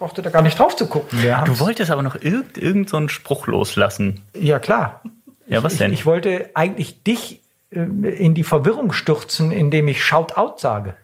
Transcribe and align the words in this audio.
brauchte 0.00 0.20
da 0.22 0.30
gar 0.30 0.42
nicht 0.42 0.58
drauf 0.58 0.74
zu 0.74 0.86
gucken. 0.88 1.22
Wir 1.22 1.42
Du 1.46 1.60
wolltest 1.60 1.90
aber 1.92 2.02
noch 2.02 2.16
irgend, 2.20 2.58
irgend 2.58 2.88
so 2.88 2.96
einen 2.96 3.08
Spruch 3.08 3.46
loslassen. 3.46 4.22
ja, 4.34 4.58
klar. 4.58 5.02
Ja, 5.46 5.62
was 5.62 5.74
ich, 5.74 5.78
denn? 5.78 5.92
Ich, 5.92 6.00
ich 6.00 6.06
wollte 6.06 6.50
eigentlich 6.54 7.02
dich 7.04 7.40
äh, 7.70 7.78
in 7.80 8.34
die 8.34 8.42
Verwirrung 8.44 8.92
stürzen, 8.92 9.52
indem 9.52 9.86
ich 9.88 10.04
Shout 10.04 10.32
out 10.36 10.58
sage. 10.60 10.94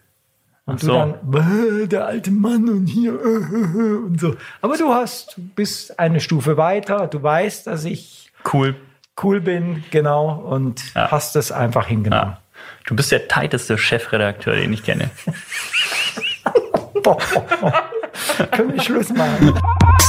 Und 0.66 0.76
Ach 0.76 0.80
so. 0.80 0.86
du 0.88 1.14
dann, 1.32 1.82
"Äh, 1.84 1.86
der 1.86 2.06
alte 2.06 2.30
Mann 2.32 2.68
und 2.68 2.86
hier 2.86 3.12
äh, 3.12 3.14
äh, 3.14 3.92
äh", 3.92 3.96
und 4.06 4.20
so. 4.20 4.34
Aber 4.62 4.76
du 4.76 4.88
hast, 4.92 5.36
du 5.36 5.42
bist 5.54 5.98
eine 6.00 6.18
Stufe 6.20 6.56
weiter. 6.56 7.06
Du 7.06 7.22
weißt, 7.22 7.66
dass 7.68 7.84
ich 7.84 8.32
Cool. 8.52 8.74
cool 9.22 9.40
bin, 9.40 9.84
genau, 9.90 10.30
und 10.34 10.82
Ja. 10.94 11.10
hast 11.10 11.36
es 11.36 11.52
einfach 11.52 11.86
hingenommen. 11.86 12.32
Ja. 12.32 12.40
Du 12.86 12.96
bist 12.96 13.12
der 13.12 13.28
tighteste 13.28 13.76
Chefredakteur, 13.78 14.54
den 14.56 14.72
ich 14.72 14.82
kenne. 14.84 15.10
Boah. 17.02 17.18
Können 18.52 18.74
wir 18.74 18.82
Schluss 18.82 19.10
machen? 19.10 19.54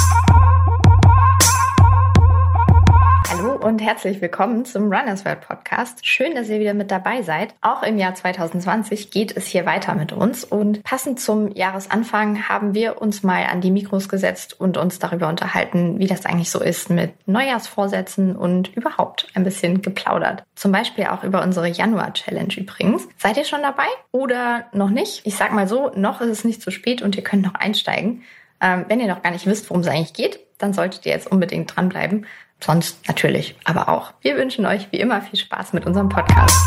und 3.67 3.79
herzlich 3.79 4.21
willkommen 4.21 4.63
zum 4.63 4.83
Runners 4.83 5.25
World 5.25 5.41
Podcast. 5.41 6.05
Schön, 6.05 6.35
dass 6.35 6.47
ihr 6.47 6.61
wieder 6.61 6.73
mit 6.73 6.89
dabei 6.89 7.21
seid. 7.21 7.53
Auch 7.59 7.83
im 7.83 7.97
Jahr 7.97 8.15
2020 8.15 9.11
geht 9.11 9.35
es 9.35 9.45
hier 9.45 9.65
weiter 9.65 9.93
mit 9.93 10.13
uns 10.13 10.45
und 10.45 10.83
passend 10.83 11.19
zum 11.19 11.51
Jahresanfang 11.53 12.47
haben 12.47 12.73
wir 12.73 13.01
uns 13.01 13.23
mal 13.23 13.43
an 13.43 13.59
die 13.59 13.71
Mikros 13.71 14.07
gesetzt 14.07 14.57
und 14.57 14.77
uns 14.77 14.99
darüber 14.99 15.27
unterhalten, 15.27 15.99
wie 15.99 16.07
das 16.07 16.25
eigentlich 16.25 16.49
so 16.49 16.61
ist 16.61 16.89
mit 16.89 17.11
Neujahrsvorsätzen 17.27 18.37
und 18.37 18.73
überhaupt 18.73 19.27
ein 19.33 19.43
bisschen 19.43 19.81
geplaudert. 19.81 20.45
Zum 20.55 20.71
Beispiel 20.71 21.07
auch 21.07 21.25
über 21.25 21.43
unsere 21.43 21.67
Januar-Challenge 21.67 22.53
übrigens. 22.55 23.05
Seid 23.17 23.35
ihr 23.35 23.43
schon 23.43 23.63
dabei 23.63 23.87
oder 24.13 24.67
noch 24.71 24.89
nicht? 24.89 25.23
Ich 25.25 25.35
sag 25.35 25.51
mal 25.51 25.67
so, 25.67 25.91
noch 25.93 26.21
ist 26.21 26.29
es 26.29 26.45
nicht 26.45 26.61
zu 26.61 26.71
spät 26.71 27.01
und 27.01 27.17
ihr 27.17 27.23
könnt 27.23 27.43
noch 27.43 27.55
einsteigen. 27.55 28.23
Ähm, 28.61 28.85
wenn 28.87 29.01
ihr 29.01 29.07
noch 29.07 29.23
gar 29.23 29.31
nicht 29.31 29.45
wisst, 29.45 29.69
worum 29.69 29.81
es 29.81 29.87
eigentlich 29.89 30.13
geht, 30.13 30.39
dann 30.57 30.73
solltet 30.73 31.05
ihr 31.05 31.11
jetzt 31.11 31.29
unbedingt 31.29 31.75
dranbleiben. 31.75 32.25
Sonst 32.59 33.07
natürlich, 33.07 33.55
aber 33.65 33.87
auch. 33.89 34.13
Wir 34.21 34.35
wünschen 34.35 34.65
euch 34.65 34.91
wie 34.91 34.97
immer 34.97 35.21
viel 35.21 35.39
Spaß 35.39 35.73
mit 35.73 35.85
unserem 35.85 36.09
Podcast. 36.09 36.57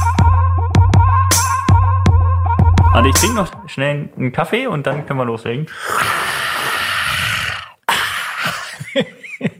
Und 2.94 3.04
ich 3.06 3.14
trinke 3.14 3.36
noch 3.36 3.68
schnell 3.68 4.08
einen 4.16 4.32
Kaffee 4.32 4.66
und 4.66 4.86
dann 4.86 5.06
können 5.06 5.18
wir 5.18 5.24
loslegen. 5.24 5.66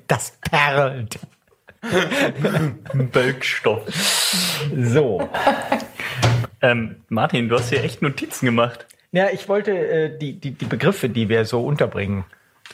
Das 0.09 0.37
perlt. 0.43 1.19
Bölkstoff. 2.93 3.83
So. 4.77 5.29
Ähm, 6.61 6.97
Martin, 7.09 7.49
du 7.49 7.57
hast 7.57 7.71
hier 7.71 7.83
echt 7.83 8.03
Notizen 8.03 8.47
gemacht. 8.47 8.87
Ja, 9.13 9.29
ich 9.31 9.49
wollte 9.49 9.73
äh, 9.73 10.19
die, 10.19 10.39
die, 10.39 10.51
die 10.51 10.65
Begriffe, 10.67 11.09
die 11.09 11.29
wir 11.29 11.45
so 11.45 11.65
unterbringen, 11.65 12.25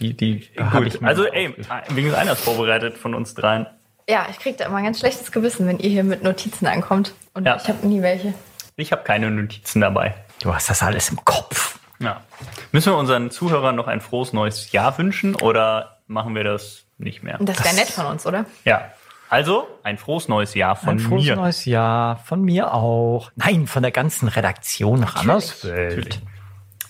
die, 0.01 0.15
die 0.17 0.49
Gut, 0.73 0.87
ich 0.87 1.01
mir 1.01 1.09
also 1.09 1.25
ey, 1.27 1.55
wenigstens 1.89 2.15
einer 2.15 2.33
ist 2.33 2.43
vorbereitet 2.45 2.99
von 2.99 3.15
uns 3.15 3.35
dreien. 3.35 3.67
Ja, 4.09 4.27
ich 4.31 4.39
kriege 4.39 4.57
da 4.57 4.67
immer 4.67 4.77
ein 4.77 4.85
ganz 4.85 5.01
schlechtes 5.01 5.33
Gewissen, 5.33 5.67
wenn 5.67 5.79
ihr 5.79 5.91
hier 5.91 6.05
mit 6.05 6.23
Notizen 6.23 6.67
ankommt. 6.67 7.13
Und 7.35 7.45
Ja. 7.47 7.57
ich 7.57 7.69
habe 7.69 7.87
nie 7.87 8.03
welche. 8.03 8.35
Ich 8.77 8.93
habe 8.93 9.03
keine 9.03 9.31
Notizen 9.31 9.81
dabei. 9.81 10.15
Du 10.43 10.55
hast 10.55 10.69
das 10.71 10.83
alles 10.83 11.09
im 11.11 11.25
Kopf. 11.25 11.79
Ja. 11.99 12.21
Müssen 12.73 12.93
wir 12.93 12.99
unseren 12.99 13.31
Zuhörern 13.31 13.75
noch 13.75 13.87
ein 13.89 14.01
frohes 14.01 14.33
neues 14.33 14.71
Jahr 14.71 14.97
wünschen 14.99 15.35
oder 15.35 15.99
machen 16.07 16.35
wir 16.35 16.45
das 16.45 16.85
nicht 16.99 17.23
mehr? 17.23 17.41
Und 17.41 17.49
das 17.49 17.65
wäre 17.65 17.75
nett 17.75 17.89
von 17.89 18.07
uns, 18.07 18.27
oder? 18.27 18.45
Ja. 18.65 18.91
Also, 19.29 19.67
ein 19.83 19.99
frohes 19.99 20.29
neues 20.29 20.55
Jahr 20.55 20.77
von 20.77 20.91
Ein 20.91 20.99
frohes 21.01 21.25
mir. 21.25 21.35
neues 21.37 21.65
Jahr, 21.65 22.19
von 22.19 22.43
mir 22.43 22.73
auch. 22.73 23.33
Nein, 23.35 23.67
von 23.67 23.83
der 23.83 23.91
ganzen 23.91 24.29
Redaktion 24.29 25.03
Rannerswelt. 25.03 25.97
Natürlich. 25.97 26.21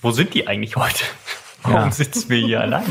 Wo 0.03 0.11
sind 0.11 0.35
die 0.35 0.47
eigentlich 0.47 0.77
heute? 0.77 1.05
Warum 1.67 1.87
Ja. 1.87 1.91
sitzen 1.91 2.29
wir 2.31 2.39
hier 2.39 2.61
alleine? 2.61 2.85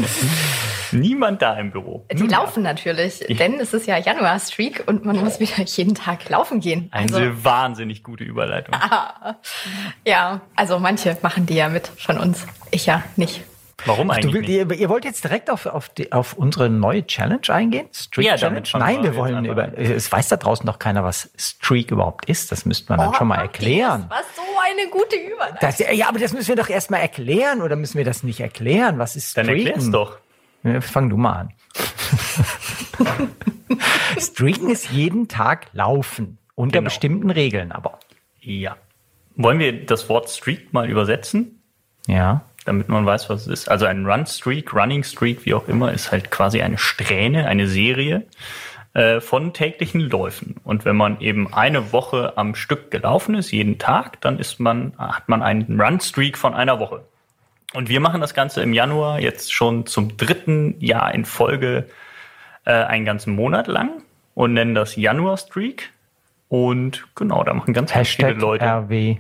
Niemand 0.92 1.42
da 1.42 1.58
im 1.58 1.72
Büro. 1.72 2.06
Die 2.12 2.28
laufen 2.28 2.64
natürlich, 2.64 3.20
denn 3.28 3.60
es 3.60 3.74
ist 3.74 3.88
ja 3.88 3.98
Januar-Streak 3.98 4.84
und 4.88 5.04
man 5.06 5.18
muss 5.18 5.40
wieder 5.40 5.64
jeden 5.66 5.96
Tag 5.96 6.30
laufen 6.30 6.60
gehen. 6.60 6.90
Also, 6.92 7.18
Eine 7.18 7.44
wahnsinnig 7.44 8.04
gute 8.04 8.24
Überleitung. 8.24 8.76
ja, 10.06 10.42
also 10.56 10.80
manche 10.80 11.18
machen 11.22 11.46
die 11.46 11.56
ja 11.56 11.70
mit 11.70 11.88
von 11.98 12.18
uns. 12.20 12.46
Ich 12.72 12.86
ja 12.86 13.04
nicht. 13.16 13.42
Warum 13.86 14.08
Du, 14.08 14.14
eigentlich 14.14 14.48
nicht? 14.48 14.50
ihr, 14.50 14.72
ihr 14.72 14.90
wollt 14.90 15.06
jetzt 15.06 15.24
direkt 15.24 15.50
auf, 15.50 15.66
auf, 15.66 15.90
die, 15.90 16.12
auf 16.12 16.34
unsere 16.34 16.70
neue 16.70 17.06
Challenge 17.06 17.48
eingehen? 17.50 17.88
Streak 17.94 18.26
Ja, 18.28 18.36
Challenge? 18.36 18.64
Nein, 18.74 19.04
wir 19.04 19.16
wollen 19.16 19.46
über. 19.46 19.78
Es 19.78 20.12
weiß 20.12 20.28
da 20.30 20.38
draußen 20.38 20.66
noch 20.66 20.80
keiner, 20.80 21.04
was 21.04 21.30
Streak 21.38 21.92
überhaupt 21.92 22.26
ist. 22.26 22.52
Das 22.52 22.66
müsste 22.66 22.92
man 22.92 23.00
dann 23.00 23.14
schon 23.14 23.28
mal 23.28 23.38
erklären. 23.38 24.08
Das 24.10 24.20
war 24.20 24.26
so 24.36 24.42
eine 24.72 24.90
gute 24.90 25.16
Überleitung. 25.16 25.58
Das, 25.62 25.80
ja, 25.80 26.08
aber 26.10 26.20
das 26.20 26.34
müssen 26.34 26.48
wir 26.50 26.56
doch 26.56 26.70
erstmal 26.70 27.02
erklären 27.02 27.62
oder 27.62 27.76
müssen 27.76 27.98
wir 27.98 28.06
das 28.06 28.24
nicht 28.24 28.40
erklären? 28.40 28.98
Was 29.00 29.16
ist 29.16 29.38
Dann 29.38 29.46
Streaken? 29.46 29.68
erklär's 29.68 29.92
doch. 29.92 30.18
Ja, 30.64 30.82
fang 30.82 31.10
du 31.10 31.18
mal 31.18 31.34
an. 31.34 31.54
Streaken 34.20 34.70
ist 34.70 34.90
jeden 34.92 35.28
Tag 35.28 35.68
laufen. 35.74 36.38
Unter 36.56 36.80
Genau. 36.80 36.86
bestimmten 36.90 37.30
Regeln 37.30 37.72
aber. 37.72 38.00
Ja. 38.40 38.78
Wollen 39.36 39.60
wir 39.60 39.86
das 39.86 40.08
Wort 40.08 40.30
Streak 40.30 40.72
mal 40.74 40.90
übersetzen, 40.90 41.62
Ja. 42.08 42.42
Damit 42.66 42.90
man 42.90 43.06
weiß, 43.06 43.30
was 43.30 43.42
es 43.42 43.48
ist? 43.48 43.70
Also 43.70 43.86
ein 43.86 44.06
Run-Streak, 44.06 44.74
Running-Streak, 44.74 45.46
wie 45.46 45.54
auch 45.54 45.68
immer, 45.68 45.94
ist 45.94 46.12
halt 46.12 46.32
quasi 46.32 46.62
eine 46.62 46.78
Strähne, 46.78 47.48
eine 47.48 47.68
Serie 47.68 48.26
äh, 48.94 49.22
von 49.22 49.54
täglichen 49.54 50.02
Läufen. 50.02 50.56
Und 50.64 50.84
wenn 50.84 50.96
man 50.96 51.22
eben 51.22 51.54
eine 51.54 51.94
Woche 51.94 52.34
am 52.38 52.56
Stück 52.56 52.92
gelaufen 52.92 53.36
ist, 53.36 53.52
jeden 53.52 53.78
Tag, 53.78 54.20
dann 54.22 54.40
ist 54.40 54.60
man, 54.60 54.94
hat 54.98 55.30
man 55.30 55.44
einen 55.44 55.80
Run-Streak 55.80 56.38
von 56.38 56.54
einer 56.54 56.80
Woche. 56.80 57.04
Und 57.74 57.90
wir 57.90 58.00
machen 58.00 58.22
das 58.22 58.34
Ganze 58.34 58.62
im 58.62 58.74
Januar 58.74 59.20
jetzt 59.20 59.54
schon 59.54 59.86
zum 59.86 60.18
dritten 60.18 60.80
Jahr 60.80 61.14
in 61.14 61.26
Folge 61.26 61.88
äh, 62.66 62.72
einen 62.72 63.06
ganzen 63.06 63.36
Monat 63.36 63.68
lang 63.68 64.02
und 64.34 64.54
nennen 64.54 64.76
das 64.76 64.96
Januar-Streak. 64.96 65.92
Und 66.48 67.06
genau, 67.16 67.44
da 67.44 67.54
machen 67.54 67.74
ganz, 67.74 67.94
ganz 67.94 68.08
viele 68.10 68.34
Leute. 68.34 68.66
RW 68.66 69.18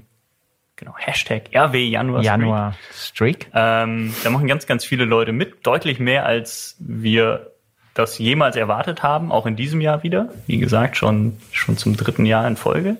Genau, 0.78 0.94
Hashtag 0.98 1.56
RW 1.56 1.88
Januar. 1.88 2.22
Januar 2.22 2.76
Streak. 2.94 3.48
Ähm, 3.54 4.14
da 4.24 4.30
machen 4.30 4.48
ganz, 4.48 4.68
ganz 4.68 4.84
viele 4.84 5.06
Leute 5.06 5.32
mit. 5.32 5.66
Deutlich 5.66 6.00
mehr, 6.00 6.26
als 6.26 6.76
wir 6.80 7.52
das 7.94 8.18
jemals 8.18 8.58
erwartet 8.58 9.02
haben. 9.02 9.32
Auch 9.32 9.46
in 9.46 9.56
diesem 9.56 9.80
Jahr 9.80 10.04
wieder. 10.04 10.30
Wie 10.48 10.58
gesagt, 10.58 10.98
schon, 10.98 11.38
schon 11.52 11.78
zum 11.78 11.96
dritten 11.96 12.26
Jahr 12.26 12.46
in 12.46 12.58
Folge. 12.58 12.98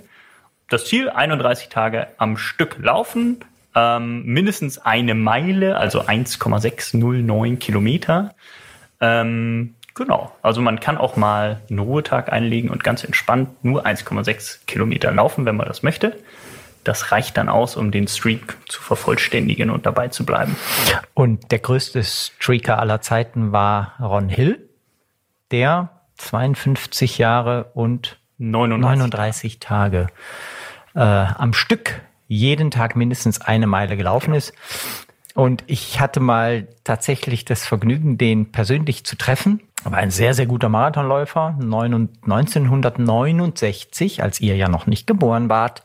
Das 0.70 0.86
Ziel, 0.86 1.10
31 1.10 1.70
Tage 1.70 2.08
am 2.18 2.38
Stück 2.38 2.78
laufen. 2.80 3.44
Ähm, 3.76 4.24
mindestens 4.24 4.78
eine 4.78 5.14
Meile, 5.14 5.78
also 5.78 6.06
1,609 6.06 7.60
Kilometer. 7.60 8.34
Ähm, 9.02 9.76
genau. 9.94 10.34
Also 10.42 10.62
man 10.62 10.80
kann 10.80 10.98
auch 10.98 11.18
mal 11.18 11.60
einen 11.70 11.80
Ruhetag 11.80 12.32
einlegen 12.32 12.70
und 12.70 12.86
ganz 12.86 13.04
entspannt 13.04 13.66
nur 13.66 13.86
1,6 13.86 14.66
Kilometer 14.66 15.12
laufen, 15.12 15.46
wenn 15.46 15.58
man 15.58 15.68
das 15.68 15.84
möchte. 15.84 16.18
Das 16.86 17.12
reicht 17.12 17.36
dann 17.36 17.50
aus, 17.50 17.76
um 17.76 17.92
den 17.92 18.08
Streak 18.08 18.56
zu 18.70 18.82
vervollständigen 18.82 19.70
und 19.70 19.86
dabei 19.86 20.08
zu 20.08 20.26
bleiben. 20.26 20.56
Und 21.14 21.52
der 21.52 21.60
größte 21.60 22.04
Streaker 22.04 22.80
aller 22.80 23.02
Zeiten 23.02 23.52
war 23.52 23.96
Ron 24.00 24.30
Hill, 24.30 24.70
der 25.52 25.90
52 26.18 27.18
Jahre 27.18 27.72
und 27.74 28.18
39. 28.38 29.00
39 29.00 29.60
Tage 29.60 30.08
äh, 30.94 31.00
am 31.00 31.54
Stück 31.54 32.02
jeden 32.28 32.72
Tag 32.72 32.96
mindestens 32.96 33.42
eine 33.42 33.68
Meile 33.68 33.98
gelaufen 33.98 34.34
ist. 34.34 34.54
Und 35.36 35.64
ich 35.68 36.00
hatte 36.00 36.22
mal 36.22 36.68
tatsächlich 36.84 37.46
das 37.46 37.66
Vergnügen, 37.66 38.18
den 38.18 38.52
persönlich 38.52 39.06
zu 39.06 39.18
treffen. 39.18 39.62
Er 39.84 39.92
war 39.92 40.00
ein 40.00 40.12
sehr, 40.12 40.34
sehr 40.34 40.46
guter 40.46 40.70
Marathonläufer. 40.70 41.58
Neun- 41.60 42.10
1969, 42.24 44.24
als 44.24 44.40
ihr 44.40 44.56
ja 44.56 44.70
noch 44.70 44.88
nicht 44.88 45.08
geboren 45.08 45.50
wart, 45.50 45.84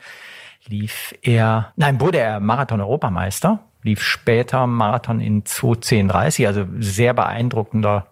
lief 0.66 1.14
er, 1.22 1.72
nein, 1.76 2.00
wurde 2.00 2.18
er 2.18 2.40
Marathon-Europameister, 2.40 3.60
lief 3.82 4.02
später 4.02 4.66
Marathon 4.66 5.20
in 5.20 5.44
2.10.30, 5.44 6.46
also 6.46 6.66
sehr 6.78 7.14
beeindruckender 7.14 8.06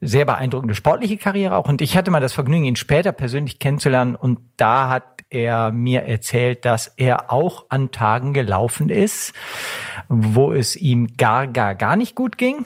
sehr 0.00 0.24
beeindruckende 0.24 0.74
sportliche 0.74 1.16
Karriere 1.16 1.56
auch. 1.56 1.68
Und 1.68 1.80
ich 1.80 1.96
hatte 1.96 2.10
mal 2.10 2.20
das 2.20 2.32
Vergnügen, 2.32 2.64
ihn 2.64 2.76
später 2.76 3.12
persönlich 3.12 3.58
kennenzulernen. 3.58 4.14
Und 4.14 4.38
da 4.56 4.88
hat 4.88 5.04
er 5.30 5.72
mir 5.72 6.02
erzählt, 6.02 6.64
dass 6.64 6.86
er 6.96 7.32
auch 7.32 7.66
an 7.68 7.90
Tagen 7.90 8.32
gelaufen 8.32 8.88
ist, 8.88 9.34
wo 10.08 10.52
es 10.52 10.76
ihm 10.76 11.16
gar, 11.16 11.46
gar, 11.48 11.74
gar 11.74 11.96
nicht 11.96 12.14
gut 12.14 12.38
ging. 12.38 12.64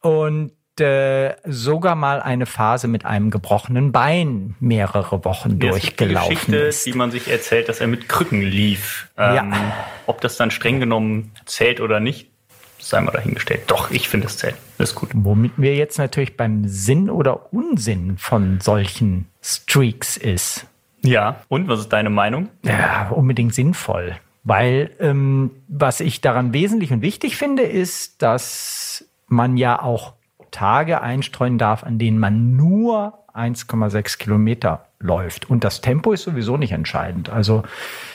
Und 0.00 0.52
äh, 0.80 1.34
sogar 1.44 1.94
mal 1.94 2.20
eine 2.22 2.46
Phase 2.46 2.88
mit 2.88 3.04
einem 3.04 3.30
gebrochenen 3.30 3.92
Bein 3.92 4.54
mehrere 4.60 5.24
Wochen 5.24 5.50
Ja, 5.50 5.54
gibt 5.54 5.62
die 5.64 5.68
durchgelaufen 5.68 6.30
Geschichte, 6.34 6.56
ist. 6.56 6.86
die 6.86 6.92
man 6.92 7.10
sich 7.10 7.28
erzählt, 7.28 7.68
dass 7.68 7.80
er 7.80 7.86
mit 7.86 8.08
Krücken 8.08 8.42
lief. 8.42 9.08
Ähm, 9.16 9.34
Ja. 9.34 9.72
Ob 10.06 10.20
das 10.20 10.36
dann 10.36 10.50
streng 10.50 10.80
genommen 10.80 11.32
zählt 11.46 11.80
oder 11.80 12.00
nicht, 12.00 12.30
sei 12.78 13.00
mal 13.00 13.12
dahingestellt. 13.12 13.62
Doch, 13.68 13.90
ich 13.90 14.08
finde 14.08 14.26
es 14.26 14.36
zählt. 14.38 14.56
Das 14.78 14.90
ist 14.90 14.94
gut. 14.96 15.10
Womit 15.14 15.52
wir 15.56 15.74
jetzt 15.74 15.98
natürlich 15.98 16.36
beim 16.36 16.66
Sinn 16.66 17.08
oder 17.08 17.52
Unsinn 17.52 18.18
von 18.18 18.60
solchen 18.60 19.26
Streaks 19.42 20.16
ist. 20.16 20.66
Ja. 21.02 21.40
Und 21.48 21.68
was 21.68 21.80
ist 21.80 21.88
deine 21.92 22.10
Meinung? 22.10 22.48
Ja, 22.62 23.08
unbedingt 23.10 23.54
sinnvoll. 23.54 24.16
Weil 24.42 24.90
ähm, 25.00 25.50
was 25.68 26.00
ich 26.00 26.20
daran 26.20 26.52
wesentlich 26.52 26.92
und 26.92 27.00
wichtig 27.00 27.36
finde, 27.36 27.62
ist, 27.62 28.20
dass 28.20 29.04
man 29.26 29.56
ja 29.56 29.80
auch 29.80 30.12
Tage 30.54 31.02
einstreuen 31.02 31.58
darf, 31.58 31.82
an 31.82 31.98
denen 31.98 32.18
man 32.18 32.56
nur 32.56 33.24
1,6 33.34 34.18
Kilometer 34.18 34.86
läuft. 35.00 35.50
Und 35.50 35.64
das 35.64 35.80
Tempo 35.80 36.12
ist 36.12 36.22
sowieso 36.22 36.56
nicht 36.56 36.70
entscheidend. 36.70 37.28
Also 37.28 37.64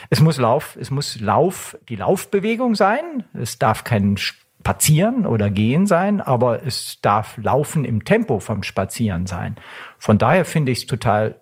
es 0.10 0.22
muss 0.22 0.38
Lauf, 0.38 0.78
es 0.80 0.90
muss 0.90 1.20
Lauf, 1.20 1.78
die 1.90 1.98
Laufbewegung 1.98 2.76
sein. 2.76 3.26
Es 3.34 3.60
darf 3.60 3.84
kein 3.84 4.16
Spazieren 4.16 5.26
oder 5.26 5.50
Gehen 5.50 5.86
sein, 5.86 6.22
aber 6.22 6.66
es 6.66 7.00
darf 7.02 7.38
Laufen 7.38 7.84
im 7.84 8.06
Tempo 8.06 8.40
vom 8.40 8.64
Spazieren 8.64 9.28
sein. 9.28 9.58
Von 9.98 10.18
daher 10.18 10.46
finde 10.46 10.72
ich 10.72 10.80
es 10.80 10.88
total 10.88 11.36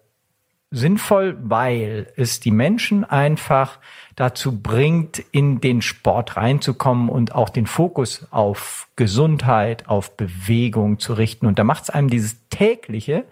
sinnvoll, 0.71 1.37
weil 1.41 2.11
es 2.17 2.39
die 2.39 2.51
Menschen 2.51 3.03
einfach 3.05 3.79
dazu 4.15 4.59
bringt, 4.59 5.19
in 5.31 5.61
den 5.61 5.81
Sport 5.81 6.35
reinzukommen 6.35 7.09
und 7.09 7.33
auch 7.33 7.49
den 7.49 7.67
Fokus 7.67 8.27
auf 8.31 8.87
Gesundheit, 8.95 9.87
auf 9.87 10.17
Bewegung 10.17 10.99
zu 10.99 11.13
richten. 11.13 11.45
Und 11.45 11.59
da 11.59 11.63
macht 11.63 11.83
es 11.83 11.89
einem 11.89 12.09
dieses 12.09 12.37
tägliche 12.49 13.25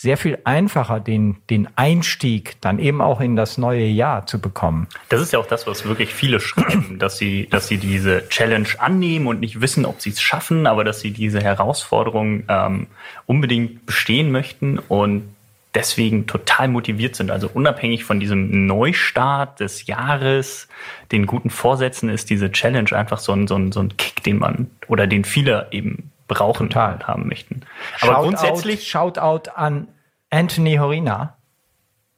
sehr 0.00 0.16
viel 0.16 0.38
einfacher, 0.44 0.98
den, 0.98 1.36
den 1.50 1.68
Einstieg 1.76 2.58
dann 2.62 2.78
eben 2.78 3.02
auch 3.02 3.20
in 3.20 3.36
das 3.36 3.58
neue 3.58 3.84
Jahr 3.84 4.24
zu 4.24 4.40
bekommen. 4.40 4.88
Das 5.10 5.20
ist 5.20 5.34
ja 5.34 5.38
auch 5.38 5.46
das, 5.46 5.66
was 5.66 5.84
wirklich 5.84 6.14
viele 6.14 6.40
schreiben, 6.40 6.98
dass 6.98 7.18
sie, 7.18 7.48
dass 7.50 7.68
sie 7.68 7.76
diese 7.76 8.26
Challenge 8.30 8.68
annehmen 8.78 9.26
und 9.26 9.40
nicht 9.40 9.60
wissen, 9.60 9.84
ob 9.84 10.00
sie 10.00 10.08
es 10.08 10.22
schaffen, 10.22 10.66
aber 10.66 10.84
dass 10.84 11.00
sie 11.00 11.10
diese 11.10 11.42
Herausforderung 11.42 12.44
ähm, 12.48 12.86
unbedingt 13.26 13.84
bestehen 13.84 14.32
möchten 14.32 14.78
und 14.78 15.24
deswegen 15.74 16.26
total 16.26 16.68
motiviert 16.68 17.16
sind. 17.16 17.30
Also 17.30 17.48
unabhängig 17.52 18.04
von 18.04 18.20
diesem 18.20 18.66
Neustart 18.66 19.60
des 19.60 19.86
Jahres, 19.86 20.68
den 21.12 21.26
guten 21.26 21.50
Vorsätzen 21.50 22.08
ist 22.08 22.30
diese 22.30 22.50
Challenge 22.50 22.92
einfach 22.92 23.18
so 23.18 23.32
ein, 23.32 23.46
so 23.46 23.56
ein, 23.56 23.72
so 23.72 23.80
ein 23.80 23.96
Kick, 23.96 24.22
den 24.22 24.38
man 24.38 24.70
oder 24.88 25.06
den 25.06 25.24
viele 25.24 25.68
eben 25.70 26.10
brauchen 26.28 26.68
Total. 26.68 26.94
und 26.94 27.08
haben 27.08 27.28
möchten. 27.28 27.62
Aber 28.00 28.14
Shout 28.14 28.22
grundsätzlich. 28.22 28.88
Shoutout 28.88 29.50
an 29.54 29.88
Anthony 30.30 30.76
Horina. 30.76 31.36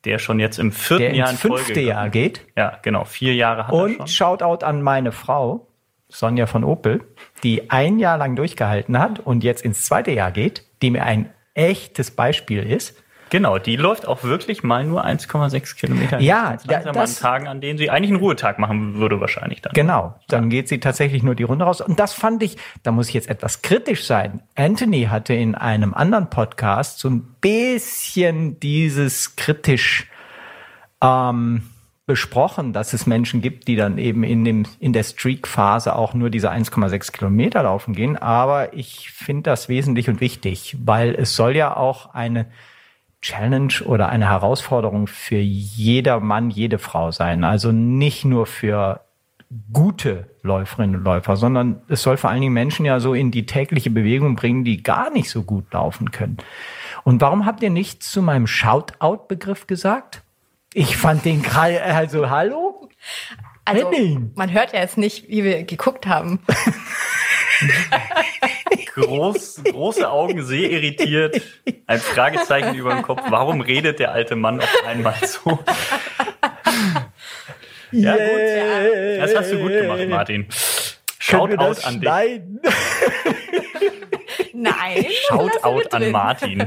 Der 0.04 0.18
schon 0.18 0.40
jetzt 0.40 0.58
im 0.58 0.72
vierten 0.72 1.04
der 1.04 1.14
Jahr 1.14 1.30
in 1.30 1.36
fünfte 1.36 1.80
Jahr 1.80 2.10
geht. 2.10 2.44
Ja, 2.56 2.78
genau. 2.82 3.04
Vier 3.04 3.34
Jahre 3.34 3.68
hat 3.68 3.72
und 3.72 3.80
er 3.80 3.88
schon. 3.88 4.00
Und 4.00 4.10
Shoutout 4.10 4.66
an 4.66 4.82
meine 4.82 5.12
Frau, 5.12 5.68
Sonja 6.08 6.46
von 6.46 6.64
Opel, 6.64 7.02
die 7.42 7.70
ein 7.70 7.98
Jahr 7.98 8.18
lang 8.18 8.36
durchgehalten 8.36 8.98
hat 8.98 9.20
und 9.20 9.44
jetzt 9.44 9.64
ins 9.64 9.84
zweite 9.84 10.10
Jahr 10.10 10.32
geht, 10.32 10.64
die 10.82 10.90
mir 10.90 11.04
ein 11.04 11.30
echtes 11.54 12.10
Beispiel 12.10 12.62
ist. 12.62 13.02
Genau, 13.32 13.56
die 13.56 13.76
läuft 13.76 14.06
auch 14.06 14.24
wirklich 14.24 14.62
mal 14.62 14.84
nur 14.84 15.06
1,6 15.06 15.76
Kilometer. 15.76 16.20
Ja, 16.20 16.58
langsam 16.66 16.92
das, 16.92 17.16
an 17.16 17.30
Tagen, 17.30 17.48
an 17.48 17.62
denen 17.62 17.78
sie 17.78 17.88
eigentlich 17.88 18.10
einen 18.10 18.20
Ruhetag 18.20 18.58
machen 18.58 18.96
würde 18.96 19.22
wahrscheinlich 19.22 19.62
dann. 19.62 19.72
Genau, 19.72 20.14
dann 20.28 20.44
ja. 20.44 20.48
geht 20.50 20.68
sie 20.68 20.80
tatsächlich 20.80 21.22
nur 21.22 21.34
die 21.34 21.44
Runde 21.44 21.64
raus. 21.64 21.80
Und 21.80 21.98
das 21.98 22.12
fand 22.12 22.42
ich, 22.42 22.58
da 22.82 22.92
muss 22.92 23.08
ich 23.08 23.14
jetzt 23.14 23.30
etwas 23.30 23.62
kritisch 23.62 24.04
sein. 24.04 24.42
Anthony 24.54 25.04
hatte 25.04 25.32
in 25.32 25.54
einem 25.54 25.94
anderen 25.94 26.28
Podcast 26.28 26.98
so 26.98 27.08
ein 27.08 27.22
bisschen 27.40 28.60
dieses 28.60 29.34
kritisch 29.34 30.10
ähm, 31.00 31.62
besprochen, 32.04 32.74
dass 32.74 32.92
es 32.92 33.06
Menschen 33.06 33.40
gibt, 33.40 33.66
die 33.66 33.76
dann 33.76 33.96
eben 33.96 34.24
in 34.24 34.44
dem 34.44 34.66
in 34.78 34.92
der 34.92 35.04
Streak-Phase 35.04 35.96
auch 35.96 36.12
nur 36.12 36.28
diese 36.28 36.52
1,6 36.52 37.12
Kilometer 37.12 37.62
laufen 37.62 37.94
gehen. 37.94 38.18
Aber 38.18 38.74
ich 38.74 39.10
finde 39.10 39.44
das 39.44 39.70
wesentlich 39.70 40.10
und 40.10 40.20
wichtig, 40.20 40.76
weil 40.84 41.14
es 41.14 41.34
soll 41.34 41.56
ja 41.56 41.74
auch 41.74 42.12
eine 42.12 42.44
Challenge 43.22 43.72
oder 43.84 44.08
eine 44.08 44.28
Herausforderung 44.28 45.06
für 45.06 45.38
jeder 45.38 46.20
Mann, 46.20 46.50
jede 46.50 46.78
Frau 46.78 47.12
sein. 47.12 47.44
Also 47.44 47.72
nicht 47.72 48.24
nur 48.24 48.46
für 48.46 49.00
gute 49.72 50.28
Läuferinnen 50.42 50.96
und 50.96 51.04
Läufer, 51.04 51.36
sondern 51.36 51.82
es 51.88 52.02
soll 52.02 52.16
vor 52.16 52.30
allen 52.30 52.40
Dingen 52.40 52.54
Menschen 52.54 52.84
ja 52.84 53.00
so 53.00 53.14
in 53.14 53.30
die 53.30 53.46
tägliche 53.46 53.90
Bewegung 53.90 54.34
bringen, 54.34 54.64
die 54.64 54.82
gar 54.82 55.10
nicht 55.10 55.30
so 55.30 55.42
gut 55.42 55.72
laufen 55.72 56.10
können. 56.10 56.38
Und 57.04 57.20
warum 57.20 57.46
habt 57.46 57.62
ihr 57.62 57.70
nichts 57.70 58.10
zu 58.10 58.22
meinem 58.22 58.46
Shoutout-Begriff 58.46 59.66
gesagt? 59.66 60.22
Ich 60.74 60.96
fand 60.96 61.24
den 61.24 61.42
gerade, 61.42 61.82
also 61.82 62.30
hallo? 62.30 62.88
Also, 63.64 63.90
man 64.34 64.52
hört 64.52 64.72
ja 64.72 64.80
jetzt 64.80 64.98
nicht, 64.98 65.28
wie 65.28 65.44
wir 65.44 65.62
geguckt 65.64 66.06
haben. 66.06 66.40
Groß, 68.94 69.62
große 69.64 70.10
Augen, 70.10 70.44
sehr 70.44 70.70
irritiert, 70.70 71.40
ein 71.86 71.98
Fragezeichen 71.98 72.74
über 72.74 72.94
dem 72.94 73.02
Kopf. 73.02 73.22
Warum 73.28 73.60
redet 73.60 73.98
der 73.98 74.12
alte 74.12 74.36
Mann 74.36 74.60
auf 74.60 74.84
einmal 74.86 75.14
so? 75.26 75.58
Ja, 77.90 78.16
yeah. 78.16 78.26
gut. 78.26 79.22
Das 79.22 79.36
hast 79.36 79.52
du 79.52 79.58
gut 79.58 79.70
gemacht, 79.70 80.08
Martin. 80.08 80.46
Schaut 81.18 81.58
out 81.58 81.84
an 81.84 82.00
schneiden? 82.00 82.60
dich. 82.62 82.72
Nein. 84.54 85.06
Schaut 85.28 85.62
out 85.62 85.92
an 85.92 86.10
Martin. 86.10 86.64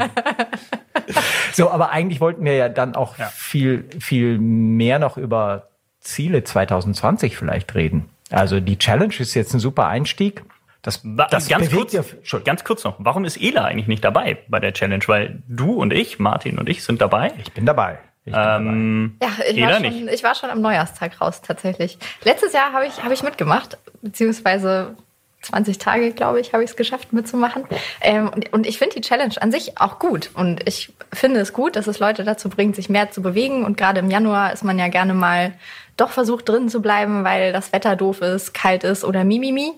So, 1.54 1.70
aber 1.70 1.90
eigentlich 1.92 2.22
wollten 2.22 2.46
wir 2.46 2.56
ja 2.56 2.70
dann 2.70 2.96
auch 2.96 3.18
ja. 3.18 3.28
viel, 3.28 3.86
viel 4.00 4.38
mehr 4.38 5.00
noch 5.00 5.18
über 5.18 5.70
Ziele 6.00 6.44
2020 6.44 7.38
vielleicht 7.38 7.76
reden. 7.76 8.10
Also 8.30 8.60
die 8.60 8.78
Challenge 8.78 9.14
ist 9.18 9.34
jetzt 9.34 9.54
ein 9.54 9.60
super 9.60 9.88
Einstieg. 9.88 10.44
Das, 10.86 11.02
das 11.04 11.48
ganz, 11.48 11.72
kurz, 11.72 11.94
ja, 11.94 12.04
ganz 12.44 12.64
kurz 12.64 12.84
noch. 12.84 12.94
Warum 13.00 13.26
ist 13.26 13.42
Ela 13.42 13.66
eigentlich 13.66 13.88
nicht 13.88 14.04
dabei 14.04 14.38
bei 14.48 14.60
der 14.60 14.72
Challenge? 14.72 15.04
Weil 15.08 15.42
du 15.48 15.74
und 15.74 15.92
ich, 15.92 16.20
Martin 16.20 16.60
und 16.60 16.70
ich, 16.70 16.84
sind 16.84 17.02
dabei. 17.02 17.34
Ich 17.40 17.52
bin 17.54 17.66
dabei. 17.66 17.98
Ich 18.24 18.36
ähm. 18.38 19.18
Ja, 19.20 19.30
ich 19.50 19.60
war, 19.60 19.74
schon, 19.84 20.08
ich 20.08 20.24
war 20.24 20.36
schon 20.36 20.50
am 20.52 20.62
Neujahrstag 20.62 21.20
raus 21.20 21.42
tatsächlich. 21.42 21.98
Letztes 22.24 22.54
Jahr 22.54 22.72
habe 22.72 22.86
ich, 22.86 23.04
hab 23.04 23.12
ich 23.12 23.24
mitgemacht, 23.24 23.80
beziehungsweise 24.04 24.96
20 25.42 25.80
Tage, 25.80 26.12
glaube 26.12 26.40
ich, 26.40 26.54
habe 26.54 26.64
ich 26.64 26.70
es 26.70 26.76
geschafft 26.76 27.14
mitzumachen. 27.14 27.64
Ähm, 28.02 28.30
und, 28.30 28.54
und, 28.54 28.68
ich 28.68 28.78
finde 28.78 28.94
die 28.94 29.02
Challenge 29.02 29.42
an 29.42 29.52
sich 29.52 29.80
auch 29.80 29.98
gut. 29.98 30.30
Und 30.36 30.68
ich 30.68 30.94
finde 31.12 31.40
es 31.40 31.52
gut, 31.52 31.76
dass 31.76 31.88
es 31.88 31.98
Leute 31.98 32.24
dazu 32.24 32.48
bringt, 32.48 32.76
sich 32.76 32.90
mehr 32.90 33.10
zu 33.10 33.24
bewegen. 33.24 33.66
Und 33.66 33.76
gerade 33.76 34.02
im 34.02 34.12
Januar 34.12 34.54
ist 34.54 34.64
man 34.64 34.78
ja 34.78 34.88
gerne 34.88 35.16
mal 35.16 35.54
doch 35.98 36.12
versucht 36.12 36.48
drin 36.48 36.70
zu 36.70 36.80
bleiben, 36.80 37.24
weil 37.24 37.54
das 37.54 37.74
Wetter 37.74 37.96
doof 37.96 38.22
ist, 38.22 38.54
kalt 38.54 38.84
ist 38.84 39.04
oder 39.04 39.24
mimimi. 39.24 39.72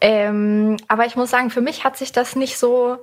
Ähm, 0.00 0.76
aber 0.88 1.06
ich 1.06 1.16
muss 1.16 1.30
sagen, 1.30 1.50
für 1.50 1.60
mich 1.60 1.84
hat 1.84 1.96
sich 1.96 2.12
das 2.12 2.36
nicht 2.36 2.58
so 2.58 2.98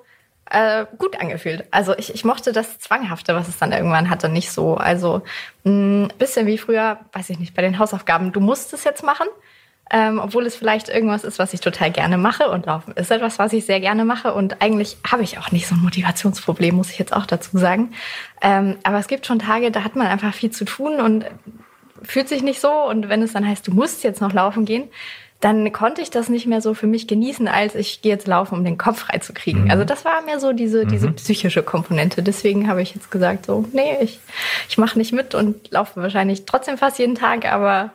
äh, 0.49 0.85
gut 0.97 1.19
angefühlt. 1.19 1.65
Also 1.71 1.95
ich, 1.97 2.13
ich 2.13 2.23
mochte 2.23 2.51
das 2.51 2.79
Zwanghafte, 2.79 3.35
was 3.35 3.47
es 3.47 3.57
dann 3.57 3.71
irgendwann 3.71 4.09
hatte, 4.09 4.29
nicht 4.29 4.51
so. 4.51 4.75
Also 4.75 5.21
ein 5.65 6.11
bisschen 6.17 6.47
wie 6.47 6.57
früher, 6.57 6.99
weiß 7.13 7.29
ich 7.29 7.39
nicht, 7.39 7.53
bei 7.53 7.61
den 7.61 7.79
Hausaufgaben, 7.79 8.31
du 8.31 8.39
musst 8.39 8.73
es 8.73 8.83
jetzt 8.83 9.03
machen. 9.03 9.27
Ähm, 9.89 10.19
obwohl 10.21 10.45
es 10.45 10.57
vielleicht 10.57 10.89
irgendwas 10.89 11.23
ist, 11.23 11.39
was 11.39 11.53
ich 11.53 11.61
total 11.61 11.91
gerne 11.91 12.17
mache 12.17 12.49
und 12.49 12.65
Laufen 12.65 12.91
ist 12.97 13.09
etwas, 13.09 13.39
was 13.39 13.53
ich 13.53 13.65
sehr 13.65 13.79
gerne 13.79 14.03
mache 14.03 14.33
und 14.33 14.61
eigentlich 14.61 14.97
habe 15.09 15.23
ich 15.23 15.37
auch 15.37 15.51
nicht 15.51 15.65
so 15.65 15.75
ein 15.75 15.81
Motivationsproblem, 15.81 16.75
muss 16.75 16.91
ich 16.91 16.99
jetzt 16.99 17.13
auch 17.13 17.25
dazu 17.25 17.57
sagen. 17.57 17.93
Ähm, 18.41 18.75
aber 18.83 18.99
es 18.99 19.07
gibt 19.07 19.25
schon 19.25 19.39
Tage, 19.39 19.71
da 19.71 19.85
hat 19.85 19.95
man 19.95 20.07
einfach 20.07 20.33
viel 20.33 20.51
zu 20.51 20.65
tun 20.65 20.99
und 20.99 21.23
fühlt 22.03 22.27
sich 22.27 22.43
nicht 22.43 22.59
so 22.59 22.69
und 22.69 23.07
wenn 23.07 23.21
es 23.21 23.31
dann 23.31 23.47
heißt, 23.47 23.65
du 23.65 23.71
musst 23.71 24.03
jetzt 24.03 24.19
noch 24.19 24.33
laufen 24.33 24.65
gehen, 24.65 24.89
dann 25.39 25.71
konnte 25.71 26.01
ich 26.01 26.09
das 26.09 26.29
nicht 26.29 26.47
mehr 26.47 26.61
so 26.61 26.73
für 26.73 26.87
mich 26.87 27.07
genießen, 27.07 27.47
als 27.47 27.75
ich 27.75 28.01
gehe 28.01 28.11
jetzt 28.11 28.27
laufen, 28.27 28.55
um 28.55 28.63
den 28.63 28.77
Kopf 28.77 29.01
freizukriegen. 29.01 29.65
Mhm. 29.65 29.71
Also 29.71 29.83
das 29.83 30.03
war 30.03 30.21
mehr 30.23 30.39
so 30.39 30.51
diese, 30.51 30.85
mhm. 30.85 30.89
diese 30.89 31.11
psychische 31.11 31.61
Komponente. 31.61 32.23
Deswegen 32.23 32.67
habe 32.67 32.81
ich 32.81 32.95
jetzt 32.95 33.11
gesagt, 33.11 33.45
so, 33.45 33.65
nee, 33.71 33.97
ich, 34.01 34.19
ich 34.67 34.77
mache 34.77 34.97
nicht 34.97 35.13
mit 35.13 35.35
und 35.35 35.71
laufe 35.71 36.01
wahrscheinlich 36.01 36.45
trotzdem 36.45 36.77
fast 36.77 36.97
jeden 36.97 37.15
Tag, 37.15 37.45
aber 37.45 37.91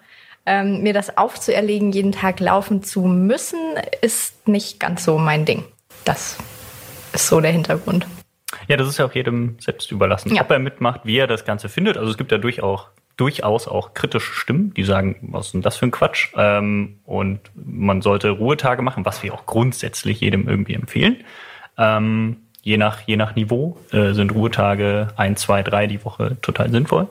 ähm, 0.47 0.83
mir 0.83 0.93
das 0.93 1.17
aufzuerlegen, 1.17 1.93
jeden 1.93 2.13
Tag 2.13 2.39
laufen 2.39 2.83
zu 2.83 3.03
müssen, 3.03 3.59
ist 4.01 4.47
nicht 4.47 4.79
ganz 4.79 5.05
so 5.05 5.19
mein 5.19 5.45
Ding. 5.45 5.65
Das 6.05 6.39
ist 7.13 7.27
so 7.27 7.41
der 7.41 7.53
Hintergrund. 7.53 8.07
Ja, 8.69 8.77
das 8.77 8.89
ist 8.89 8.99
ja 8.99 9.07
auch 9.07 9.15
jedem 9.15 9.57
selbst 9.59 9.91
überlassen, 9.91 10.35
ja. 10.35 10.43
ob 10.43 10.51
er 10.51 10.59
mitmacht, 10.59 11.01
wie 11.05 11.17
er 11.17 11.27
das 11.27 11.45
Ganze 11.45 11.69
findet. 11.69 11.97
Also 11.97 12.11
es 12.11 12.19
gibt 12.19 12.31
ja 12.31 12.39
durchaus 12.39 12.87
durchaus 13.23 13.69
auch 13.69 13.95
kritische 13.95 14.33
Stimmen, 14.33 14.75
die 14.75 14.83
sagen, 14.83 15.29
was 15.31 15.47
ist 15.47 15.55
denn 15.55 15.63
das 15.63 15.77
für 15.77 15.87
ein 15.87 15.93
Quatsch? 15.93 16.33
Ähm, 16.37 16.99
und 17.05 17.39
man 17.55 18.03
sollte 18.03 18.31
Ruhetage 18.31 18.83
machen, 18.83 19.05
was 19.05 19.23
wir 19.23 19.33
auch 19.33 19.47
grundsätzlich 19.47 20.21
jedem 20.21 20.49
irgendwie 20.49 20.75
empfehlen. 20.75 21.19
Ähm, 21.79 22.39
je, 22.63 22.79
nach, 22.79 23.03
je 23.03 23.17
nach 23.17 23.37
Niveau 23.37 23.79
äh, 23.93 24.13
sind 24.13 24.35
Ruhetage 24.35 25.07
ein, 25.15 25.37
zwei, 25.37 25.63
drei 25.63 25.87
die 25.87 26.05
Woche 26.05 26.37
total 26.43 26.69
sinnvoll. 26.73 27.07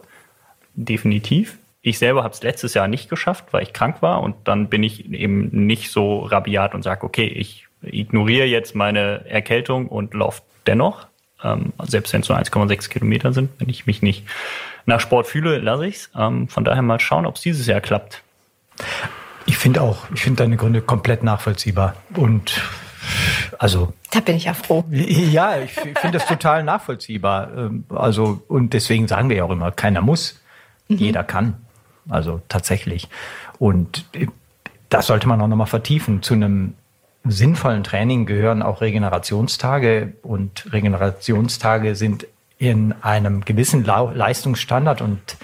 Definitiv. 0.74 1.58
Ich 1.82 1.98
selber 1.98 2.26
habe 2.26 2.34
es 2.34 2.44
letztes 2.44 2.74
Jahr 2.74 2.90
nicht 2.90 3.10
geschafft, 3.10 3.46
weil 3.54 3.64
ich 3.64 3.72
krank 3.72 4.02
war 4.02 4.22
und 4.22 4.36
dann 4.44 4.68
bin 4.68 4.84
ich 4.84 5.10
eben 5.14 5.48
nicht 5.66 5.92
so 5.92 6.20
rabiat 6.20 6.76
und 6.76 6.84
sage, 6.84 7.06
okay, 7.06 7.26
ich 7.26 7.68
ignoriere 7.82 8.48
jetzt 8.48 8.76
meine 8.76 9.26
Erkältung 9.30 9.88
und 9.88 10.14
laufe 10.14 10.42
dennoch, 10.68 11.08
ähm, 11.44 11.74
selbst 11.84 12.14
wenn 12.14 12.22
es 12.22 12.30
nur 12.30 12.38
1,6 12.38 12.90
Kilometer 12.90 13.34
sind, 13.34 13.50
wenn 13.60 13.70
ich 13.70 13.86
mich 13.86 14.02
nicht 14.02 14.26
nach 14.86 15.00
Sport 15.00 15.28
fühle, 15.28 15.60
lasse 15.60 15.88
ich's. 15.88 16.10
Ähm, 16.16 16.48
von 16.48 16.64
daher 16.64 16.82
mal 16.82 17.00
schauen, 17.00 17.26
ob 17.26 17.36
es 17.36 17.42
dieses 17.42 17.68
Jahr 17.68 17.82
klappt. 17.82 18.22
Ich 19.46 19.58
finde 19.58 19.82
auch, 19.82 20.10
ich 20.14 20.22
finde 20.22 20.44
deine 20.44 20.58
Gründe 20.58 20.82
komplett 20.82 21.24
nachvollziehbar. 21.24 21.96
Und 22.16 22.62
also. 23.58 23.94
Da 24.12 24.20
bin 24.20 24.36
ich 24.36 24.46
ja 24.46 24.54
froh. 24.54 24.84
Ja, 24.90 25.60
ich 25.60 25.72
finde 25.72 26.12
das 26.12 26.26
total 26.28 26.64
nachvollziehbar. 26.64 27.50
Ähm, 27.56 27.86
also, 27.90 28.42
und 28.48 28.74
deswegen 28.74 29.08
sagen 29.08 29.30
wir 29.30 29.38
ja 29.38 29.44
auch 29.44 29.52
immer, 29.52 29.72
keiner 29.72 30.02
muss. 30.02 30.42
Mhm. 30.88 30.98
Jeder 30.98 31.24
kann. 31.24 31.56
Also 32.10 32.42
tatsächlich. 32.50 33.08
Und 33.60 34.06
äh, 34.14 34.28
das 34.90 35.08
sollte 35.08 35.28
man 35.28 35.42
auch 35.42 35.48
nochmal 35.48 35.68
vertiefen 35.68 36.22
zu 36.22 36.34
einem 36.34 36.76
sinnvollen 37.24 37.84
Training 37.84 38.26
gehören 38.26 38.62
auch 38.62 38.82
Regenerationstage 38.82 40.14
und 40.24 40.72
Regenerationstage 40.72 41.96
sind 41.96 42.28
in 42.58 42.94
einem 43.02 43.44
gewissen 43.46 43.84
Leistungsstandard 43.84 45.02
und 45.02 45.38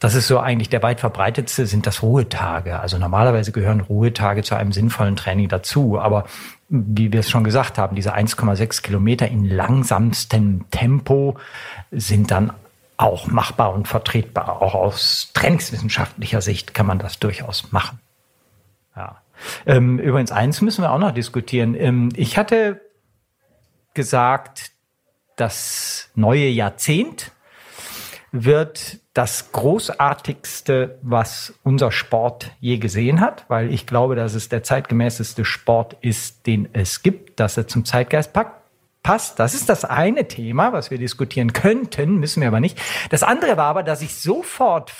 das 0.00 0.14
ist 0.14 0.28
so 0.28 0.38
eigentlich 0.38 0.70
der 0.70 0.82
weit 0.82 0.98
verbreitetste, 0.98 1.66
sind 1.66 1.86
das 1.86 2.02
Ruhetage. 2.02 2.80
Also 2.80 2.96
normalerweise 2.96 3.52
gehören 3.52 3.80
Ruhetage 3.80 4.42
zu 4.42 4.54
einem 4.54 4.72
sinnvollen 4.72 5.14
Training 5.14 5.48
dazu. 5.48 5.98
Aber 6.00 6.24
wie 6.70 7.12
wir 7.12 7.20
es 7.20 7.28
schon 7.28 7.44
gesagt 7.44 7.76
haben, 7.76 7.96
diese 7.96 8.14
1,6 8.16 8.80
Kilometer 8.80 9.28
in 9.28 9.44
langsamstem 9.44 10.64
Tempo 10.70 11.36
sind 11.90 12.30
dann 12.30 12.50
auch 12.96 13.26
machbar 13.26 13.74
und 13.74 13.88
vertretbar. 13.88 14.62
Auch 14.62 14.74
aus 14.74 15.32
trainingswissenschaftlicher 15.34 16.40
Sicht 16.40 16.72
kann 16.72 16.86
man 16.86 16.98
das 16.98 17.18
durchaus 17.18 17.70
machen. 17.70 17.98
Ähm, 19.66 19.98
übrigens, 19.98 20.32
eins 20.32 20.60
müssen 20.60 20.82
wir 20.82 20.92
auch 20.92 20.98
noch 20.98 21.12
diskutieren. 21.12 21.74
Ähm, 21.74 22.10
ich 22.16 22.38
hatte 22.38 22.80
gesagt, 23.94 24.72
das 25.36 26.10
neue 26.14 26.48
Jahrzehnt 26.48 27.32
wird 28.32 28.98
das 29.14 29.50
großartigste, 29.52 30.98
was 31.02 31.54
unser 31.64 31.90
Sport 31.90 32.52
je 32.60 32.78
gesehen 32.78 33.20
hat, 33.20 33.44
weil 33.48 33.72
ich 33.72 33.86
glaube, 33.86 34.14
dass 34.14 34.34
es 34.34 34.48
der 34.48 34.62
zeitgemäßeste 34.62 35.44
Sport 35.44 35.96
ist, 36.00 36.46
den 36.46 36.68
es 36.72 37.02
gibt, 37.02 37.40
dass 37.40 37.56
er 37.56 37.66
zum 37.66 37.84
Zeitgeist 37.84 38.32
packt 38.32 38.60
passt. 39.02 39.38
Das 39.38 39.54
ist 39.54 39.68
das 39.68 39.84
eine 39.84 40.28
Thema, 40.28 40.72
was 40.72 40.90
wir 40.90 40.98
diskutieren 40.98 41.52
könnten, 41.52 42.16
müssen 42.16 42.40
wir 42.40 42.48
aber 42.48 42.60
nicht. 42.60 42.78
Das 43.10 43.22
andere 43.22 43.56
war 43.56 43.66
aber, 43.66 43.82
dass 43.82 44.02
ich 44.02 44.14
sofort 44.14 44.90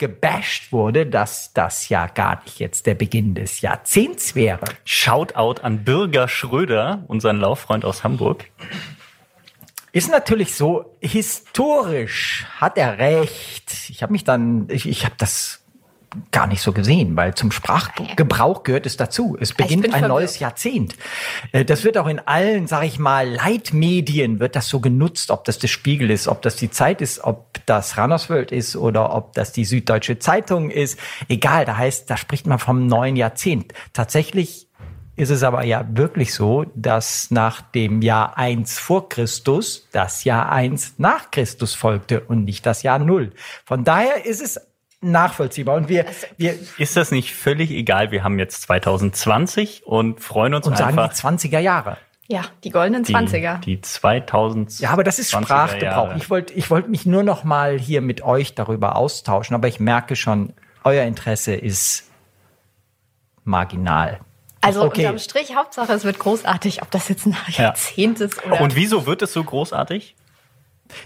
gebasht 0.00 0.72
wurde, 0.72 1.06
dass 1.06 1.52
das 1.52 1.88
ja 1.88 2.06
gar 2.08 2.42
nicht 2.42 2.58
jetzt 2.58 2.86
der 2.86 2.94
Beginn 2.94 3.34
des 3.36 3.60
Jahrzehnts 3.60 4.34
wäre. 4.34 4.64
Shoutout 4.84 5.62
an 5.62 5.84
Bürger 5.84 6.26
Schröder, 6.26 7.04
unseren 7.06 7.36
Lauffreund 7.38 7.84
aus 7.84 8.02
Hamburg. 8.02 8.46
Ist 9.92 10.10
natürlich 10.10 10.54
so, 10.54 10.96
historisch 11.00 12.46
hat 12.60 12.78
er 12.78 12.98
recht. 12.98 13.72
Ich 13.88 14.02
habe 14.02 14.12
mich 14.12 14.24
dann, 14.24 14.66
ich, 14.70 14.88
ich 14.88 15.04
habe 15.04 15.16
das 15.18 15.59
gar 16.32 16.46
nicht 16.46 16.60
so 16.60 16.72
gesehen, 16.72 17.16
weil 17.16 17.34
zum 17.34 17.52
Sprachgebrauch 17.52 18.64
gehört 18.64 18.86
es 18.86 18.96
dazu. 18.96 19.36
Es 19.40 19.54
beginnt 19.54 19.84
ein 19.84 19.90
verwirrt. 19.90 20.08
neues 20.08 20.38
Jahrzehnt. 20.38 20.96
Äh, 21.52 21.64
das 21.64 21.84
wird 21.84 21.98
auch 21.98 22.08
in 22.08 22.18
allen, 22.18 22.66
sage 22.66 22.86
ich 22.86 22.98
mal, 22.98 23.28
Leitmedien 23.28 24.40
wird 24.40 24.56
das 24.56 24.68
so 24.68 24.80
genutzt, 24.80 25.30
ob 25.30 25.44
das 25.44 25.58
der 25.58 25.68
Spiegel 25.68 26.10
ist, 26.10 26.26
ob 26.26 26.42
das 26.42 26.56
die 26.56 26.70
Zeit 26.70 27.00
ist, 27.00 27.22
ob 27.22 27.64
das 27.66 27.96
Rannerswelt 27.96 28.50
ist 28.50 28.76
oder 28.76 29.14
ob 29.14 29.34
das 29.34 29.52
die 29.52 29.64
Süddeutsche 29.64 30.18
Zeitung 30.18 30.70
ist. 30.70 30.98
Egal, 31.28 31.64
da 31.64 31.76
heißt, 31.76 32.10
da 32.10 32.16
spricht 32.16 32.46
man 32.46 32.58
vom 32.58 32.86
neuen 32.86 33.16
Jahrzehnt. 33.16 33.72
Tatsächlich 33.92 34.68
ist 35.20 35.30
es 35.30 35.42
aber 35.42 35.64
ja 35.64 35.84
wirklich 35.92 36.32
so, 36.32 36.64
dass 36.74 37.30
nach 37.30 37.60
dem 37.60 38.00
Jahr 38.00 38.38
eins 38.38 38.78
vor 38.78 39.10
Christus 39.10 39.86
das 39.92 40.24
Jahr 40.24 40.50
eins 40.50 40.94
nach 40.96 41.30
Christus 41.30 41.74
folgte 41.74 42.20
und 42.20 42.44
nicht 42.44 42.64
das 42.64 42.82
Jahr 42.82 42.98
null. 42.98 43.32
Von 43.66 43.84
daher 43.84 44.24
ist 44.24 44.40
es 44.40 44.58
nachvollziehbar. 45.00 45.76
Und 45.76 45.88
wir, 45.88 46.06
wir 46.36 46.54
ist 46.78 46.96
das 46.96 47.10
nicht 47.10 47.34
völlig 47.34 47.70
egal? 47.70 48.10
Wir 48.10 48.22
haben 48.24 48.38
jetzt 48.38 48.62
2020 48.62 49.86
und 49.86 50.20
freuen 50.20 50.54
uns 50.54 50.66
und 50.66 50.74
einfach. 50.74 51.14
sagen 51.14 51.40
die 51.40 51.48
20er 51.48 51.60
Jahre. 51.60 51.96
Ja, 52.28 52.42
die 52.62 52.70
goldenen 52.70 53.04
20er. 53.04 53.58
Die, 53.58 53.76
die 53.76 53.80
2000 53.80 54.78
Ja, 54.78 54.90
aber 54.90 55.02
das 55.02 55.18
ist 55.18 55.32
Sprachgebrauch. 55.32 56.14
Ich 56.14 56.30
wollte 56.30 56.54
ich 56.54 56.70
wollte 56.70 56.88
mich 56.88 57.04
nur 57.04 57.24
noch 57.24 57.42
mal 57.42 57.76
hier 57.78 58.02
mit 58.02 58.22
euch 58.22 58.54
darüber 58.54 58.94
austauschen, 58.94 59.56
aber 59.56 59.66
ich 59.66 59.80
merke 59.80 60.14
schon, 60.14 60.52
euer 60.84 61.04
Interesse 61.04 61.54
ist 61.54 62.04
marginal. 63.42 64.20
Also 64.60 64.84
okay. 64.84 65.06
unterm 65.06 65.18
Strich, 65.18 65.56
Hauptsache, 65.56 65.92
es 65.92 66.04
wird 66.04 66.18
großartig, 66.18 66.82
ob 66.82 66.90
das 66.90 67.08
jetzt 67.08 67.26
ein 67.26 67.36
Jahrzehnt 67.48 68.20
ja. 68.20 68.26
ist 68.26 68.44
oder. 68.46 68.60
Und 68.60 68.76
wieso 68.76 69.06
wird 69.06 69.22
es 69.22 69.32
so 69.32 69.42
großartig? 69.42 70.14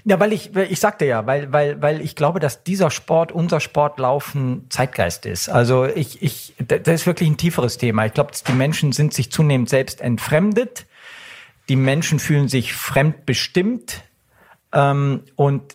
Ja, 0.05 0.21
weil 0.21 0.33
ich, 0.33 0.55
ich 0.57 0.81
sagte 0.81 1.05
ja, 1.05 1.27
weil, 1.27 1.53
weil, 1.53 1.81
weil 1.81 2.01
ich 2.01 2.17
glaube, 2.17 2.41
dass 2.41 2.65
dieser 2.65 2.91
Sport, 2.91 3.33
unser 3.33 3.61
Sportlaufen 3.61 4.67
Zeitgeist 4.71 5.27
ist. 5.27 5.49
Also 5.49 5.85
ich, 5.85 6.23
ich, 6.23 6.55
das 6.67 6.87
ist 6.87 7.07
wirklich 7.07 7.29
ein 7.29 7.37
tieferes 7.37 7.79
Thema. 7.79 8.07
Ich 8.07 8.13
glaube, 8.13 8.33
die 8.47 8.53
Menschen 8.53 8.93
sind 8.93 9.15
sich 9.15 9.31
zunehmend 9.31 9.69
selbst 9.69 10.01
entfremdet. 10.01 10.87
Die 11.69 11.77
Menschen 11.77 12.19
fühlen 12.19 12.49
sich 12.49 12.75
fremdbestimmt. 12.75 14.03
Ähm, 14.73 15.23
und 15.37 15.75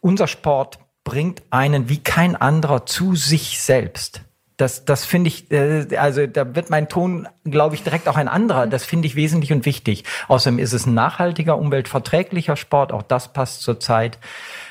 unser 0.00 0.26
Sport 0.26 0.78
bringt 1.02 1.42
einen 1.50 1.88
wie 1.88 2.02
kein 2.02 2.36
anderer 2.36 2.86
zu 2.86 3.14
sich 3.14 3.60
selbst. 3.60 4.22
Das, 4.56 4.84
das 4.84 5.04
finde 5.04 5.28
ich, 5.28 5.50
äh, 5.50 5.96
also 5.96 6.26
da 6.28 6.54
wird 6.54 6.70
mein 6.70 6.88
Ton, 6.88 7.26
glaube 7.44 7.74
ich, 7.74 7.82
direkt 7.82 8.08
auch 8.08 8.16
ein 8.16 8.28
anderer. 8.28 8.68
Das 8.68 8.84
finde 8.84 9.06
ich 9.06 9.16
wesentlich 9.16 9.52
und 9.52 9.66
wichtig. 9.66 10.04
Außerdem 10.28 10.60
ist 10.60 10.72
es 10.72 10.86
ein 10.86 10.94
nachhaltiger, 10.94 11.58
umweltverträglicher 11.58 12.54
Sport. 12.54 12.92
Auch 12.92 13.02
das 13.02 13.32
passt 13.32 13.62
zur 13.62 13.80
Zeit. 13.80 14.18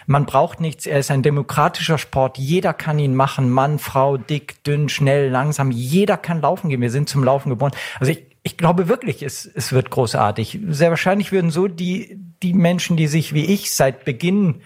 Man 0.05 0.25
braucht 0.25 0.61
nichts. 0.61 0.85
Er 0.85 0.99
ist 0.99 1.11
ein 1.11 1.21
demokratischer 1.21 1.97
Sport. 1.97 2.37
Jeder 2.37 2.73
kann 2.73 2.97
ihn 2.97 3.13
machen. 3.13 3.49
Mann, 3.49 3.77
Frau, 3.77 4.15
dick, 4.15 4.63
dünn, 4.63 4.87
schnell, 4.87 5.29
langsam. 5.29 5.69
Jeder 5.71 6.15
kann 6.15 6.41
laufen 6.41 6.69
gehen. 6.69 6.81
Wir 6.81 6.91
sind 6.91 7.09
zum 7.09 7.23
Laufen 7.23 7.49
geboren. 7.49 7.73
Also 7.99 8.13
ich, 8.13 8.25
ich 8.43 8.55
glaube 8.55 8.87
wirklich, 8.87 9.21
es, 9.21 9.45
es 9.45 9.73
wird 9.73 9.89
großartig. 9.89 10.59
Sehr 10.69 10.91
wahrscheinlich 10.91 11.33
würden 11.33 11.51
so 11.51 11.67
die, 11.67 12.17
die 12.41 12.53
Menschen, 12.53 12.95
die 12.95 13.07
sich 13.07 13.33
wie 13.33 13.45
ich 13.45 13.71
seit 13.71 14.05
Beginn 14.05 14.61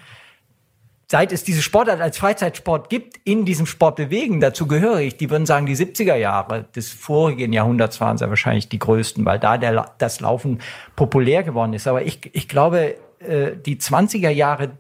seit 1.10 1.32
es 1.32 1.44
diese 1.44 1.62
Sportart 1.62 2.02
als 2.02 2.18
Freizeitsport 2.18 2.90
gibt, 2.90 3.18
in 3.24 3.46
diesem 3.46 3.66
Sport 3.66 3.96
bewegen, 3.96 4.42
dazu 4.42 4.68
gehöre 4.68 5.00
ich, 5.00 5.16
die 5.16 5.30
würden 5.30 5.46
sagen, 5.46 5.66
die 5.66 5.76
70er 5.76 6.16
Jahre 6.16 6.66
des 6.76 6.92
vorigen 6.92 7.54
Jahrhunderts 7.54 8.02
waren 8.02 8.18
sehr 8.18 8.30
wahrscheinlich 8.30 8.68
die 8.68 8.80
größten, 8.80 9.24
weil 9.26 9.40
da 9.40 9.58
der, 9.58 9.94
das 9.98 10.20
Laufen 10.20 10.60
populär 10.96 11.44
geworden 11.44 11.74
ist. 11.74 11.88
Aber 11.88 12.04
ich, 12.04 12.30
ich 12.34 12.50
glaube, 12.50 12.96
äh, 13.20 13.52
die 13.56 13.78
20er 13.78 14.30
Jahre 14.30 14.72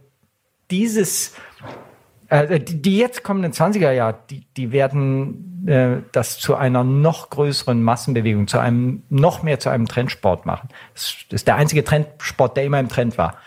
dieses, 0.69 1.34
äh, 2.27 2.60
die, 2.60 2.81
die 2.81 2.98
jetzt 2.98 3.24
kommenden 3.24 3.53
20er 3.53 3.91
Jahre, 3.91 4.19
die, 4.29 4.46
die 4.57 4.74
werden 4.74 5.65
äh, 5.65 6.01
das 6.12 6.39
zu 6.39 6.55
einer 6.55 6.84
noch 6.84 7.29
größeren 7.29 7.81
Massenbewegung, 7.81 8.48
zu 8.48 8.60
einem, 8.60 9.03
noch 9.10 9.43
mehr 9.43 9.60
zu 9.62 9.69
einem 9.69 9.86
Trendsport 9.86 10.46
machen. 10.46 10.67
Das 10.93 11.15
ist 11.29 11.48
der 11.48 11.55
einzige 11.55 11.86
Trendsport, 11.86 12.57
der 12.57 12.65
immer 12.65 12.81
im 12.81 12.89
Trend 12.89 13.17
war. 13.17 13.38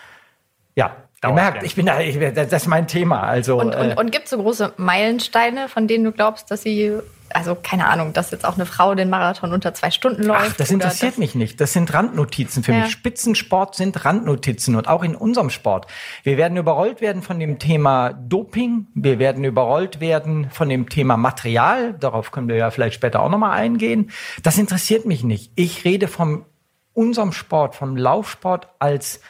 Ja, 0.75 0.95
Ihr 1.23 1.33
merkt, 1.33 1.61
ich 1.61 1.75
bin 1.75 1.85
da, 1.85 1.99
ich, 1.99 2.17
das 2.33 2.51
ist 2.51 2.67
mein 2.67 2.87
Thema. 2.87 3.21
Also, 3.21 3.59
und, 3.59 3.75
und, 3.75 3.91
äh, 3.91 3.95
und 3.95 4.11
gibt 4.11 4.25
es 4.25 4.31
so 4.31 4.37
große 4.37 4.73
Meilensteine, 4.77 5.69
von 5.69 5.87
denen 5.87 6.03
du 6.03 6.11
glaubst, 6.11 6.49
dass 6.49 6.63
sie, 6.63 6.93
also 7.29 7.55
keine 7.55 7.87
Ahnung, 7.87 8.13
dass 8.13 8.31
jetzt 8.31 8.43
auch 8.43 8.55
eine 8.55 8.65
Frau 8.65 8.95
den 8.95 9.11
Marathon 9.11 9.53
unter 9.53 9.71
zwei 9.75 9.91
Stunden 9.91 10.23
läuft? 10.23 10.47
Ach, 10.49 10.55
das 10.55 10.71
interessiert 10.71 11.19
mich 11.19 11.35
nicht. 11.35 11.61
Das 11.61 11.73
sind 11.73 11.93
Randnotizen 11.93 12.63
für 12.63 12.71
ja. 12.71 12.79
mich. 12.79 12.91
Spitzensport 12.91 13.75
sind 13.75 14.03
Randnotizen 14.03 14.75
und 14.75 14.87
auch 14.87 15.03
in 15.03 15.15
unserem 15.15 15.51
Sport. 15.51 15.85
Wir 16.23 16.37
werden 16.37 16.57
überrollt 16.57 17.01
werden 17.01 17.21
von 17.21 17.39
dem 17.39 17.59
Thema 17.59 18.13
Doping. 18.13 18.87
Wir 18.95 19.19
werden 19.19 19.43
überrollt 19.43 19.99
werden 19.99 20.49
von 20.49 20.69
dem 20.69 20.89
Thema 20.89 21.17
Material. 21.17 21.93
Darauf 21.93 22.31
können 22.31 22.47
wir 22.47 22.55
ja 22.55 22.71
vielleicht 22.71 22.95
später 22.95 23.21
auch 23.21 23.29
nochmal 23.29 23.51
eingehen. 23.59 24.09
Das 24.41 24.57
interessiert 24.57 25.05
mich 25.05 25.23
nicht. 25.23 25.51
Ich 25.53 25.85
rede 25.85 26.07
vom 26.07 26.45
unserem 26.93 27.31
Sport, 27.31 27.75
vom 27.75 27.95
Laufsport 27.95 28.69
als 28.79 29.21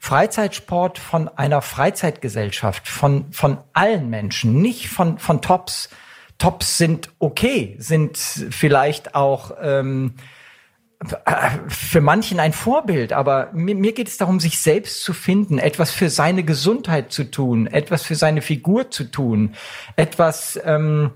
Freizeitsport 0.00 0.98
von 0.98 1.28
einer 1.28 1.60
Freizeitgesellschaft, 1.60 2.88
von, 2.88 3.30
von 3.32 3.58
allen 3.74 4.08
Menschen, 4.08 4.60
nicht 4.60 4.88
von, 4.88 5.18
von 5.18 5.42
Tops. 5.42 5.90
Tops 6.38 6.78
sind 6.78 7.10
okay, 7.18 7.76
sind 7.78 8.16
vielleicht 8.16 9.14
auch 9.14 9.52
ähm, 9.60 10.14
für 11.68 12.00
manchen 12.00 12.40
ein 12.40 12.54
Vorbild, 12.54 13.12
aber 13.12 13.50
mir, 13.52 13.74
mir 13.74 13.92
geht 13.92 14.08
es 14.08 14.16
darum, 14.16 14.40
sich 14.40 14.58
selbst 14.58 15.02
zu 15.02 15.12
finden, 15.12 15.58
etwas 15.58 15.90
für 15.90 16.08
seine 16.08 16.44
Gesundheit 16.44 17.12
zu 17.12 17.24
tun, 17.30 17.66
etwas 17.66 18.02
für 18.02 18.14
seine 18.14 18.40
Figur 18.40 18.90
zu 18.90 19.04
tun, 19.04 19.54
etwas 19.96 20.58
ähm, 20.64 21.10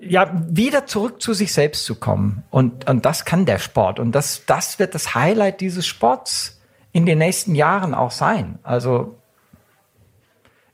ja, 0.00 0.30
wieder 0.48 0.86
zurück 0.86 1.20
zu 1.20 1.34
sich 1.34 1.52
selbst 1.52 1.84
zu 1.84 1.96
kommen. 1.96 2.44
Und, 2.50 2.88
und 2.88 3.04
das 3.04 3.24
kann 3.24 3.46
der 3.46 3.58
Sport. 3.58 3.98
Und 3.98 4.12
das, 4.12 4.44
das 4.46 4.78
wird 4.78 4.94
das 4.94 5.16
Highlight 5.16 5.60
dieses 5.60 5.86
Sports 5.86 6.53
in 6.94 7.04
den 7.06 7.18
nächsten 7.18 7.56
Jahren 7.56 7.92
auch 7.92 8.12
sein. 8.12 8.60
Also 8.62 9.18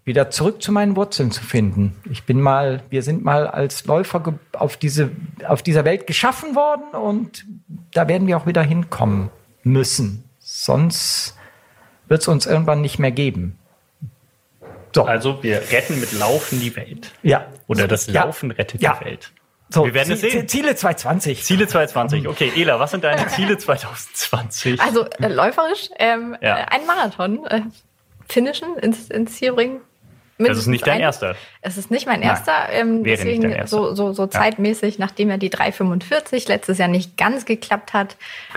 wieder 0.05 0.31
zurück 0.31 0.63
zu 0.63 0.71
meinen 0.71 0.95
Wurzeln 0.95 1.31
zu 1.31 1.43
finden. 1.43 1.97
Ich 2.11 2.25
bin 2.25 2.41
mal, 2.41 2.83
wir 2.91 3.03
sind 3.03 3.25
mal 3.25 3.47
als 3.47 3.87
Läufer 3.87 4.35
auf 4.53 4.77
diese, 4.77 5.11
auf 5.49 5.63
dieser 5.63 5.85
Welt 5.85 6.07
geschaffen 6.07 6.55
worden 6.55 6.91
und 6.93 7.47
da 7.95 8.07
werden 8.07 8.29
wir 8.29 8.37
auch 8.37 8.47
wieder 8.47 8.63
hinkommen 8.63 9.31
müssen. 9.65 10.25
Sonst 10.39 11.37
wird 12.07 12.21
es 12.21 12.29
uns 12.29 12.45
irgendwann 12.45 12.83
nicht 12.83 12.99
mehr 12.99 13.13
geben. 13.13 13.59
So. 14.95 15.05
Also 15.05 15.43
wir 15.43 15.63
retten 15.71 16.01
mit 16.01 16.13
Laufen 16.13 16.61
die 16.61 16.77
Welt. 16.77 17.13
Ja. 17.23 17.47
Oder 17.67 17.89
das 17.89 18.09
Laufen 18.09 18.51
ja. 18.51 18.57
rettet 18.57 18.83
ja. 18.83 18.99
die 18.99 19.05
Welt. 19.07 19.33
So, 19.73 19.85
wir 19.85 19.95
werden 19.95 20.13
es 20.13 20.21
sehen. 20.21 20.49
Ziele 20.49 20.75
2020. 20.75 21.45
Ziele 21.45 21.69
2020. 21.69 22.27
Okay, 22.29 22.53
Ela, 22.57 22.81
was 22.81 22.91
sind 22.91 23.05
deine 23.05 23.27
Ziele 23.29 23.57
2020? 23.59 24.81
Also 24.81 25.07
äh, 25.21 25.29
läuferisch, 25.29 25.91
ähm, 25.99 26.37
ja. 26.41 26.59
äh, 26.59 26.65
ein 26.71 26.87
Marathon 26.87 27.47
äh, 27.47 27.61
finishen, 28.29 28.77
ins, 28.79 29.09
ins 29.11 29.37
Ziel 29.37 29.53
bringen. 29.53 29.81
das 30.39 30.59
ist 30.59 30.67
nicht 30.67 30.87
dein 30.87 30.95
ein. 30.97 31.01
erster. 31.03 31.37
Es 31.63 31.77
ist 31.79 31.91
nicht 31.91 32.07
mein 32.07 32.21
erster. 32.23 32.53
Ähm, 32.71 33.05
wäre 33.05 33.17
deswegen 33.17 33.43
nicht 33.43 33.53
dein 33.53 33.61
erster. 33.61 33.77
so, 33.77 33.95
so, 33.95 34.13
so 34.13 34.27
zeitmäßig, 34.27 34.99
nachdem 34.99 35.31
ja 35.31 35.37
die 35.37 35.51
345 35.51 36.49
letztes 36.49 36.79
Jahr 36.79 36.89
nicht 36.89 37.17
ganz 37.17 37.45
geklappt 37.45 37.93
hat, 37.93 38.17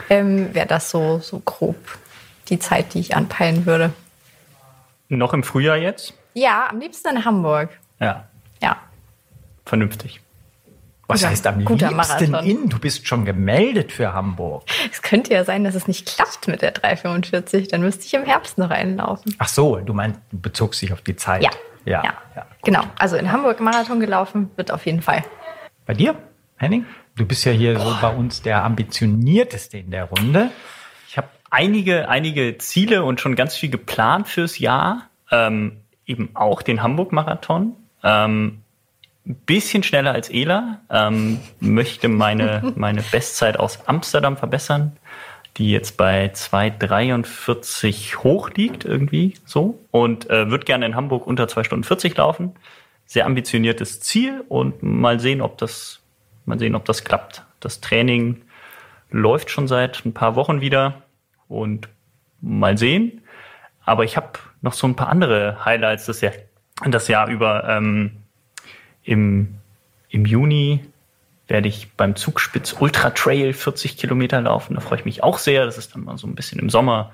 ähm, 0.10 0.54
wäre 0.56 0.68
das 0.68 0.90
so, 0.90 1.20
so 1.20 1.40
grob 1.40 1.76
die 2.50 2.58
Zeit, 2.60 2.94
die 2.96 3.00
ich 3.00 3.16
anpeilen 3.16 3.66
würde. 3.68 3.94
Noch 5.10 5.34
im 5.34 5.44
Frühjahr 5.44 5.78
jetzt? 5.78 6.14
Ja, 6.34 6.68
am 6.70 6.80
liebsten 6.80 7.10
in 7.18 7.24
Hamburg. 7.26 7.70
Ja, 8.00 8.28
Ja. 8.64 8.78
vernünftig. 9.66 10.20
Was 11.08 11.20
Guter- 11.20 11.30
heißt 11.32 11.48
am 11.48 11.66
guter 11.66 11.90
liebsten 11.90 12.32
Marathon. 12.32 12.50
in? 12.50 12.70
Du 12.70 12.80
bist 12.80 13.08
schon 13.08 13.26
gemeldet 13.26 13.92
für 13.92 14.14
Hamburg. 14.14 14.64
Es 14.92 15.02
könnte 15.02 15.34
ja 15.34 15.44
sein, 15.44 15.64
dass 15.66 15.76
es 15.76 15.88
nicht 15.88 16.08
klappt 16.08 16.48
mit 16.48 16.62
der 16.62 16.72
345. 16.72 17.68
Dann 17.68 17.82
müsste 17.82 18.06
ich 18.06 18.14
im 18.14 18.24
Herbst 18.24 18.58
noch 18.58 18.70
einlaufen. 18.70 19.36
Ach 19.38 19.48
so, 19.50 19.78
du 19.78 19.94
meinst, 19.94 20.20
du 20.32 20.40
bezogst 20.40 20.82
dich 20.82 20.94
auf 20.94 21.02
die 21.02 21.16
Zeit. 21.18 21.44
Ja. 21.44 21.50
Ja. 21.86 22.04
ja. 22.04 22.14
ja. 22.36 22.46
Genau. 22.64 22.82
Also 22.98 23.18
in 23.18 23.32
Hamburg 23.32 23.60
Marathon 23.60 24.00
gelaufen 24.00 24.50
wird 24.56 24.72
auf 24.72 24.86
jeden 24.86 25.02
Fall. 25.02 25.24
Bei 25.86 25.94
dir, 25.94 26.16
Henning? 26.56 26.86
Du 27.16 27.26
bist 27.26 27.44
ja 27.46 27.52
hier 27.52 27.78
so 27.80 27.96
bei 28.02 28.10
uns 28.10 28.42
der 28.42 28.64
ambitionierteste 28.64 29.78
in 29.80 29.92
der 29.92 30.06
Runde. 30.06 30.50
Ich 31.10 31.18
habe 31.18 31.28
einige, 31.52 32.08
einige 32.10 32.58
Ziele 32.58 33.04
und 33.04 33.20
schon 33.20 33.36
ganz 33.36 33.56
viel 33.56 33.70
geplant 33.70 34.28
fürs 34.30 34.58
Jahr. 34.58 35.10
Ähm, 35.30 35.82
eben 36.06 36.30
auch 36.34 36.62
den 36.62 36.82
Hamburg-Marathon. 36.82 37.76
Ähm, 38.04 38.63
ein 39.26 39.36
bisschen 39.36 39.84
schneller 39.84 40.12
als 40.12 40.30
Ela. 40.30 40.82
Ähm, 40.90 41.40
möchte 41.60 42.08
meine, 42.08 42.74
meine 42.76 43.02
Bestzeit 43.02 43.60
aus 43.60 43.88
Amsterdam 43.88 44.38
verbessern, 44.38 44.98
die 45.58 45.72
jetzt 45.72 45.98
bei 45.98 46.32
2,43 46.34 48.18
hoch 48.18 48.50
liegt 48.52 48.86
irgendwie 48.86 49.36
so. 49.46 49.80
Und 49.92 50.30
äh, 50.30 50.50
würde 50.50 50.66
gerne 50.66 50.86
in 50.86 50.96
Hamburg 50.96 51.26
unter 51.28 51.48
2 51.48 51.64
Stunden 51.64 51.84
40 51.84 52.18
laufen. 52.18 52.54
Sehr 53.06 53.26
ambitioniertes 53.26 54.02
Ziel 54.02 54.44
und 54.50 54.82
mal 54.82 55.20
sehen, 55.20 55.42
ob 55.42 55.58
das, 55.58 56.02
mal 56.46 56.60
sehen, 56.60 56.76
ob 56.76 56.86
das 56.86 57.04
klappt. 57.04 57.44
Das 57.60 57.82
Training 57.82 58.42
läuft 59.12 59.52
schon 59.52 59.68
seit 59.68 60.04
ein 60.06 60.14
paar 60.14 60.36
Wochen 60.36 60.60
wieder 60.60 61.04
und 61.48 61.88
mal 62.42 62.78
sehen. 62.78 63.22
Aber 63.86 64.04
ich 64.04 64.18
habe 64.18 64.40
noch 64.62 64.74
so 64.74 64.88
ein 64.88 64.96
paar 64.96 65.10
andere 65.10 65.64
Highlights 65.64 66.06
das 66.06 66.22
Jahr, 66.22 66.34
das 66.86 67.08
Jahr 67.08 67.28
über. 67.28 67.70
Ähm, 67.70 68.23
im, 69.04 69.56
Im 70.10 70.26
Juni 70.26 70.82
werde 71.48 71.68
ich 71.68 71.92
beim 71.94 72.16
Zugspitz 72.16 72.76
Ultra 72.80 73.10
Trail 73.12 73.54
40 73.54 73.98
Kilometer 73.98 74.42
laufen. 74.42 74.76
Da 74.76 74.82
freue 74.82 75.00
ich 75.00 75.06
mich 75.06 75.24
auch 75.24 75.38
sehr. 75.38 75.66
Das 75.66 75.78
ist 75.78 75.94
dann 75.94 76.06
mal 76.06 76.18
so 76.18 76.28
ein 76.28 76.36
bisschen 76.36 76.60
im 76.60 76.70
Sommer 76.70 77.12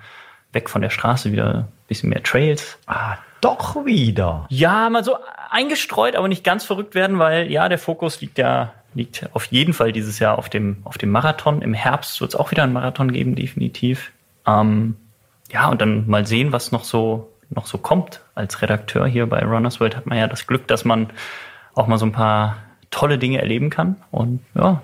weg 0.53 0.69
von 0.69 0.81
der 0.81 0.89
Straße 0.89 1.31
wieder 1.31 1.53
ein 1.53 1.67
bisschen 1.88 2.10
mehr 2.10 2.24
Trails. 2.24 2.77
Ah, 2.88 3.17
doch 3.41 3.86
wieder. 3.86 4.46
Ja, 4.50 4.89
mal 4.89 5.03
so 5.03 5.17
eingestreut, 5.50 6.15
aber 6.15 6.27
nicht 6.27 6.43
ganz 6.43 6.63
verrückt 6.63 6.96
werden, 6.96 7.19
weil 7.19 7.51
ja, 7.51 7.69
der 7.69 7.79
Fokus 7.79 8.22
liegt 8.22 8.38
ja 8.38 8.74
liegt 8.93 9.29
auf 9.34 9.46
jeden 9.46 9.74
Fall 9.74 9.91
dieses 9.91 10.19
Jahr 10.19 10.38
auf 10.38 10.50
dem, 10.50 10.77
auf 10.84 10.98
dem 10.98 11.12
Marathon. 11.12 11.62
Im 11.62 11.74
Herbst 11.74 12.19
wird 12.22 12.34
es 12.34 12.39
auch 12.39 12.51
wieder 12.51 12.63
einen 12.63 12.74
Marathon 12.74 13.12
geben, 13.12 13.36
definitiv. 13.36 14.12
Ähm, 14.48 14.96
ja, 15.51 15.67
und 15.67 15.81
dann 15.81 16.08
mal 16.08 16.25
sehen, 16.25 16.51
was 16.51 16.72
noch 16.72 16.84
so, 16.84 17.31
noch 17.50 17.65
so 17.65 17.77
kommt. 17.77 18.22
Als 18.36 18.62
Redakteur 18.62 19.05
hier 19.08 19.27
bei 19.27 19.43
Runners 19.43 19.79
World 19.79 19.96
hat 19.96 20.05
man 20.05 20.17
ja 20.17 20.27
das 20.27 20.48
Glück, 20.48 20.67
dass 20.67 20.86
man 20.86 21.12
auch 21.76 21.88
mal 21.88 21.98
so 21.98 22.06
ein 22.06 22.12
paar 22.12 22.58
tolle 22.92 23.18
Dinge 23.18 23.40
erleben 23.40 23.70
kann. 23.70 23.98
Und 24.12 24.42
ja, 24.56 24.82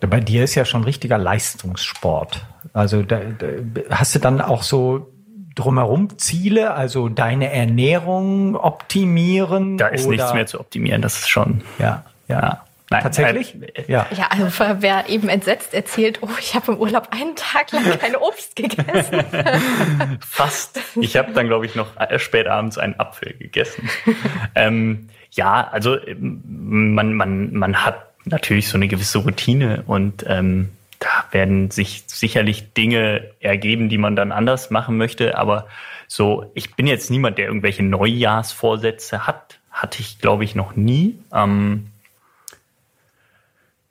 Bei 0.00 0.20
dir 0.20 0.44
ist 0.44 0.54
ja 0.54 0.64
schon 0.64 0.84
richtiger 0.84 1.18
Leistungssport. 1.18 2.44
Also 2.72 3.02
da, 3.02 3.20
da, 3.38 3.46
hast 3.90 4.14
du 4.14 4.18
dann 4.18 4.40
auch 4.40 4.62
so 4.62 5.12
drumherum 5.54 6.18
Ziele, 6.18 6.74
also 6.74 7.08
deine 7.08 7.50
Ernährung 7.50 8.56
optimieren? 8.56 9.78
da 9.78 9.88
ist 9.88 10.06
nichts 10.08 10.34
mehr 10.34 10.46
zu 10.46 10.60
optimieren. 10.60 11.02
Das 11.02 11.18
ist 11.18 11.28
schon, 11.28 11.62
Ja, 11.78 12.04
ja. 12.28 12.65
Nein, 12.88 13.02
Tatsächlich? 13.02 13.54
äh, 13.74 13.84
ja. 13.88 14.06
Ja, 14.16 14.28
also 14.30 14.46
wer 14.80 15.08
eben 15.08 15.28
entsetzt 15.28 15.74
erzählt, 15.74 16.20
oh, 16.22 16.28
ich 16.38 16.54
habe 16.54 16.72
im 16.72 16.78
Urlaub 16.78 17.08
einen 17.10 17.34
Tag 17.34 17.72
lang 17.72 17.84
kein 17.98 18.14
Obst 18.14 18.54
gegessen. 18.54 19.24
Fast. 20.20 20.80
Ich 20.94 21.16
habe 21.16 21.32
dann, 21.32 21.48
glaube 21.48 21.66
ich, 21.66 21.74
noch 21.74 21.96
äh, 21.98 22.18
spät 22.18 22.46
abends 22.46 22.78
einen 22.78 22.98
Apfel 23.00 23.34
gegessen. 23.38 23.90
ähm, 24.54 25.08
ja, 25.32 25.68
also 25.68 25.98
ähm, 26.00 26.94
man, 26.94 27.14
man, 27.14 27.52
man 27.54 27.84
hat 27.84 28.06
natürlich 28.24 28.68
so 28.68 28.76
eine 28.76 28.86
gewisse 28.86 29.18
Routine 29.18 29.82
und 29.86 30.24
ähm, 30.28 30.70
da 31.00 31.24
werden 31.32 31.70
sich 31.70 32.04
sicherlich 32.06 32.72
Dinge 32.72 33.30
ergeben, 33.40 33.88
die 33.88 33.98
man 33.98 34.14
dann 34.16 34.30
anders 34.30 34.70
machen 34.70 34.96
möchte. 34.96 35.36
Aber 35.36 35.66
so, 36.06 36.50
ich 36.54 36.74
bin 36.76 36.86
jetzt 36.86 37.10
niemand, 37.10 37.36
der 37.38 37.46
irgendwelche 37.46 37.82
Neujahrsvorsätze 37.82 39.26
hat. 39.26 39.58
Hatte 39.70 40.00
ich, 40.00 40.20
glaube 40.20 40.44
ich, 40.44 40.54
noch 40.54 40.74
nie. 40.74 41.18
Ähm, 41.34 41.88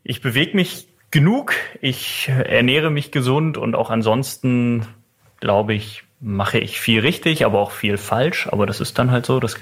ich 0.06 0.22
bewege 0.22 0.56
mich 0.56 0.88
genug, 1.12 1.54
ich 1.82 2.30
ernähre 2.30 2.89
mich 2.91 3.12
gesund 3.12 3.58
und 3.58 3.76
auch 3.76 3.89
ansonsten, 3.89 4.86
glaube 5.41 5.74
ich, 5.74 6.04
mache 6.22 6.60
ich 6.60 6.80
viel 6.80 7.02
richtig, 7.02 7.44
aber 7.46 7.60
auch 7.60 7.72
viel 7.72 7.98
falsch. 7.98 8.48
Aber 8.52 8.65
das 8.65 8.80
ist 8.80 8.98
dann 8.98 9.12
halt 9.12 9.26
so, 9.26 9.39
das 9.39 9.56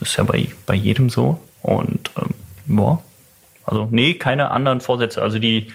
ist 0.00 0.16
ja 0.16 0.24
bei, 0.24 0.48
bei 0.66 0.74
jedem 0.74 1.08
so. 1.08 1.40
Und 1.62 2.10
ähm, 2.18 2.78
ja, 2.78 2.98
also 3.64 3.88
nee, 3.90 4.14
keine 4.14 4.50
anderen 4.50 4.80
Vorsätze. 4.80 5.22
Also 5.22 5.38
die, 5.38 5.72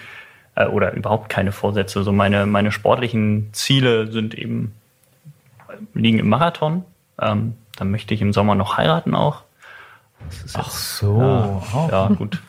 äh, 0.54 0.66
oder 0.66 0.92
überhaupt 0.94 1.28
keine 1.28 1.52
Vorsätze. 1.52 2.02
So 2.04 2.12
meine, 2.12 2.46
meine 2.46 2.70
sportlichen 2.72 3.48
Ziele 3.52 4.10
sind 4.12 4.34
eben, 4.34 4.74
liegen 5.94 6.18
im 6.18 6.28
Marathon. 6.28 6.84
Ähm, 7.20 7.54
dann 7.76 7.90
möchte 7.90 8.14
ich 8.14 8.20
im 8.22 8.32
Sommer 8.32 8.54
noch 8.54 8.76
heiraten 8.76 9.14
auch. 9.14 9.42
Ist 10.44 10.54
Ach 10.56 10.66
jetzt- 10.66 10.98
so. 10.98 11.20
ja, 11.20 11.62
Oh. 11.74 11.88
ja, 11.90 12.08
gut. 12.08 12.40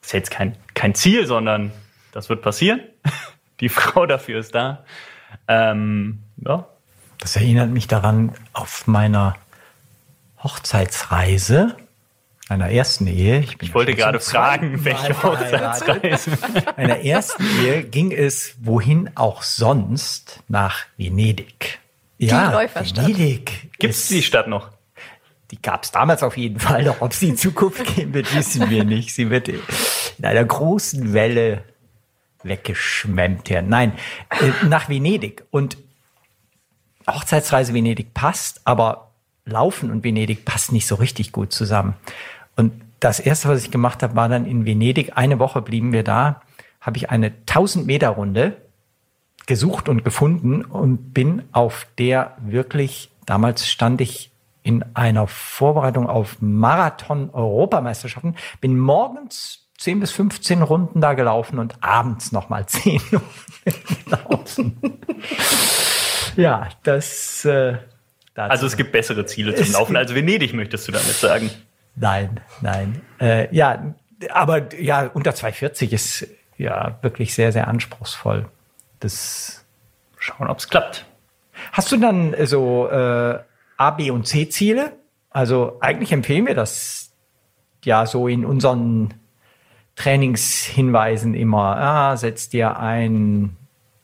Das 0.00 0.08
ist 0.08 0.12
jetzt 0.12 0.30
kein, 0.30 0.54
kein 0.74 0.94
Ziel, 0.94 1.26
sondern 1.26 1.72
das 2.12 2.28
wird 2.28 2.42
passieren. 2.42 2.80
Die 3.60 3.68
Frau 3.68 4.06
dafür 4.06 4.40
ist 4.40 4.54
da. 4.54 4.84
Ähm, 5.48 6.20
ja. 6.36 6.68
Das 7.18 7.36
erinnert 7.36 7.70
mich 7.70 7.86
daran, 7.86 8.34
auf 8.52 8.86
meiner 8.86 9.36
Hochzeitsreise, 10.42 11.76
einer 12.48 12.68
ersten 12.70 13.06
Ehe. 13.06 13.40
bin 13.40 13.56
Ich 13.62 13.74
wollte 13.74 13.94
gerade 13.94 14.20
fragen, 14.20 14.84
welche. 14.84 15.22
Hochzeitsreise. 15.22 16.32
Einer 16.76 16.98
ersten 16.98 17.42
Ehe 17.62 17.84
ging 17.84 18.12
es 18.12 18.56
wohin 18.60 19.10
auch 19.14 19.42
sonst 19.42 20.40
nach 20.48 20.84
Venedig. 20.98 21.78
Ja, 22.18 22.52
Läuferstadt. 22.52 23.06
Venedig. 23.06 23.70
Gibt 23.78 23.94
es 23.94 24.08
die 24.08 24.22
Stadt 24.22 24.48
noch? 24.48 24.68
Die 25.50 25.62
gab 25.62 25.84
es 25.84 25.90
damals 25.90 26.22
auf 26.22 26.36
jeden 26.36 26.60
Fall. 26.60 26.84
Doch 26.84 27.00
ob 27.00 27.14
sie 27.14 27.30
in 27.30 27.36
Zukunft 27.38 27.96
geben 27.96 28.12
wird, 28.12 28.34
wissen 28.34 28.68
wir 28.68 28.84
nicht. 28.84 29.14
Sie 29.14 29.30
wird 29.30 29.48
in 30.18 30.24
einer 30.24 30.44
großen 30.44 31.12
Welle 31.12 31.64
weggeschwemmt 32.42 33.50
werden. 33.50 33.68
Nein, 33.70 33.92
äh, 34.30 34.66
nach 34.66 34.88
Venedig. 34.88 35.44
Und 35.50 35.76
Hochzeitsreise 37.06 37.74
Venedig 37.74 38.14
passt, 38.14 38.60
aber 38.64 39.10
Laufen 39.44 39.90
und 39.90 40.04
Venedig 40.04 40.44
passt 40.44 40.72
nicht 40.72 40.86
so 40.86 40.94
richtig 40.94 41.32
gut 41.32 41.52
zusammen. 41.52 41.94
Und 42.56 42.72
das 43.00 43.20
erste, 43.20 43.48
was 43.48 43.62
ich 43.62 43.70
gemacht 43.70 44.02
habe, 44.02 44.16
war 44.16 44.28
dann 44.28 44.46
in 44.46 44.64
Venedig. 44.64 45.16
Eine 45.16 45.38
Woche 45.38 45.60
blieben 45.60 45.92
wir 45.92 46.02
da. 46.02 46.40
Habe 46.80 46.96
ich 46.96 47.10
eine 47.10 47.26
1000 47.26 47.86
Meter 47.86 48.08
Runde 48.10 48.56
gesucht 49.46 49.88
und 49.90 50.04
gefunden 50.04 50.64
und 50.64 51.12
bin 51.12 51.42
auf 51.52 51.86
der 51.98 52.36
wirklich, 52.40 53.10
damals 53.26 53.68
stand 53.68 54.00
ich 54.00 54.30
in 54.62 54.82
einer 54.94 55.26
Vorbereitung 55.26 56.08
auf 56.08 56.38
Marathon-Europameisterschaften, 56.40 58.36
bin 58.62 58.78
morgens 58.78 59.63
10 59.84 60.00
bis 60.00 60.12
15 60.12 60.62
Runden 60.62 61.02
da 61.02 61.12
gelaufen 61.12 61.58
und 61.58 61.74
abends 61.82 62.32
nochmal 62.32 62.64
10 62.64 63.02
Runden 63.12 64.04
gelaufen. 64.06 65.00
ja, 66.36 66.70
das. 66.84 67.44
Äh. 67.44 67.76
Also 68.34 68.66
es 68.66 68.78
gibt 68.78 68.92
bessere 68.92 69.26
Ziele 69.26 69.54
zum 69.54 69.70
Laufen 69.72 69.94
als 69.94 70.14
Venedig, 70.14 70.54
möchtest 70.54 70.88
du 70.88 70.92
damit 70.92 71.14
sagen. 71.14 71.50
Nein, 71.96 72.40
nein. 72.62 73.02
Äh, 73.20 73.54
ja, 73.54 73.94
aber 74.30 74.74
ja, 74.74 75.10
unter 75.12 75.34
240 75.34 75.92
ist 75.92 76.26
ja 76.56 76.98
wirklich 77.02 77.34
sehr, 77.34 77.52
sehr 77.52 77.68
anspruchsvoll. 77.68 78.46
Das 79.00 79.66
Schauen, 80.16 80.48
ob 80.48 80.58
es 80.58 80.70
klappt. 80.70 81.04
Hast 81.72 81.92
du 81.92 81.98
dann 81.98 82.34
so 82.46 82.88
äh, 82.88 83.38
A, 83.76 83.90
B 83.90 84.10
und 84.10 84.26
C 84.26 84.48
Ziele? 84.48 84.96
Also 85.28 85.76
eigentlich 85.80 86.10
empfehlen 86.10 86.46
wir 86.46 86.54
das 86.54 87.12
ja 87.84 88.06
so 88.06 88.26
in 88.28 88.46
unseren 88.46 89.12
Trainingshinweisen 89.96 91.34
immer. 91.34 91.76
Ah, 91.76 92.16
setz 92.16 92.48
dir 92.48 92.78
ein 92.78 93.56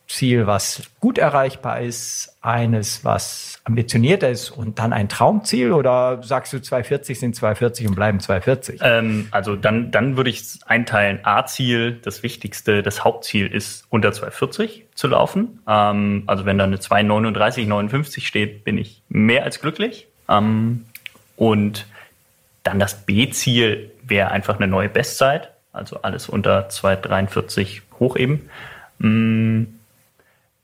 Ziel, 0.07 0.46
was 0.48 0.83
gut 0.98 1.18
erreichbar 1.18 1.81
ist, 1.81 2.37
eines, 2.40 3.05
was 3.05 3.61
ambitionierter 3.64 4.29
ist 4.29 4.50
und 4.50 4.81
dann 4.81 4.92
ein 4.92 5.09
Traumziel 5.09 5.72
oder 5.72 6.20
sagst 6.24 6.53
du 6.53 6.61
240 6.61 7.20
sind 7.20 7.37
240 7.37 7.87
und 7.87 7.94
bleiben 7.94 8.18
240? 8.18 8.81
Ähm, 8.83 9.29
also 9.31 9.55
dann, 9.55 9.92
dann 9.92 10.16
würde 10.16 10.31
ich 10.31 10.42
einteilen. 10.66 11.20
A-Ziel, 11.22 12.00
das 12.03 12.24
Wichtigste, 12.24 12.83
das 12.83 13.05
Hauptziel 13.05 13.46
ist 13.46 13.85
unter 13.88 14.12
240 14.12 14.87
zu 14.94 15.07
laufen. 15.07 15.61
Ähm, 15.68 16.24
also 16.26 16.44
wenn 16.44 16.59
da 16.59 16.64
eine 16.64 16.81
239, 16.81 17.68
59 17.68 18.26
steht, 18.26 18.64
bin 18.64 18.79
ich 18.79 19.03
mehr 19.09 19.44
als 19.44 19.61
glücklich. 19.61 20.09
Ähm, 20.29 20.87
und 21.37 21.87
Dann 22.62 22.79
das 22.79 23.07
B-Ziel 23.07 23.92
wäre 24.03 24.31
einfach 24.31 24.57
eine 24.57 24.66
neue 24.66 24.88
Bestzeit, 24.88 25.53
also 25.72 26.02
alles 26.02 26.28
unter 26.28 26.68
2,43 26.68 27.83
hoch 27.98 28.16
eben. 28.16 28.48
Hm, 29.00 29.78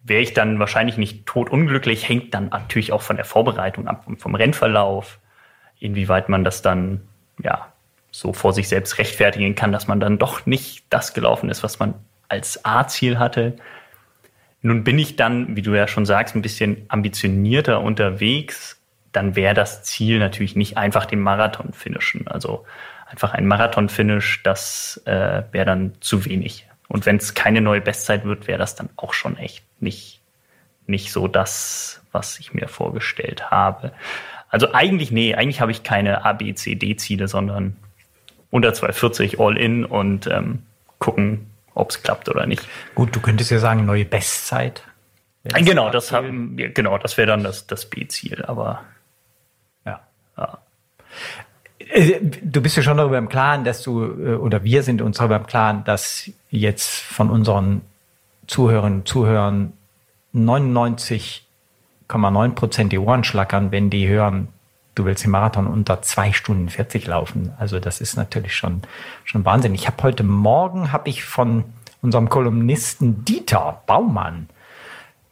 wäre 0.02 0.22
ich 0.22 0.34
dann 0.34 0.58
wahrscheinlich 0.58 0.96
nicht 0.96 1.26
totunglücklich, 1.26 2.08
hängt 2.08 2.32
dann 2.34 2.48
natürlich 2.48 2.92
auch 2.92 3.02
von 3.02 3.16
der 3.16 3.24
Vorbereitung 3.24 3.88
ab 3.88 4.04
und 4.06 4.20
vom 4.20 4.34
Rennverlauf, 4.34 5.18
inwieweit 5.80 6.28
man 6.28 6.44
das 6.44 6.62
dann 6.62 7.02
ja 7.42 7.66
so 8.10 8.32
vor 8.32 8.52
sich 8.52 8.68
selbst 8.68 8.98
rechtfertigen 8.98 9.54
kann, 9.54 9.72
dass 9.72 9.88
man 9.88 10.00
dann 10.00 10.18
doch 10.18 10.46
nicht 10.46 10.84
das 10.90 11.12
gelaufen 11.12 11.50
ist, 11.50 11.62
was 11.62 11.78
man 11.78 11.94
als 12.28 12.64
A-Ziel 12.64 13.18
hatte. 13.18 13.56
Nun 14.62 14.84
bin 14.84 14.98
ich 14.98 15.16
dann, 15.16 15.54
wie 15.54 15.62
du 15.62 15.74
ja 15.74 15.86
schon 15.86 16.06
sagst, 16.06 16.34
ein 16.34 16.42
bisschen 16.42 16.86
ambitionierter 16.88 17.80
unterwegs. 17.80 18.80
Dann 19.12 19.36
wäre 19.36 19.54
das 19.54 19.82
Ziel 19.84 20.18
natürlich 20.18 20.56
nicht 20.56 20.76
einfach 20.76 21.06
den 21.06 21.20
Marathon 21.20 21.72
finishen. 21.72 22.26
Also 22.26 22.64
einfach 23.06 23.32
ein 23.32 23.46
Marathon-Finish, 23.46 24.42
das 24.42 25.00
äh, 25.06 25.42
wäre 25.52 25.66
dann 25.66 25.94
zu 26.00 26.24
wenig. 26.24 26.66
Und 26.88 27.06
wenn 27.06 27.16
es 27.16 27.34
keine 27.34 27.60
neue 27.60 27.80
Bestzeit 27.80 28.24
wird, 28.24 28.46
wäre 28.46 28.58
das 28.58 28.74
dann 28.74 28.88
auch 28.96 29.12
schon 29.12 29.36
echt 29.38 29.64
nicht, 29.80 30.20
nicht 30.86 31.12
so 31.12 31.28
das, 31.28 32.02
was 32.12 32.38
ich 32.38 32.52
mir 32.52 32.68
vorgestellt 32.68 33.50
habe. 33.50 33.92
Also 34.48 34.72
eigentlich, 34.72 35.10
nee, 35.10 35.34
eigentlich 35.34 35.60
habe 35.60 35.72
ich 35.72 35.82
keine 35.82 36.24
A, 36.24 36.32
B, 36.32 36.54
C, 36.54 36.76
D-Ziele, 36.76 37.28
sondern 37.28 37.76
unter 38.50 38.72
240 38.72 39.40
all 39.40 39.56
in 39.56 39.84
und 39.84 40.26
ähm, 40.28 40.62
gucken, 40.98 41.50
ob 41.74 41.90
es 41.90 42.02
klappt 42.02 42.28
oder 42.28 42.46
nicht. 42.46 42.66
Gut, 42.94 43.14
du 43.14 43.20
könntest 43.20 43.50
ja 43.50 43.58
sagen, 43.58 43.84
neue 43.84 44.04
Bestzeit. 44.04 44.82
Das 45.44 45.64
genau, 45.64 45.90
das 45.90 46.10
haben, 46.12 46.56
genau, 46.56 46.98
das 46.98 47.16
wäre 47.16 47.26
dann 47.26 47.44
das, 47.44 47.66
das 47.66 47.86
B-Ziel, 47.86 48.44
aber 48.44 48.84
ja. 49.84 50.00
ja. 50.36 50.58
Äh, 51.90 52.20
du 52.20 52.60
bist 52.60 52.76
ja 52.76 52.82
schon 52.82 52.96
darüber 52.96 53.18
im 53.18 53.28
Klaren, 53.28 53.64
dass 53.64 53.82
du, 53.82 54.04
äh, 54.04 54.34
oder 54.34 54.64
wir 54.64 54.82
sind 54.82 55.02
uns 55.02 55.18
darüber 55.18 55.36
im 55.36 55.46
Klaren, 55.46 55.84
dass 55.84 56.30
jetzt 56.50 56.88
von 56.88 57.30
unseren 57.30 57.82
Zuhörern 58.46 58.94
und 58.94 59.08
Zuhörern 59.08 59.72
99,9 60.34 62.50
Prozent 62.50 62.92
die 62.92 62.98
Ohren 62.98 63.24
schlackern, 63.24 63.72
wenn 63.72 63.90
die 63.90 64.06
hören, 64.06 64.48
du 64.94 65.04
willst 65.04 65.24
den 65.24 65.30
Marathon 65.30 65.66
unter 65.66 66.02
zwei 66.02 66.32
Stunden 66.32 66.68
40 66.68 67.06
laufen. 67.06 67.52
Also 67.58 67.80
das 67.80 68.00
ist 68.00 68.16
natürlich 68.16 68.54
schon, 68.54 68.82
schon 69.24 69.44
Wahnsinn. 69.44 69.74
Ich 69.74 69.86
habe 69.86 70.02
heute 70.02 70.24
Morgen, 70.24 70.92
habe 70.92 71.08
ich 71.08 71.24
von 71.24 71.64
unserem 72.02 72.28
Kolumnisten 72.28 73.24
Dieter 73.24 73.82
Baumann 73.86 74.48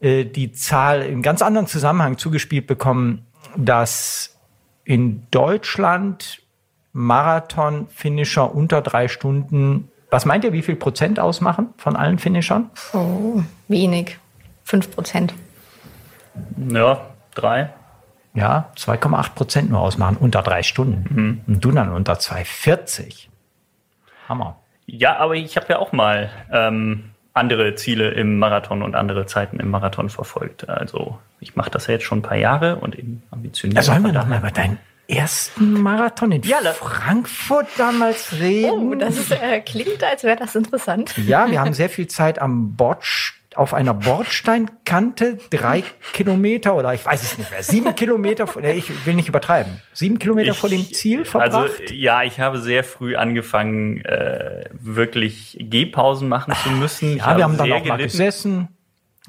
äh, 0.01 0.25
die 0.25 0.53
Zahl 0.53 1.03
in 1.03 1.23
ganz 1.23 1.43
anderen 1.43 1.67
Zusammenhang 1.67 2.19
zugespielt 2.19 2.67
bekommen, 2.67 3.27
dass 3.57 4.37
in 4.85 5.27
Deutschland 5.31 6.44
Marathon-Finisher 6.95 8.55
unter 8.55 8.81
drei 8.81 9.09
Stunden, 9.09 9.91
was 10.11 10.25
meint 10.25 10.45
ihr, 10.45 10.53
wie 10.53 10.63
viel 10.63 10.77
Prozent 10.77 11.21
ausmachen 11.21 11.75
von 11.77 11.97
allen 11.97 12.19
Finishern? 12.19 12.71
Oh, 12.95 13.43
wenig. 13.69 14.19
Fünf 14.63 14.91
Prozent. 14.91 15.35
Ja, 16.57 17.01
drei 17.35 17.71
ja, 18.35 18.71
2,8 18.77 19.35
Prozent 19.35 19.71
nur 19.71 19.81
ausmachen, 19.81 20.17
unter 20.19 20.43
drei 20.43 20.63
Stunden. 20.63 21.05
Mhm. 21.09 21.41
Und 21.47 21.65
du 21.65 21.71
dann 21.71 21.93
unter 21.93 22.15
2,40. 22.15 23.29
Hammer. 24.29 24.59
Ja, 24.87 25.17
aber 25.19 25.35
ich 25.35 25.57
habe 25.57 25.67
ja 25.71 25.79
auch 25.79 25.93
mal 25.93 26.31
ähm, 26.53 27.11
andere 27.33 27.75
Ziele 27.77 28.11
im 28.11 28.39
Marathon 28.39 28.83
und 28.83 28.97
andere 28.97 29.27
Zeiten 29.27 29.61
im 29.61 29.71
Marathon 29.71 30.09
verfolgt. 30.09 30.69
Also 30.69 31.19
ich 31.41 31.57
mache 31.57 31.71
das 31.71 31.87
ja 31.87 31.95
jetzt 31.95 32.05
schon 32.05 32.19
ein 32.19 32.23
paar 32.23 32.37
Jahre 32.37 32.77
und 32.77 32.99
eben 32.99 33.23
ambitioniert. 33.31 33.79
Also 33.79 33.93
sollen 33.93 34.05
wir 34.05 34.13
noch 34.13 34.27
mal 34.27 34.39
über 34.39 34.51
deinen 34.51 34.79
ersten 35.09 35.83
Marathon 35.83 36.33
in 36.33 36.43
ja, 36.43 36.59
Frankfurt 36.59 37.67
damals 37.77 38.33
reden? 38.41 38.93
Oh, 38.93 38.95
das 38.95 39.19
ist, 39.19 39.31
äh, 39.31 39.61
klingt, 39.61 40.03
als 40.03 40.25
wäre 40.25 40.37
das 40.37 40.55
interessant. 40.55 41.15
Ja, 41.27 41.51
wir 41.51 41.61
haben 41.61 41.75
sehr 41.75 41.91
viel 41.91 42.07
Zeit 42.07 42.41
am 42.41 42.75
Bord 42.77 43.05
auf 43.57 43.73
einer 43.73 43.95
Bordsteinkante 43.95 45.39
drei 45.51 45.85
Kilometer 46.13 46.75
oder 46.75 46.93
ich 46.95 47.05
weiß 47.05 47.23
es 47.23 47.39
nicht 47.39 47.51
mehr, 47.51 47.63
sieben 47.63 47.95
Kilometer, 47.95 48.49
ich 48.65 49.07
will 49.07 49.15
nicht 49.15 49.29
übertreiben, 49.29 49.81
sieben 49.93 50.19
Kilometer 50.19 50.53
ich, 50.53 50.59
vor 50.59 50.69
dem 50.69 50.85
Ziel 50.93 51.25
verbracht? 51.25 51.55
Also 51.55 51.95
ja, 51.95 52.23
ich 52.23 52.41
habe 52.41 52.59
sehr 52.59 52.85
früh 52.85 53.17
angefangen, 53.17 54.05
äh, 54.05 54.65
wirklich 54.73 55.57
Gehpausen 55.61 56.29
machen 56.29 56.55
zu 56.63 56.71
müssen. 56.71 57.19
Ja, 57.19 57.37
wir 57.37 57.45
haben 57.45 57.57
dann 57.57 57.71
auch 57.71 57.77
gelitten. 57.77 57.89
mal 57.89 57.99
gesessen. 57.99 58.69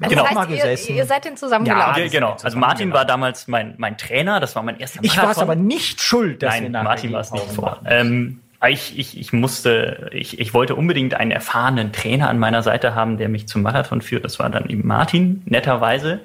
Also 0.00 0.14
genau. 0.14 0.28
Das 0.28 0.62
heißt, 0.62 0.90
ihr, 0.90 0.96
ihr, 0.96 1.06
seid 1.06 1.24
den 1.24 1.36
zusammengelaufen. 1.36 2.02
Ja, 2.02 2.08
genau. 2.08 2.36
Also 2.42 2.58
Martin 2.58 2.92
war 2.92 3.06
damals 3.06 3.48
mein, 3.48 3.74
mein 3.78 3.96
Trainer, 3.96 4.40
das 4.40 4.54
war 4.54 4.62
mein 4.62 4.78
erster 4.78 5.00
Marathon. 5.00 5.18
Ich 5.18 5.22
war 5.22 5.30
es 5.30 5.38
aber 5.38 5.56
nicht 5.56 6.02
schuld, 6.02 6.42
dass 6.42 6.60
Nein, 6.60 6.72
Martin 6.72 7.12
war 7.12 7.20
es 7.20 7.32
nicht 7.32 7.50
vor. 7.50 7.80
Ähm, 7.86 8.40
ich, 8.68 8.98
ich, 8.98 9.18
ich 9.18 9.32
musste, 9.32 10.10
ich, 10.12 10.38
ich 10.38 10.52
wollte 10.52 10.74
unbedingt 10.74 11.14
einen 11.14 11.30
erfahrenen 11.30 11.92
Trainer 11.92 12.28
an 12.28 12.38
meiner 12.38 12.62
Seite 12.62 12.94
haben, 12.94 13.16
der 13.16 13.28
mich 13.28 13.48
zum 13.48 13.62
Marathon 13.62 14.02
führt. 14.02 14.24
Das 14.24 14.38
war 14.38 14.50
dann 14.50 14.68
eben 14.68 14.86
Martin, 14.86 15.42
netterweise. 15.46 16.20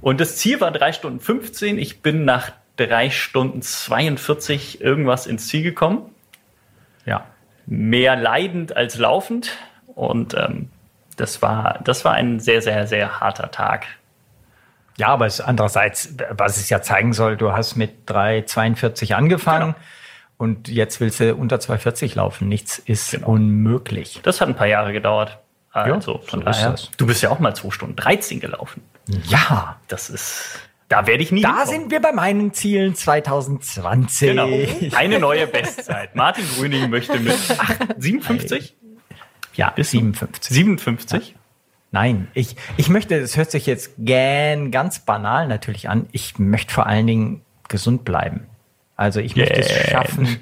Und 0.00 0.20
das 0.20 0.36
Ziel 0.36 0.60
war 0.60 0.72
drei 0.72 0.92
Stunden 0.92 1.20
15. 1.20 1.78
Ich 1.78 2.02
bin 2.02 2.24
nach 2.24 2.50
drei 2.76 3.10
Stunden 3.10 3.62
42 3.62 4.80
irgendwas 4.80 5.26
ins 5.26 5.46
Ziel 5.48 5.62
gekommen. 5.62 6.14
Ja. 7.04 7.26
Mehr 7.66 8.16
leidend 8.16 8.76
als 8.76 8.98
laufend. 8.98 9.56
Und 9.86 10.34
ähm, 10.34 10.70
das 11.16 11.42
war, 11.42 11.80
das 11.84 12.04
war 12.04 12.12
ein 12.12 12.40
sehr, 12.40 12.62
sehr, 12.62 12.86
sehr 12.86 13.20
harter 13.20 13.50
Tag. 13.50 13.86
Ja, 14.98 15.08
aber 15.08 15.26
es 15.26 15.40
andererseits, 15.40 16.14
was 16.30 16.56
es 16.56 16.70
ja 16.70 16.80
zeigen 16.80 17.12
soll, 17.12 17.36
du 17.36 17.52
hast 17.52 17.76
mit 17.76 18.08
3,42 18.08 19.12
angefangen. 19.12 19.74
Genau 19.74 19.84
und 20.38 20.68
jetzt 20.68 21.00
willst 21.00 21.20
du 21.20 21.34
unter 21.34 21.60
240 21.60 22.14
laufen. 22.14 22.48
Nichts 22.48 22.78
ist 22.78 23.12
genau. 23.12 23.28
unmöglich. 23.28 24.20
Das 24.22 24.40
hat 24.40 24.48
ein 24.48 24.56
paar 24.56 24.66
Jahre 24.66 24.92
gedauert. 24.92 25.38
Also 25.72 26.12
ja, 26.12 26.18
von 26.20 26.40
so 26.40 26.44
daher. 26.44 26.74
Du 26.96 27.06
bist 27.06 27.22
ja 27.22 27.30
auch 27.30 27.38
mal 27.38 27.54
2 27.54 27.70
Stunden 27.70 27.96
13 27.96 28.40
gelaufen. 28.40 28.82
Ja. 29.24 29.76
Das 29.88 30.10
ist. 30.10 30.60
Da 30.88 31.06
werde 31.06 31.22
ich 31.22 31.32
nie. 31.32 31.42
Da 31.42 31.52
kommen. 31.52 31.66
sind 31.66 31.90
wir 31.90 32.00
bei 32.00 32.12
meinen 32.12 32.52
Zielen 32.52 32.94
2020. 32.94 34.28
Genau. 34.28 34.48
Eine 34.96 35.18
neue 35.18 35.46
Bestzeit. 35.46 36.14
Martin 36.14 36.44
Grüning 36.56 36.90
möchte 36.90 37.18
mit 37.18 37.36
57? 37.98 38.76
Ja, 39.56 39.70
bis 39.70 39.90
57. 39.90 40.54
57? 40.54 41.30
Ja. 41.30 41.34
Nein, 41.92 42.28
ich, 42.34 42.56
ich 42.76 42.88
möchte, 42.88 43.16
es 43.16 43.36
hört 43.36 43.50
sich 43.50 43.66
jetzt 43.66 43.92
gern 43.98 44.70
ganz 44.70 45.00
banal 45.00 45.48
natürlich 45.48 45.88
an. 45.88 46.06
Ich 46.12 46.38
möchte 46.38 46.74
vor 46.74 46.86
allen 46.86 47.06
Dingen 47.06 47.42
gesund 47.68 48.04
bleiben. 48.04 48.46
Also 48.96 49.20
ich 49.20 49.36
möchte 49.36 49.60
yeah. 49.60 49.66
es 49.66 49.90
schaffen, 49.90 50.38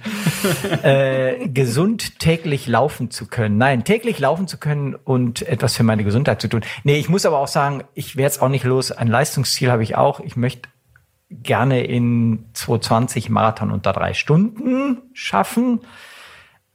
äh, 0.85 1.49
gesund 1.49 2.21
täglich 2.21 2.69
laufen 2.69 3.11
zu 3.11 3.27
können. 3.27 3.59
Nein, 3.59 3.83
täglich 3.83 4.21
laufen 4.21 4.47
zu 4.47 4.59
können 4.59 4.95
und 4.95 5.43
etwas 5.43 5.77
für 5.77 5.83
meine 5.83 6.05
Gesundheit 6.05 6.41
zu 6.41 6.49
tun. 6.49 6.63
Nee, 6.85 6.99
ich 6.99 7.09
muss 7.09 7.27
aber 7.27 7.39
auch 7.39 7.49
sagen, 7.49 7.83
ich 7.95 8.17
werde 8.17 8.29
es 8.29 8.41
auch 8.41 8.49
nicht 8.49 8.65
los. 8.65 8.93
Ein 8.93 9.09
Leistungsziel 9.09 9.73
habe 9.73 9.83
ich 9.83 9.97
auch. 9.97 10.21
Ich 10.21 10.37
möchte 10.37 10.69
gerne 11.31 11.85
in 11.85 12.45
220 12.53 13.29
Marathon 13.29 13.73
unter 13.73 13.93
drei 13.93 14.15
Stunden 14.15 14.99
schaffen. 15.15 15.81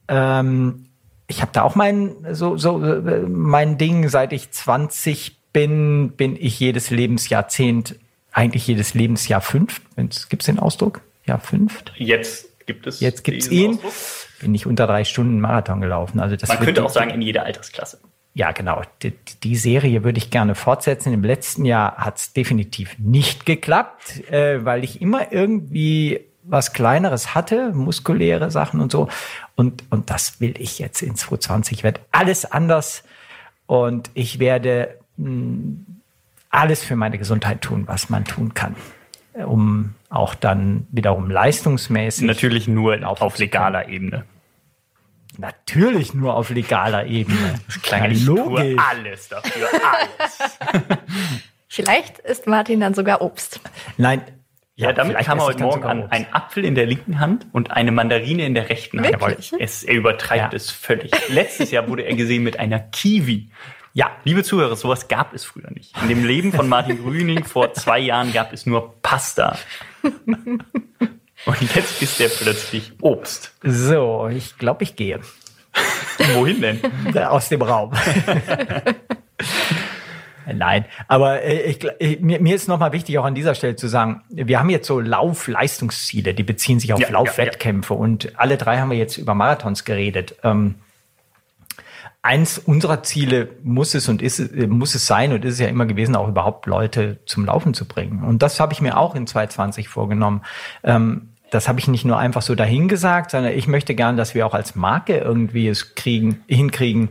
Ähm, 0.10 0.89
ich 1.30 1.42
habe 1.42 1.52
da 1.54 1.62
auch 1.62 1.76
mein 1.76 2.16
so 2.32 2.58
so 2.58 2.78
mein 2.78 3.78
Ding. 3.78 4.10
Seit 4.10 4.34
ich 4.34 4.52
20 4.52 5.38
bin, 5.54 6.12
bin 6.12 6.36
ich 6.36 6.60
jedes 6.60 6.90
Lebensjahrzehnt 6.90 7.96
eigentlich 8.32 8.68
jedes 8.68 8.94
Lebensjahr 8.94 9.42
fünf. 9.42 9.82
Gibt 9.96 10.42
es 10.42 10.46
den 10.46 10.60
Ausdruck? 10.60 11.02
ja, 11.30 11.38
fünf. 11.38 11.84
Jetzt 11.96 12.66
gibt 12.66 12.88
es. 12.88 13.00
Jetzt 13.00 13.24
gibt 13.24 13.44
es 13.44 13.52
ihn. 13.52 13.76
Ausdruck. 13.76 13.94
Bin 14.42 14.56
ich 14.56 14.66
unter 14.66 14.88
drei 14.88 15.04
Stunden 15.04 15.40
Marathon 15.40 15.80
gelaufen. 15.82 16.20
Also 16.20 16.36
das 16.36 16.50
Man 16.50 16.60
könnte 16.60 16.84
auch 16.84 16.90
sagen, 16.90 17.12
in 17.12 17.22
jeder 17.22 17.44
Altersklasse. 17.44 18.00
Ja, 18.34 18.52
genau. 18.52 18.82
Die, 19.04 19.12
die 19.44 19.56
Serie 19.56 20.04
würde 20.04 20.18
ich 20.18 20.32
gerne 20.32 20.56
fortsetzen. 20.56 21.14
Im 21.14 21.24
letzten 21.24 21.66
Jahr 21.66 21.98
hat 21.98 22.18
es 22.18 22.34
definitiv 22.34 22.98
nicht 23.00 23.46
geklappt, 23.46 24.30
äh, 24.32 24.64
weil 24.64 24.84
ich 24.84 25.02
immer 25.02 25.32
irgendwie 25.32 26.22
was 26.50 26.74
Kleineres 26.74 27.36
hatte, 27.36 27.72
muskuläre 27.74 28.52
Sachen 28.52 28.82
und 28.82 28.92
so. 28.92 29.08
Und, 29.56 29.84
und 29.90 30.10
das 30.10 30.42
will 30.42 30.56
ich 30.60 30.80
jetzt 30.80 31.02
in 31.02 31.16
2020. 31.16 31.80
Ich 31.80 31.84
werde 31.84 32.02
alles 32.12 32.50
anders 32.50 33.04
und 33.68 34.10
ich 34.14 34.40
werde 34.40 34.98
mh, 35.18 35.28
hm, 35.28 35.86
alles 36.50 36.84
für 36.84 36.96
meine 36.96 37.18
Gesundheit 37.18 37.62
tun, 37.62 37.84
was 37.88 38.10
man 38.10 38.26
tun 38.26 38.54
kann 38.54 38.76
um 39.46 39.94
auch 40.10 40.36
dann 40.36 40.88
wiederum 40.92 41.30
leistungsmäßig. 41.30 42.26
Natürlich 42.26 42.68
nur 42.68 42.98
auf 43.06 43.38
legaler 43.38 43.88
Ebene. 43.88 44.26
Natürlich 45.38 46.14
nur 46.14 46.36
auf 46.36 46.50
legaler 46.50 47.06
Ebene. 47.06 47.60
Das 47.68 47.82
klang 47.82 48.12
ja, 48.12 48.26
logisch. 48.26 48.82
alles 48.90 49.30
dafür, 49.30 49.68
alles. 49.72 50.90
Vielleicht 51.68 52.20
ist 52.20 52.48
Martin 52.48 52.80
dann 52.80 52.94
sogar 52.94 53.22
Obst. 53.22 53.62
Nein. 53.98 54.22
Ja, 54.80 54.94
damit 54.94 55.18
kam 55.18 55.40
er 55.40 55.44
heute 55.44 55.62
Morgen 55.62 55.84
an. 55.84 56.10
Ein 56.10 56.26
Apfel 56.32 56.64
in 56.64 56.74
der 56.74 56.86
linken 56.86 57.20
Hand 57.20 57.48
und 57.52 57.72
eine 57.72 57.92
Mandarine 57.92 58.46
in 58.46 58.54
der 58.54 58.70
rechten 58.70 59.04
Hand. 59.04 59.20
Wirklich? 59.20 59.52
Es, 59.60 59.84
er 59.84 59.94
übertreibt 59.94 60.54
ja. 60.54 60.56
es 60.56 60.72
völlig. 60.72 61.12
Letztes 61.28 61.72
Jahr 61.72 61.90
wurde 61.90 62.04
er 62.04 62.16
gesehen 62.16 62.44
mit 62.44 62.60
einer 62.60 62.80
Kiwi. 62.80 63.50
Ja, 63.92 64.12
liebe 64.24 64.42
Zuhörer, 64.42 64.78
sowas 64.78 65.10
gab 65.10 65.34
es 65.34 65.44
früher 65.44 65.70
nicht. 65.72 66.02
In 66.02 66.08
dem 66.08 66.26
Leben 66.26 66.54
von 66.54 66.70
Martin 66.70 67.04
Grüning 67.04 67.44
vor 67.44 67.74
zwei 67.74 68.00
Jahren 68.00 68.32
gab 68.32 68.54
es 68.54 68.66
nur 68.66 68.96
Pasta. 69.02 69.58
Und 70.02 71.76
jetzt 71.76 72.02
ist 72.02 72.18
der 72.22 72.30
plötzlich 72.30 72.94
Obst. 73.02 73.54
So, 73.62 74.30
ich 74.32 74.58
glaube, 74.58 74.86
ich 74.86 74.96
gehe. 74.96 75.20
Wohin 76.36 76.62
denn? 76.62 76.80
Aus 77.18 77.50
dem 77.50 77.64
Raum. 77.64 77.92
Nein, 80.54 80.86
aber 81.08 81.42
äh, 81.44 81.62
ich, 81.62 81.80
ich, 82.00 82.20
mir, 82.20 82.40
mir 82.40 82.56
ist 82.56 82.68
nochmal 82.68 82.92
wichtig, 82.92 83.18
auch 83.20 83.26
an 83.26 83.36
dieser 83.36 83.56
Stelle 83.56 83.76
zu 83.76 83.88
sagen, 83.88 84.22
wir 84.30 84.60
haben 84.60 84.70
jetzt 84.70 84.88
so 84.88 85.00
Laufleistungsziele, 85.00 86.34
die 86.34 86.44
beziehen 86.44 86.80
sich 86.80 86.94
auf 86.94 87.00
ja, 87.00 87.10
Laufwettkämpfe 87.10 87.94
ja, 87.94 88.00
ja. 88.00 88.04
und 88.04 88.40
alle 88.40 88.58
drei 88.58 88.80
haben 88.80 88.92
wir 88.92 88.98
jetzt 88.98 89.18
über 89.18 89.34
Marathons 89.34 89.86
geredet. 89.86 90.36
Ähm, 90.44 90.76
eins 92.22 92.58
unserer 92.58 93.04
Ziele 93.04 93.50
muss 93.64 93.94
es 93.96 94.10
und 94.10 94.22
ist 94.22 94.56
muss 94.68 94.96
es 94.96 95.06
sein 95.06 95.32
und 95.32 95.46
ist 95.46 95.54
es 95.54 95.60
ja 95.60 95.68
immer 95.68 95.86
gewesen, 95.86 96.16
auch 96.16 96.28
überhaupt 96.28 96.66
Leute 96.66 97.20
zum 97.26 97.46
Laufen 97.46 97.74
zu 97.74 97.88
bringen. 97.88 98.24
Und 98.24 98.42
das 98.42 98.60
habe 98.60 98.74
ich 98.74 98.82
mir 98.82 98.98
auch 98.98 99.16
in 99.16 99.26
2020 99.26 99.88
vorgenommen. 99.88 100.42
Ähm, 100.84 101.30
das 101.52 101.68
habe 101.68 101.80
ich 101.80 101.88
nicht 101.88 102.06
nur 102.06 102.18
einfach 102.18 102.42
so 102.42 102.56
dahingesagt, 102.56 103.32
sondern 103.32 103.54
ich 103.54 103.68
möchte 103.68 103.96
gern, 103.96 104.18
dass 104.18 104.36
wir 104.36 104.46
auch 104.46 104.54
als 104.54 104.76
Marke 104.76 105.18
irgendwie 105.18 105.68
es 105.68 105.96
kriegen, 105.96 106.44
hinkriegen, 106.48 107.10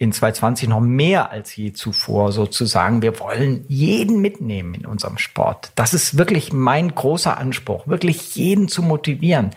in 0.00 0.12
2020 0.12 0.68
noch 0.68 0.78
mehr 0.80 1.32
als 1.32 1.56
je 1.56 1.72
zuvor 1.72 2.30
sozusagen. 2.30 3.02
Wir 3.02 3.18
wollen 3.18 3.64
jeden 3.66 4.20
mitnehmen 4.20 4.74
in 4.74 4.86
unserem 4.86 5.18
Sport. 5.18 5.72
Das 5.74 5.92
ist 5.92 6.16
wirklich 6.16 6.52
mein 6.52 6.94
großer 6.94 7.36
Anspruch, 7.36 7.88
wirklich 7.88 8.36
jeden 8.36 8.68
zu 8.68 8.82
motivieren. 8.82 9.50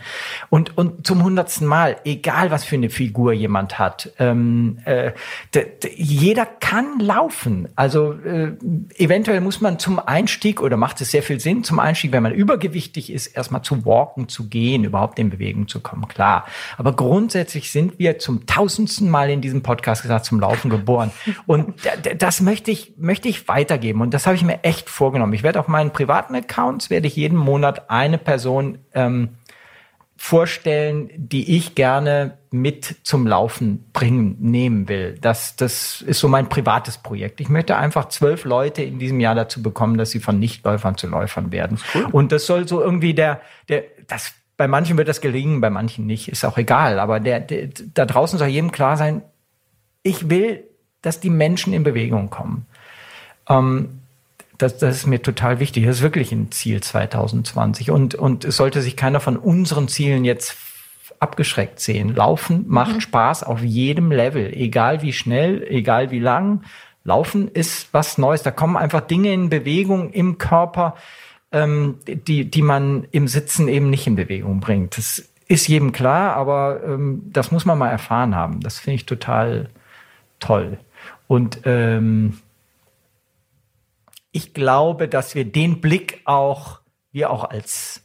Und, 0.50 0.76
und 0.76 1.06
zum 1.06 1.22
hundertsten 1.22 1.68
Mal, 1.68 1.96
egal 2.04 2.50
was 2.50 2.64
für 2.64 2.74
eine 2.74 2.90
Figur 2.90 3.32
jemand 3.32 3.78
hat, 3.78 4.10
ähm, 4.18 4.78
äh, 4.84 5.12
jeder 5.94 6.44
kann 6.44 6.98
laufen. 6.98 7.68
Also 7.76 8.12
äh, 8.12 8.56
eventuell 8.96 9.40
muss 9.40 9.60
man 9.60 9.78
zum 9.78 10.00
Einstieg 10.00 10.60
oder 10.60 10.76
macht 10.76 11.00
es 11.00 11.12
sehr 11.12 11.22
viel 11.22 11.38
Sinn, 11.38 11.62
zum 11.62 11.78
Einstieg, 11.78 12.10
wenn 12.10 12.22
man 12.24 12.32
übergewichtig 12.32 13.12
ist, 13.12 13.28
erstmal 13.28 13.62
zu 13.62 13.84
walken, 13.84 14.28
zu 14.28 14.48
gehen, 14.48 14.82
überhaupt 14.82 15.20
in 15.20 15.30
Bewegung 15.30 15.68
zu 15.68 15.78
kommen, 15.78 16.08
klar. 16.08 16.46
Aber 16.78 16.96
grundsätzlich 16.96 17.70
sind 17.70 18.00
wir 18.00 18.18
zum 18.18 18.44
tausendsten 18.46 19.08
Mal 19.08 19.30
in 19.30 19.40
diesem 19.40 19.62
Podcast 19.62 20.02
gesagt, 20.02 20.31
zum 20.32 20.40
Laufen 20.40 20.70
geboren. 20.70 21.10
Und 21.46 21.74
das 22.16 22.40
möchte 22.40 22.70
ich, 22.70 22.94
möchte 22.96 23.28
ich 23.28 23.48
weitergeben. 23.48 24.00
Und 24.00 24.14
das 24.14 24.26
habe 24.26 24.34
ich 24.34 24.42
mir 24.42 24.64
echt 24.64 24.88
vorgenommen. 24.88 25.34
Ich 25.34 25.42
werde 25.42 25.60
auf 25.60 25.68
meinen 25.68 25.90
privaten 25.90 26.34
Accounts, 26.34 26.88
werde 26.88 27.06
ich 27.06 27.16
jeden 27.16 27.36
Monat 27.36 27.90
eine 27.90 28.16
Person 28.16 28.78
ähm, 28.94 29.36
vorstellen, 30.16 31.10
die 31.16 31.56
ich 31.58 31.74
gerne 31.74 32.38
mit 32.50 32.96
zum 33.02 33.26
Laufen 33.26 33.90
bringen, 33.92 34.36
nehmen 34.38 34.88
will. 34.88 35.18
Das, 35.20 35.56
das 35.56 36.00
ist 36.00 36.20
so 36.20 36.28
mein 36.28 36.48
privates 36.48 36.96
Projekt. 36.96 37.40
Ich 37.42 37.50
möchte 37.50 37.76
einfach 37.76 38.08
zwölf 38.08 38.44
Leute 38.44 38.82
in 38.82 38.98
diesem 38.98 39.20
Jahr 39.20 39.34
dazu 39.34 39.62
bekommen, 39.62 39.98
dass 39.98 40.10
sie 40.10 40.20
von 40.20 40.38
Nichtläufern 40.38 40.96
zu 40.96 41.08
Läufern 41.08 41.52
werden. 41.52 41.78
Cool. 41.94 42.06
Und 42.12 42.32
das 42.32 42.46
soll 42.46 42.66
so 42.66 42.80
irgendwie 42.80 43.12
der, 43.12 43.42
der, 43.68 43.84
das, 44.06 44.32
bei 44.56 44.68
manchen 44.68 44.96
wird 44.96 45.08
das 45.08 45.20
gelingen, 45.20 45.60
bei 45.60 45.70
manchen 45.70 46.06
nicht, 46.06 46.28
ist 46.28 46.44
auch 46.44 46.56
egal. 46.56 47.00
Aber 47.00 47.20
der, 47.20 47.40
der, 47.40 47.68
da 47.92 48.06
draußen 48.06 48.38
soll 48.38 48.48
jedem 48.48 48.70
klar 48.70 48.96
sein, 48.96 49.22
ich 50.02 50.30
will, 50.30 50.64
dass 51.02 51.20
die 51.20 51.30
Menschen 51.30 51.72
in 51.72 51.82
Bewegung 51.82 52.30
kommen. 52.30 52.66
Ähm, 53.48 54.00
das, 54.58 54.78
das 54.78 54.96
ist 54.96 55.06
mir 55.06 55.20
total 55.20 55.58
wichtig. 55.58 55.84
Das 55.84 55.96
ist 55.96 56.02
wirklich 56.02 56.32
ein 56.32 56.52
Ziel 56.52 56.80
2020. 56.80 57.90
Und, 57.90 58.14
und 58.14 58.44
es 58.44 58.56
sollte 58.56 58.80
sich 58.80 58.96
keiner 58.96 59.20
von 59.20 59.36
unseren 59.36 59.88
Zielen 59.88 60.24
jetzt 60.24 60.56
abgeschreckt 61.18 61.80
sehen. 61.80 62.14
Laufen 62.14 62.64
macht 62.68 62.94
mhm. 62.94 63.00
Spaß 63.00 63.44
auf 63.44 63.62
jedem 63.62 64.10
Level, 64.10 64.52
egal 64.52 65.02
wie 65.02 65.12
schnell, 65.12 65.64
egal 65.68 66.10
wie 66.10 66.18
lang. 66.18 66.62
Laufen 67.04 67.48
ist 67.48 67.88
was 67.92 68.18
Neues. 68.18 68.42
Da 68.42 68.50
kommen 68.50 68.76
einfach 68.76 69.00
Dinge 69.00 69.32
in 69.32 69.48
Bewegung 69.48 70.10
im 70.10 70.38
Körper, 70.38 70.96
ähm, 71.50 71.98
die, 72.06 72.48
die 72.48 72.62
man 72.62 73.06
im 73.10 73.28
Sitzen 73.28 73.68
eben 73.68 73.90
nicht 73.90 74.06
in 74.06 74.16
Bewegung 74.16 74.60
bringt. 74.60 74.96
Das 74.96 75.28
ist 75.48 75.68
jedem 75.68 75.92
klar, 75.92 76.34
aber 76.34 76.80
ähm, 76.84 77.22
das 77.32 77.50
muss 77.50 77.64
man 77.64 77.78
mal 77.78 77.90
erfahren 77.90 78.34
haben. 78.34 78.60
Das 78.60 78.78
finde 78.78 78.96
ich 78.96 79.06
total 79.06 79.68
toll. 80.42 80.78
Und 81.28 81.60
ähm, 81.64 82.38
ich 84.32 84.54
glaube, 84.54 85.08
dass 85.08 85.34
wir 85.34 85.44
den 85.44 85.80
Blick 85.80 86.20
auch, 86.24 86.80
wir 87.12 87.30
auch 87.30 87.44
als 87.44 88.02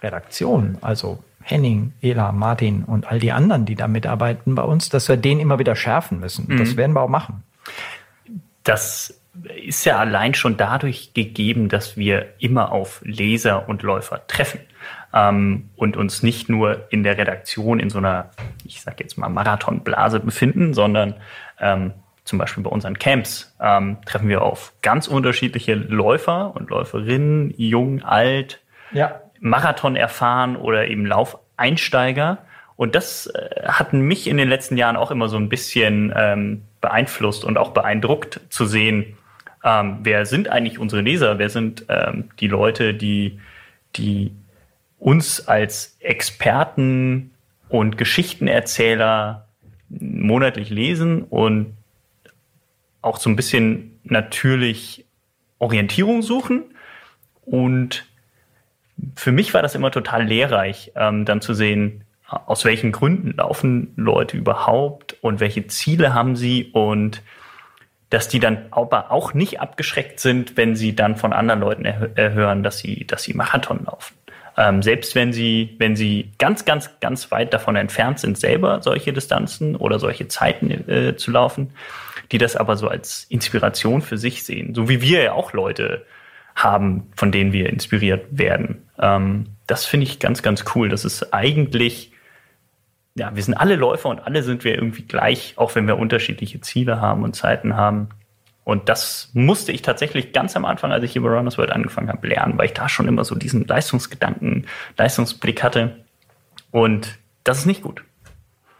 Redaktion, 0.00 0.78
also 0.80 1.22
Henning, 1.42 1.92
Ela, 2.02 2.32
Martin 2.32 2.84
und 2.84 3.10
all 3.10 3.18
die 3.18 3.32
anderen, 3.32 3.64
die 3.64 3.74
da 3.74 3.88
mitarbeiten 3.88 4.54
bei 4.54 4.62
uns, 4.62 4.90
dass 4.90 5.08
wir 5.08 5.16
den 5.16 5.40
immer 5.40 5.58
wieder 5.58 5.76
schärfen 5.76 6.20
müssen. 6.20 6.46
Mhm. 6.48 6.58
Das 6.58 6.76
werden 6.76 6.92
wir 6.92 7.00
auch 7.00 7.08
machen. 7.08 7.42
Das 8.64 9.18
ist 9.64 9.84
ja 9.84 9.98
allein 9.98 10.34
schon 10.34 10.56
dadurch 10.56 11.14
gegeben, 11.14 11.68
dass 11.68 11.96
wir 11.96 12.34
immer 12.38 12.72
auf 12.72 13.00
Leser 13.04 13.68
und 13.68 13.82
Läufer 13.82 14.26
treffen 14.26 14.60
ähm, 15.14 15.70
und 15.76 15.96
uns 15.96 16.22
nicht 16.22 16.48
nur 16.48 16.86
in 16.90 17.02
der 17.02 17.16
Redaktion 17.16 17.80
in 17.80 17.88
so 17.88 17.98
einer, 17.98 18.30
ich 18.64 18.80
sag 18.82 19.00
jetzt 19.00 19.16
mal, 19.16 19.28
Marathonblase 19.28 20.20
befinden, 20.20 20.74
sondern 20.74 21.14
ähm, 21.60 21.92
zum 22.24 22.38
Beispiel 22.38 22.62
bei 22.62 22.70
unseren 22.70 22.98
Camps 22.98 23.54
ähm, 23.60 23.98
treffen 24.04 24.28
wir 24.28 24.42
auf 24.42 24.74
ganz 24.82 25.08
unterschiedliche 25.08 25.74
Läufer 25.74 26.54
und 26.54 26.68
Läuferinnen, 26.68 27.54
jung, 27.56 28.02
alt, 28.02 28.60
ja. 28.92 29.22
Marathon 29.40 29.96
erfahren 29.96 30.56
oder 30.56 30.88
eben 30.88 31.06
Laufeinsteiger. 31.06 32.38
Und 32.76 32.94
das 32.94 33.26
äh, 33.28 33.62
hat 33.66 33.94
mich 33.94 34.28
in 34.28 34.36
den 34.36 34.48
letzten 34.48 34.76
Jahren 34.76 34.96
auch 34.96 35.10
immer 35.10 35.28
so 35.28 35.38
ein 35.38 35.48
bisschen 35.48 36.12
ähm, 36.14 36.62
beeinflusst 36.80 37.44
und 37.44 37.56
auch 37.56 37.70
beeindruckt 37.70 38.40
zu 38.50 38.66
sehen, 38.66 39.16
ähm, 39.64 39.98
wer 40.02 40.26
sind 40.26 40.48
eigentlich 40.48 40.78
unsere 40.78 41.02
Leser, 41.02 41.38
wer 41.38 41.48
sind 41.48 41.86
ähm, 41.88 42.30
die 42.38 42.46
Leute, 42.46 42.94
die, 42.94 43.40
die 43.96 44.32
uns 44.98 45.48
als 45.48 45.96
Experten 46.00 47.32
und 47.68 47.98
Geschichtenerzähler 47.98 49.47
monatlich 49.88 50.70
lesen 50.70 51.22
und 51.22 51.76
auch 53.02 53.18
so 53.18 53.30
ein 53.30 53.36
bisschen 53.36 53.98
natürlich 54.04 55.04
Orientierung 55.58 56.22
suchen. 56.22 56.64
Und 57.44 58.06
für 59.16 59.32
mich 59.32 59.54
war 59.54 59.62
das 59.62 59.74
immer 59.74 59.90
total 59.90 60.24
lehrreich, 60.26 60.92
ähm, 60.96 61.24
dann 61.24 61.40
zu 61.40 61.54
sehen, 61.54 62.04
aus 62.26 62.64
welchen 62.64 62.92
Gründen 62.92 63.32
laufen 63.36 63.94
Leute 63.96 64.36
überhaupt 64.36 65.16
und 65.22 65.40
welche 65.40 65.66
Ziele 65.66 66.12
haben 66.12 66.36
sie 66.36 66.70
und 66.72 67.22
dass 68.10 68.28
die 68.28 68.40
dann 68.40 68.66
aber 68.70 69.10
auch 69.10 69.34
nicht 69.34 69.60
abgeschreckt 69.60 70.20
sind, 70.20 70.56
wenn 70.56 70.76
sie 70.76 70.94
dann 70.94 71.16
von 71.16 71.32
anderen 71.32 71.60
Leuten 71.60 71.84
erhören, 71.84 72.62
dass 72.62 72.78
sie, 72.78 73.06
dass 73.06 73.22
sie 73.22 73.34
Marathon 73.34 73.84
laufen. 73.84 74.14
Ähm, 74.58 74.82
selbst 74.82 75.14
wenn 75.14 75.32
sie, 75.32 75.76
wenn 75.78 75.94
sie 75.94 76.32
ganz, 76.38 76.64
ganz, 76.64 76.98
ganz 76.98 77.30
weit 77.30 77.54
davon 77.54 77.76
entfernt 77.76 78.18
sind, 78.18 78.36
selber 78.36 78.82
solche 78.82 79.12
Distanzen 79.12 79.76
oder 79.76 80.00
solche 80.00 80.26
Zeiten 80.26 80.70
äh, 80.90 81.16
zu 81.16 81.30
laufen, 81.30 81.70
die 82.32 82.38
das 82.38 82.56
aber 82.56 82.76
so 82.76 82.88
als 82.88 83.24
Inspiration 83.28 84.02
für 84.02 84.18
sich 84.18 84.42
sehen. 84.42 84.74
So 84.74 84.88
wie 84.88 85.00
wir 85.00 85.22
ja 85.22 85.32
auch 85.32 85.52
Leute 85.52 86.04
haben, 86.56 87.08
von 87.14 87.30
denen 87.30 87.52
wir 87.52 87.68
inspiriert 87.68 88.26
werden. 88.32 88.82
Ähm, 88.98 89.46
das 89.68 89.86
finde 89.86 90.06
ich 90.06 90.18
ganz, 90.18 90.42
ganz 90.42 90.64
cool. 90.74 90.88
Das 90.88 91.04
ist 91.04 91.32
eigentlich, 91.32 92.10
ja, 93.14 93.36
wir 93.36 93.42
sind 93.44 93.54
alle 93.54 93.76
Läufer 93.76 94.08
und 94.08 94.18
alle 94.18 94.42
sind 94.42 94.64
wir 94.64 94.74
irgendwie 94.74 95.02
gleich, 95.02 95.52
auch 95.54 95.76
wenn 95.76 95.86
wir 95.86 95.98
unterschiedliche 95.98 96.60
Ziele 96.60 97.00
haben 97.00 97.22
und 97.22 97.36
Zeiten 97.36 97.76
haben. 97.76 98.08
Und 98.68 98.90
das 98.90 99.30
musste 99.32 99.72
ich 99.72 99.80
tatsächlich 99.80 100.34
ganz 100.34 100.54
am 100.54 100.66
Anfang, 100.66 100.92
als 100.92 101.02
ich 101.02 101.12
hier 101.12 101.22
bei 101.22 101.30
Runners 101.30 101.56
World 101.56 101.72
angefangen 101.72 102.10
habe, 102.10 102.28
lernen, 102.28 102.58
weil 102.58 102.66
ich 102.66 102.74
da 102.74 102.86
schon 102.90 103.08
immer 103.08 103.24
so 103.24 103.34
diesen 103.34 103.66
Leistungsgedanken, 103.66 104.66
Leistungsblick 104.98 105.62
hatte. 105.62 105.96
Und 106.70 107.16
das 107.44 107.60
ist 107.60 107.64
nicht 107.64 107.80
gut. 107.80 108.04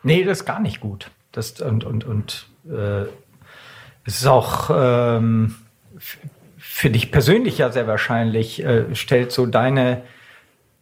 Nee, 0.03 0.24
das 0.24 0.40
ist 0.40 0.44
gar 0.44 0.61
nicht 0.61 0.81
gut. 0.81 1.11
Das, 1.33 1.62
und 1.62 1.85
und, 1.85 2.05
und 2.05 2.48
äh, 2.66 3.05
es 4.05 4.20
ist 4.20 4.27
auch 4.27 4.68
ähm, 4.70 5.55
für 6.59 6.90
dich 6.90 7.11
persönlich 7.11 7.57
ja 7.57 7.72
sehr 7.72 7.87
wahrscheinlich, 7.87 8.62
äh, 8.62 8.94
stellt 8.94 9.33
so 9.33 9.46
deine, 9.46 10.03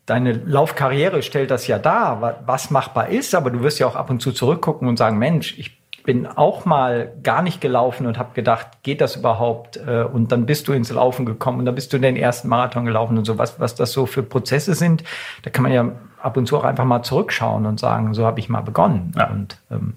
deine 0.07 0.33
Laufkarriere, 0.33 1.23
stellt 1.23 1.53
das 1.53 1.69
ja 1.69 1.79
dar, 1.79 2.43
was 2.45 2.73
machbar 2.73 3.11
ist, 3.11 3.37
aber 3.37 3.51
du 3.51 3.63
wirst 3.63 3.79
ja 3.79 3.87
auch 3.87 3.95
ab 3.95 4.11
und 4.11 4.21
zu 4.21 4.33
zurückgucken 4.33 4.89
und 4.89 4.97
sagen, 4.97 5.17
Mensch, 5.17 5.57
ich 5.59 5.79
bin 6.07 6.27
auch 6.27 6.65
mal 6.65 7.13
gar 7.23 7.43
nicht 7.43 7.61
gelaufen 7.61 8.07
und 8.07 8.17
habe 8.17 8.33
gedacht, 8.33 8.69
geht 8.85 9.01
das 9.01 9.17
überhaupt? 9.17 9.77
Äh, 9.77 10.05
und 10.05 10.33
dann 10.33 10.47
bist 10.47 10.69
du 10.69 10.73
ins 10.73 10.91
Laufen 10.91 11.27
gekommen 11.27 11.59
und 11.59 11.67
dann 11.67 11.75
bist 11.75 11.93
du 11.93 11.99
den 11.99 12.17
ersten 12.17 12.49
Marathon 12.49 12.87
gelaufen 12.87 13.19
und 13.19 13.25
so, 13.25 13.37
was, 13.37 13.61
was 13.61 13.75
das 13.75 13.93
so 13.93 14.07
für 14.07 14.23
Prozesse 14.23 14.75
sind. 14.75 15.03
Da 15.43 15.51
kann 15.51 15.65
man 15.65 15.73
ja 15.73 15.93
ab 16.23 16.37
und 16.37 16.47
zu 16.47 16.57
auch 16.57 16.65
einfach 16.65 16.85
mal 16.85 17.03
zurückschauen 17.03 17.67
und 17.67 17.81
sagen, 17.81 18.15
so 18.15 18.25
habe 18.25 18.39
ich 18.39 18.49
mal 18.49 18.63
begonnen. 18.63 19.13
Ja. 19.17 19.29
Und 19.29 19.59
ähm, 19.71 19.95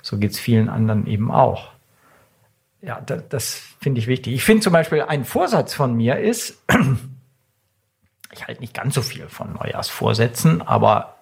so 0.00 0.16
geht's 0.16 0.40
vielen 0.40 0.68
anderen 0.68 1.06
eben 1.06 1.30
auch. 1.30 1.68
Ja, 2.80 3.00
das, 3.04 3.22
das 3.28 3.62
finde 3.80 4.00
ich 4.00 4.06
wichtig. 4.06 4.34
Ich 4.34 4.44
finde 4.44 4.62
zum 4.62 4.72
Beispiel, 4.72 5.02
ein 5.02 5.24
Vorsatz 5.24 5.74
von 5.74 5.94
mir 5.94 6.18
ist, 6.18 6.64
ich 8.32 8.46
halte 8.48 8.62
nicht 8.62 8.74
ganz 8.74 8.94
so 8.94 9.02
viel 9.02 9.28
von 9.28 9.52
Neujahrsvorsätzen, 9.52 10.62
aber 10.62 11.16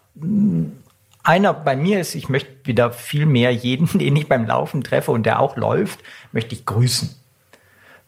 einer 1.22 1.52
bei 1.54 1.76
mir 1.76 2.00
ist, 2.00 2.14
ich 2.14 2.28
möchte 2.28 2.50
wieder 2.64 2.92
viel 2.92 3.26
mehr 3.26 3.50
jeden, 3.52 3.86
den 3.98 4.16
ich 4.16 4.28
beim 4.28 4.46
Laufen 4.46 4.82
treffe 4.82 5.10
und 5.10 5.24
der 5.26 5.40
auch 5.40 5.56
läuft, 5.56 6.00
möchte 6.32 6.54
ich 6.54 6.66
grüßen. 6.66 7.14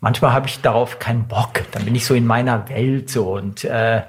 Manchmal 0.00 0.32
habe 0.32 0.48
ich 0.48 0.60
darauf 0.60 0.98
keinen 0.98 1.28
Bock. 1.28 1.60
Dann 1.72 1.84
bin 1.84 1.94
ich 1.94 2.04
so 2.04 2.14
in 2.14 2.26
meiner 2.26 2.68
Welt 2.68 3.08
so 3.08 3.34
und 3.34 3.62
äh, 3.64 4.02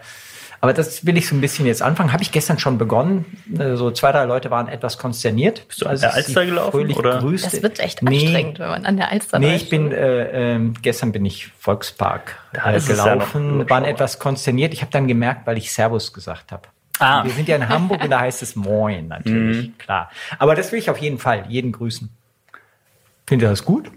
Aber 0.59 0.73
das 0.73 1.05
will 1.05 1.17
ich 1.17 1.27
so 1.27 1.35
ein 1.35 1.41
bisschen 1.41 1.67
jetzt 1.67 1.83
anfangen. 1.83 2.11
Habe 2.13 2.23
ich 2.23 2.31
gestern 2.31 2.57
schon 2.57 2.77
begonnen. 2.79 3.25
Äh, 3.59 3.75
So 3.75 3.91
zwei, 3.91 4.11
drei 4.11 4.23
Leute 4.25 4.49
waren 4.49 4.67
etwas 4.69 4.97
konsterniert. 4.97 5.67
Bist 5.67 5.81
du 5.81 5.85
an 5.85 5.99
der 5.99 6.13
Alster 6.15 6.45
gelaufen, 6.47 6.71
fröhlich 6.71 6.97
oder? 6.97 7.19
grüßte. 7.19 7.51
Das 7.51 7.61
wird 7.61 7.79
echt 7.79 8.01
Nee. 8.01 8.23
anstrengend, 8.23 8.57
wenn 8.59 8.69
man 8.69 8.85
an 8.87 8.97
der 8.97 9.11
Alster 9.11 9.37
Nee, 9.37 9.51
läuft. 9.51 9.63
ich 9.65 9.69
bin 9.69 9.91
äh, 9.91 10.53
ähm, 10.55 10.73
gestern 10.81 11.11
bin 11.11 11.25
ich 11.25 11.49
Volkspark 11.59 12.37
Da 12.53 12.71
äh, 12.71 12.75
es 12.77 12.87
ja 12.87 12.95
noch 12.95 13.03
gelaufen, 13.33 13.69
waren 13.69 13.83
etwas 13.85 14.17
konsterniert. 14.17 14.73
Ich 14.73 14.81
habe 14.81 14.91
dann 14.91 15.07
gemerkt, 15.07 15.45
weil 15.45 15.57
ich 15.59 15.71
Servus 15.71 16.11
gesagt 16.11 16.51
habe. 16.51 16.69
Ah. 16.99 17.23
Wir 17.23 17.31
sind 17.31 17.47
ja 17.47 17.55
in 17.55 17.67
Hamburg 17.69 18.03
und 18.03 18.09
da 18.09 18.19
heißt 18.19 18.41
es 18.43 18.55
Moin 18.55 19.07
natürlich, 19.07 19.67
Mhm. 19.67 19.77
klar. 19.77 20.11
Aber 20.39 20.55
das 20.55 20.71
will 20.71 20.79
ich 20.79 20.89
auf 20.89 20.97
jeden 20.99 21.17
Fall 21.19 21.45
jeden 21.49 21.71
grüßen. 21.71 22.09
Findet 23.25 23.47
ihr 23.47 23.49
das 23.49 23.65
gut? 23.65 23.91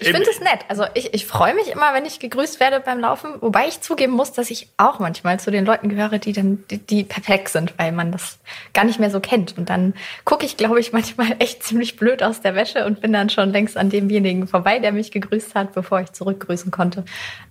Ich 0.00 0.08
finde 0.10 0.28
es 0.28 0.40
nett. 0.40 0.60
Also 0.68 0.86
ich, 0.94 1.14
ich 1.14 1.24
freue 1.24 1.54
mich 1.54 1.68
immer, 1.70 1.94
wenn 1.94 2.04
ich 2.04 2.18
gegrüßt 2.18 2.58
werde 2.58 2.80
beim 2.80 2.98
Laufen, 2.98 3.30
wobei 3.40 3.68
ich 3.68 3.80
zugeben 3.80 4.12
muss, 4.14 4.32
dass 4.32 4.50
ich 4.50 4.68
auch 4.76 4.98
manchmal 4.98 5.38
zu 5.38 5.52
den 5.52 5.64
Leuten 5.64 5.88
gehöre, 5.88 6.18
die 6.18 6.32
dann, 6.32 6.64
die, 6.68 6.78
die 6.78 7.04
perfekt 7.04 7.48
sind, 7.50 7.78
weil 7.78 7.92
man 7.92 8.10
das 8.10 8.38
gar 8.72 8.84
nicht 8.84 8.98
mehr 8.98 9.10
so 9.10 9.20
kennt. 9.20 9.56
Und 9.56 9.70
dann 9.70 9.94
gucke 10.24 10.44
ich, 10.46 10.56
glaube 10.56 10.80
ich, 10.80 10.92
manchmal 10.92 11.36
echt 11.38 11.62
ziemlich 11.62 11.94
blöd 11.96 12.24
aus 12.24 12.40
der 12.40 12.56
Wäsche 12.56 12.86
und 12.86 13.02
bin 13.02 13.12
dann 13.12 13.30
schon 13.30 13.50
längst 13.50 13.76
an 13.76 13.88
demjenigen 13.88 14.48
vorbei, 14.48 14.80
der 14.80 14.90
mich 14.90 15.12
gegrüßt 15.12 15.54
hat, 15.54 15.74
bevor 15.74 16.00
ich 16.00 16.10
zurückgrüßen 16.10 16.72
konnte. 16.72 17.04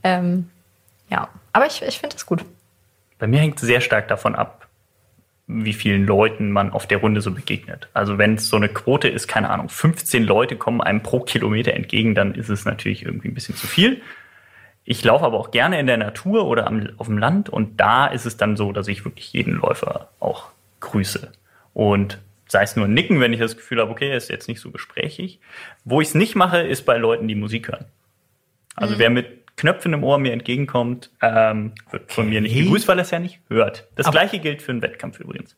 Ähm, 0.04 0.50
ja, 1.10 1.30
aber 1.54 1.66
ich, 1.68 1.82
ich 1.82 2.00
finde 2.00 2.18
es 2.18 2.26
gut. 2.26 2.44
Bei 3.24 3.28
mir 3.28 3.40
hängt 3.40 3.56
es 3.56 3.62
sehr 3.66 3.80
stark 3.80 4.10
davon 4.10 4.36
ab, 4.36 4.68
wie 5.48 5.72
vielen 5.72 6.06
Leuten 6.06 6.52
man 6.52 6.72
auf 6.72 6.88
der 6.88 6.98
Runde 6.98 7.22
so 7.22 7.32
begegnet. 7.32 7.88
Also 7.94 8.18
wenn 8.18 8.34
es 8.34 8.50
so 8.50 8.58
eine 8.58 8.68
Quote 8.68 9.08
ist, 9.08 9.30
keine 9.30 9.50
Ahnung, 9.50 9.70
15 9.70 10.26
Leute 10.26 10.58
kommen 10.58 10.82
einem 10.82 11.04
pro 11.04 11.22
Kilometer 11.22 11.74
entgegen, 11.74 12.16
dann 12.16 12.36
ist 12.36 12.50
es 12.50 12.66
natürlich 12.66 13.06
irgendwie 13.06 13.30
ein 13.30 13.34
bisschen 13.34 13.56
zu 13.56 13.66
viel. 13.66 14.02
Ich 14.84 15.06
laufe 15.06 15.24
aber 15.24 15.40
auch 15.40 15.52
gerne 15.52 15.80
in 15.80 15.88
der 15.88 15.96
Natur 15.96 16.46
oder 16.48 16.68
am, 16.68 16.90
auf 16.98 17.08
dem 17.08 17.18
Land 17.18 17.48
und 17.48 17.80
da 17.80 18.08
ist 18.08 18.26
es 18.26 18.36
dann 18.36 18.58
so, 18.58 18.74
dass 18.74 18.90
ich 18.90 19.06
wirklich 19.06 19.32
jeden 19.32 19.54
Läufer 19.54 20.10
auch 20.20 20.50
grüße. 20.82 21.32
Und 21.74 22.20
sei 22.50 22.64
es 22.64 22.76
nur 22.76 22.90
Nicken, 22.90 23.22
wenn 23.22 23.32
ich 23.32 23.40
das 23.40 23.56
Gefühl 23.56 23.80
habe, 23.80 23.90
okay, 23.90 24.10
er 24.10 24.18
ist 24.18 24.30
jetzt 24.30 24.50
nicht 24.50 24.60
so 24.60 24.70
gesprächig. 24.70 25.40
Wo 25.86 26.02
ich 26.02 26.10
es 26.10 26.14
nicht 26.14 26.36
mache, 26.36 26.58
ist 26.58 26.82
bei 26.82 26.98
Leuten, 26.98 27.30
die 27.30 27.36
Musik 27.36 27.70
hören. 27.70 27.86
Also 28.76 29.00
wer 29.00 29.10
mit 29.10 29.43
Knöpfen 29.56 29.94
im 29.94 30.04
Ohr 30.04 30.18
mir 30.18 30.34
entgegenkommt, 30.34 31.12
ähm, 31.22 31.74
wird 31.92 32.12
von 32.12 32.28
mir 32.30 32.42
nicht 32.42 32.56
gegrüßt, 32.56 32.88
weil 32.88 32.98
er 33.00 33.04
es 33.04 33.12
ja 33.12 33.20
nicht 33.20 33.40
hört. 33.50 33.88
Das 33.96 34.08
Aber- 34.08 34.14
gleiche 34.20 34.40
gilt 34.40 34.62
für 34.62 34.72
einen 34.72 34.82
Wettkampf 34.82 35.20
übrigens. 35.20 35.56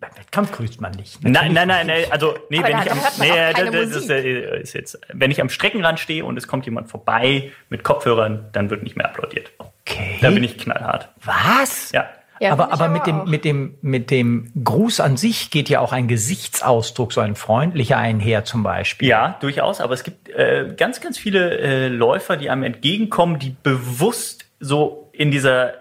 Beim 0.00 0.10
Wettkampf 0.16 0.52
grüßt 0.52 0.82
man 0.82 0.92
nicht. 0.92 1.24
Nein, 1.24 1.54
nein, 1.54 1.66
nein, 1.66 1.86
nein, 1.86 2.04
also 2.10 2.36
nee, 2.50 2.58
Aber 2.58 2.68
wenn 2.68 2.78
ich 2.82 2.92
am 2.92 2.98
nee, 3.20 3.70
das, 3.70 3.90
das 3.90 4.02
ist, 4.02 4.10
äh, 4.10 4.60
ist 4.60 4.74
jetzt, 4.74 5.00
wenn 5.14 5.30
ich 5.30 5.40
am 5.40 5.48
Streckenrand 5.48 5.98
stehe 5.98 6.26
und 6.26 6.36
es 6.36 6.46
kommt 6.46 6.66
jemand 6.66 6.90
vorbei 6.90 7.52
mit 7.70 7.84
Kopfhörern, 7.84 8.50
dann 8.52 8.68
wird 8.68 8.82
nicht 8.82 8.96
mehr 8.96 9.06
applaudiert. 9.06 9.50
Okay. 9.56 10.18
Da 10.20 10.30
bin 10.30 10.44
ich 10.44 10.58
knallhart. 10.58 11.08
Was? 11.24 11.90
Ja. 11.92 12.06
Ja, 12.40 12.52
aber 12.52 12.72
aber 12.72 12.88
mit 12.88 13.06
dem, 13.06 13.20
auch. 13.20 13.26
mit, 13.26 13.44
dem, 13.44 13.74
mit 13.82 14.10
dem 14.10 14.52
Gruß 14.62 15.00
an 15.00 15.16
sich 15.16 15.50
geht 15.50 15.68
ja 15.68 15.80
auch 15.80 15.92
ein 15.92 16.08
Gesichtsausdruck, 16.08 17.12
so 17.12 17.20
ein 17.20 17.34
freundlicher 17.34 17.98
einher 17.98 18.44
zum 18.44 18.62
Beispiel. 18.62 19.08
Ja, 19.08 19.36
durchaus. 19.40 19.80
Aber 19.80 19.94
es 19.94 20.04
gibt 20.04 20.28
äh, 20.28 20.72
ganz, 20.76 21.00
ganz 21.00 21.18
viele 21.18 21.58
äh, 21.58 21.88
Läufer, 21.88 22.36
die 22.36 22.50
einem 22.50 22.62
entgegenkommen, 22.62 23.38
die 23.38 23.56
bewusst 23.62 24.46
so 24.60 25.10
in 25.12 25.30
dieser 25.30 25.74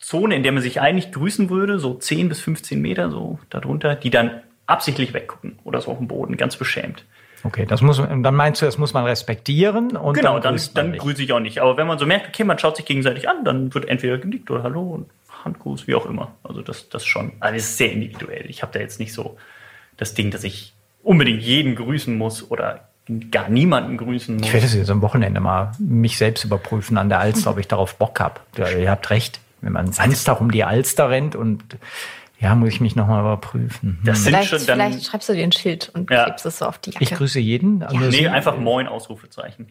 Zone, 0.00 0.34
in 0.34 0.42
der 0.42 0.52
man 0.52 0.62
sich 0.62 0.80
eigentlich 0.80 1.12
grüßen 1.12 1.50
würde, 1.50 1.78
so 1.78 1.94
10 1.94 2.28
bis 2.28 2.40
15 2.40 2.80
Meter 2.80 3.10
so 3.10 3.38
darunter, 3.48 3.94
die 3.94 4.10
dann 4.10 4.42
absichtlich 4.66 5.14
weggucken 5.14 5.58
oder 5.64 5.80
so 5.80 5.92
auf 5.92 5.98
dem 5.98 6.08
Boden, 6.08 6.36
ganz 6.36 6.56
beschämt. 6.56 7.04
Okay, 7.42 7.64
das 7.66 7.80
muss 7.80 7.98
man, 7.98 8.22
dann 8.22 8.34
meinst 8.34 8.60
du, 8.60 8.66
das 8.66 8.76
muss 8.76 8.92
man 8.92 9.04
respektieren 9.04 9.96
und 9.96 10.14
Genau, 10.14 10.34
dann, 10.34 10.42
dann, 10.42 10.52
grüßt 10.54 10.74
man 10.74 10.90
dann 10.90 10.98
grüße 10.98 11.22
ich 11.22 11.32
auch 11.32 11.40
nicht. 11.40 11.60
Aber 11.60 11.76
wenn 11.76 11.86
man 11.86 11.98
so 11.98 12.06
merkt, 12.06 12.28
okay, 12.28 12.44
man 12.44 12.58
schaut 12.58 12.76
sich 12.76 12.84
gegenseitig 12.84 13.28
an, 13.28 13.44
dann 13.44 13.72
wird 13.72 13.88
entweder 13.88 14.18
genickt 14.18 14.50
oder 14.50 14.62
Hallo 14.62 14.82
und 14.82 15.06
Handgruß, 15.44 15.86
wie 15.86 15.94
auch 15.94 16.06
immer. 16.06 16.32
Also 16.42 16.62
das, 16.62 16.88
das 16.88 17.04
schon. 17.06 17.32
Also 17.40 17.56
es 17.56 17.64
ist 17.70 17.78
sehr 17.78 17.92
individuell. 17.92 18.46
Ich 18.48 18.62
habe 18.62 18.72
da 18.72 18.80
jetzt 18.80 19.00
nicht 19.00 19.12
so 19.12 19.36
das 19.96 20.14
Ding, 20.14 20.30
dass 20.30 20.44
ich 20.44 20.72
unbedingt 21.02 21.42
jeden 21.42 21.74
grüßen 21.76 22.16
muss 22.16 22.50
oder 22.50 22.88
gar 23.30 23.48
niemanden 23.48 23.96
grüßen 23.96 24.36
muss. 24.36 24.46
Ich 24.46 24.52
werde 24.52 24.66
das 24.66 24.74
jetzt 24.74 24.90
am 24.90 25.02
Wochenende 25.02 25.40
mal 25.40 25.72
mich 25.78 26.16
selbst 26.18 26.44
überprüfen 26.44 26.96
an 26.98 27.08
der 27.08 27.18
Alster, 27.20 27.50
ob 27.50 27.58
ich 27.58 27.66
darauf 27.68 27.96
Bock 27.96 28.20
habe. 28.20 28.40
Ja, 28.56 28.68
ihr 28.70 28.90
habt 28.90 29.10
recht. 29.10 29.40
Wenn 29.62 29.72
man 29.72 29.92
Samstag 29.92 30.40
um 30.40 30.50
die 30.50 30.64
Alster 30.64 31.10
rennt 31.10 31.36
und 31.36 31.62
ja, 32.38 32.54
muss 32.54 32.70
ich 32.70 32.80
mich 32.80 32.96
nochmal 32.96 33.20
überprüfen. 33.20 33.98
Hm. 33.98 33.98
Das 34.04 34.22
sind 34.22 34.28
Vielleicht, 34.32 34.48
schon 34.48 34.66
dann. 34.66 34.76
vielleicht 34.80 35.04
schreibst 35.04 35.28
du 35.28 35.34
dir 35.34 35.42
ein 35.44 35.52
Schild 35.52 35.90
und 35.92 36.10
Ja. 36.10 36.24
klebst 36.24 36.46
es 36.46 36.58
so 36.58 36.64
auf 36.66 36.78
die 36.78 36.90
Jacke. 36.92 37.04
Ich 37.04 37.10
grüße 37.10 37.38
jeden. 37.40 37.80
Nur 37.80 37.90
Nee, 37.92 38.10
Sie- 38.10 38.28
einfach 38.28 38.56
Moin, 38.56 38.86
Ausrufezeichen. 38.86 39.68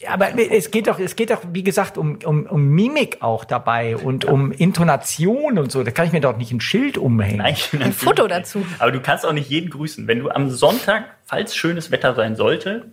Ja, 0.00 0.10
aber 0.10 0.38
es 0.38 0.70
geht 0.70 0.86
doch, 0.86 0.98
es 0.98 1.16
geht 1.16 1.30
doch, 1.30 1.42
wie 1.52 1.62
gesagt, 1.62 1.98
um, 1.98 2.18
um, 2.24 2.46
um 2.46 2.68
Mimik 2.68 3.18
auch 3.20 3.44
dabei 3.44 3.96
und 3.96 4.24
um 4.24 4.52
Intonation 4.52 5.58
und 5.58 5.70
so. 5.72 5.82
Da 5.82 5.90
kann 5.90 6.06
ich 6.06 6.12
mir 6.12 6.20
doch 6.20 6.36
nicht 6.36 6.52
ein 6.52 6.60
Schild 6.60 6.98
umhängen. 6.98 7.38
Nein, 7.38 7.56
Ein 7.80 7.92
Foto 7.92 8.26
dazu. 8.26 8.64
Aber 8.78 8.92
du 8.92 9.00
kannst 9.00 9.24
auch 9.26 9.32
nicht 9.32 9.50
jeden 9.50 9.70
grüßen. 9.70 10.06
Wenn 10.06 10.20
du 10.20 10.30
am 10.30 10.50
Sonntag, 10.50 11.04
falls 11.24 11.54
schönes 11.56 11.90
Wetter 11.90 12.14
sein 12.14 12.36
sollte, 12.36 12.86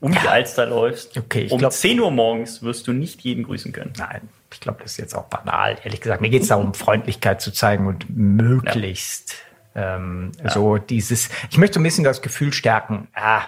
um 0.00 0.12
die 0.12 0.28
Alster 0.28 0.66
läufst, 0.66 1.16
Okay, 1.18 1.42
ich 1.42 1.52
um 1.52 1.58
glaub- 1.58 1.72
10 1.72 1.98
Uhr 2.00 2.10
morgens 2.10 2.62
wirst 2.62 2.86
du 2.86 2.92
nicht 2.92 3.20
jeden 3.22 3.42
grüßen 3.44 3.72
können. 3.72 3.92
Nein, 3.98 4.28
ich 4.52 4.60
glaube, 4.60 4.78
das 4.82 4.92
ist 4.92 4.98
jetzt 4.98 5.14
auch 5.14 5.24
banal. 5.24 5.76
Ehrlich 5.82 6.00
gesagt, 6.00 6.20
mir 6.20 6.30
geht 6.30 6.42
es 6.42 6.48
darum, 6.48 6.72
Freundlichkeit 6.74 7.40
zu 7.40 7.52
zeigen 7.52 7.86
und 7.88 8.06
möglichst 8.08 9.34
ähm, 9.74 10.32
so 10.44 10.78
dieses. 10.78 11.30
Ich 11.50 11.58
möchte 11.58 11.80
ein 11.80 11.82
bisschen 11.82 12.04
das 12.04 12.22
Gefühl 12.22 12.52
stärken. 12.52 13.08
Ah, 13.14 13.42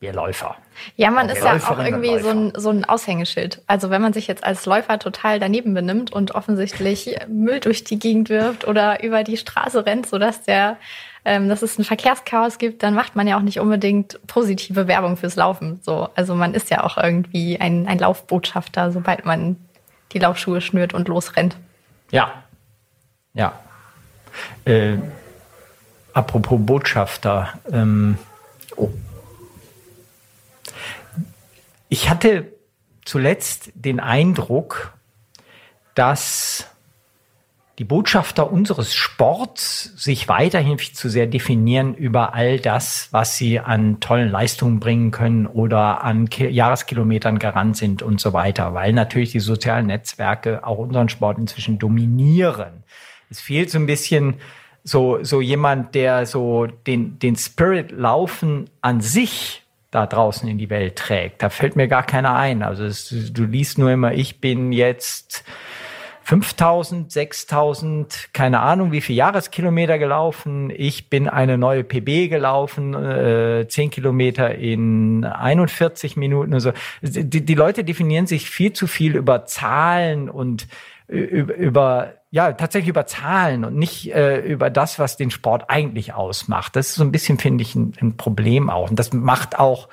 wir 0.00 0.14
Läufer. 0.14 0.56
Ja, 0.96 1.10
man 1.10 1.28
ist 1.28 1.44
ja 1.44 1.56
auch 1.56 1.78
irgendwie 1.78 2.18
so 2.20 2.30
ein, 2.30 2.52
so 2.56 2.70
ein 2.70 2.86
Aushängeschild. 2.86 3.60
Also 3.66 3.90
wenn 3.90 4.00
man 4.00 4.14
sich 4.14 4.26
jetzt 4.26 4.44
als 4.44 4.64
Läufer 4.64 4.98
total 4.98 5.38
daneben 5.38 5.74
benimmt 5.74 6.10
und 6.10 6.34
offensichtlich 6.34 7.18
Müll 7.28 7.60
durch 7.60 7.84
die 7.84 7.98
Gegend 7.98 8.30
wirft 8.30 8.66
oder 8.66 9.04
über 9.04 9.24
die 9.24 9.36
Straße 9.36 9.84
rennt, 9.84 10.06
sodass 10.06 10.42
der, 10.42 10.78
ähm, 11.26 11.50
dass 11.50 11.60
es 11.60 11.78
ein 11.78 11.84
Verkehrschaos 11.84 12.56
gibt, 12.56 12.82
dann 12.82 12.94
macht 12.94 13.14
man 13.14 13.28
ja 13.28 13.36
auch 13.36 13.42
nicht 13.42 13.60
unbedingt 13.60 14.18
positive 14.26 14.88
Werbung 14.88 15.18
fürs 15.18 15.36
Laufen. 15.36 15.80
So, 15.82 16.08
also 16.14 16.34
man 16.34 16.54
ist 16.54 16.70
ja 16.70 16.82
auch 16.82 16.96
irgendwie 16.96 17.60
ein, 17.60 17.86
ein 17.86 17.98
Laufbotschafter, 17.98 18.92
sobald 18.92 19.26
man 19.26 19.56
die 20.12 20.18
Laufschuhe 20.18 20.62
schnürt 20.62 20.94
und 20.94 21.08
losrennt. 21.08 21.58
Ja. 22.10 22.42
Ja. 23.34 23.52
Äh, 24.64 24.96
apropos 26.14 26.58
Botschafter. 26.58 27.52
Ähm, 27.70 28.16
oh. 28.76 28.88
Ich 31.92 32.08
hatte 32.08 32.52
zuletzt 33.04 33.72
den 33.74 33.98
Eindruck, 33.98 34.94
dass 35.96 36.68
die 37.80 37.84
Botschafter 37.84 38.52
unseres 38.52 38.94
Sports 38.94 39.92
sich 39.96 40.28
weiterhin 40.28 40.78
zu 40.78 41.08
sehr 41.08 41.26
definieren 41.26 41.94
über 41.94 42.32
all 42.32 42.60
das, 42.60 43.08
was 43.10 43.36
sie 43.36 43.58
an 43.58 43.98
tollen 43.98 44.30
Leistungen 44.30 44.78
bringen 44.78 45.10
können 45.10 45.48
oder 45.48 46.04
an 46.04 46.30
Ki 46.30 46.46
Jahreskilometern 46.46 47.40
garant 47.40 47.76
sind 47.76 48.02
und 48.02 48.20
so 48.20 48.32
weiter, 48.32 48.72
weil 48.72 48.92
natürlich 48.92 49.32
die 49.32 49.40
sozialen 49.40 49.86
Netzwerke 49.86 50.64
auch 50.64 50.78
unseren 50.78 51.08
Sport 51.08 51.38
inzwischen 51.38 51.80
dominieren. 51.80 52.84
Es 53.30 53.40
fehlt 53.40 53.68
so 53.68 53.78
ein 53.78 53.86
bisschen 53.86 54.34
so, 54.84 55.24
so 55.24 55.40
jemand, 55.40 55.96
der 55.96 56.24
so 56.24 56.66
den, 56.66 57.18
den 57.18 57.34
Spirit 57.34 57.90
Laufen 57.90 58.70
an 58.80 59.00
sich 59.00 59.64
da 59.90 60.06
draußen 60.06 60.48
in 60.48 60.58
die 60.58 60.70
Welt 60.70 60.96
trägt. 60.96 61.42
Da 61.42 61.50
fällt 61.50 61.76
mir 61.76 61.88
gar 61.88 62.04
keiner 62.04 62.36
ein. 62.36 62.62
Also 62.62 62.84
es, 62.84 63.08
du 63.32 63.44
liest 63.44 63.78
nur 63.78 63.90
immer, 63.90 64.12
ich 64.12 64.40
bin 64.40 64.72
jetzt 64.72 65.44
5000, 66.22 67.10
6000, 67.10 68.28
keine 68.32 68.60
Ahnung, 68.60 68.92
wie 68.92 69.00
viel 69.00 69.16
Jahreskilometer 69.16 69.98
gelaufen. 69.98 70.70
Ich 70.72 71.10
bin 71.10 71.28
eine 71.28 71.58
neue 71.58 71.82
PB 71.82 72.28
gelaufen, 72.28 72.94
äh, 72.94 73.66
10 73.66 73.90
Kilometer 73.90 74.54
in 74.54 75.24
41 75.24 76.16
Minuten. 76.16 76.54
Also 76.54 76.70
die, 77.02 77.44
die 77.44 77.54
Leute 77.54 77.82
definieren 77.82 78.28
sich 78.28 78.48
viel 78.48 78.72
zu 78.72 78.86
viel 78.86 79.16
über 79.16 79.44
Zahlen 79.46 80.30
und 80.30 80.68
über, 81.10 82.14
ja 82.30 82.52
tatsächlich 82.52 82.88
über 82.88 83.06
Zahlen 83.06 83.64
und 83.64 83.76
nicht 83.76 84.14
äh, 84.14 84.38
über 84.40 84.70
das, 84.70 84.98
was 84.98 85.16
den 85.16 85.30
Sport 85.30 85.64
eigentlich 85.68 86.14
ausmacht. 86.14 86.76
Das 86.76 86.90
ist 86.90 86.94
so 86.96 87.04
ein 87.04 87.12
bisschen 87.12 87.38
finde 87.38 87.62
ich 87.62 87.74
ein, 87.74 87.94
ein 88.00 88.16
Problem 88.16 88.70
auch 88.70 88.90
und 88.90 88.98
das 88.98 89.12
macht 89.12 89.58
auch 89.58 89.88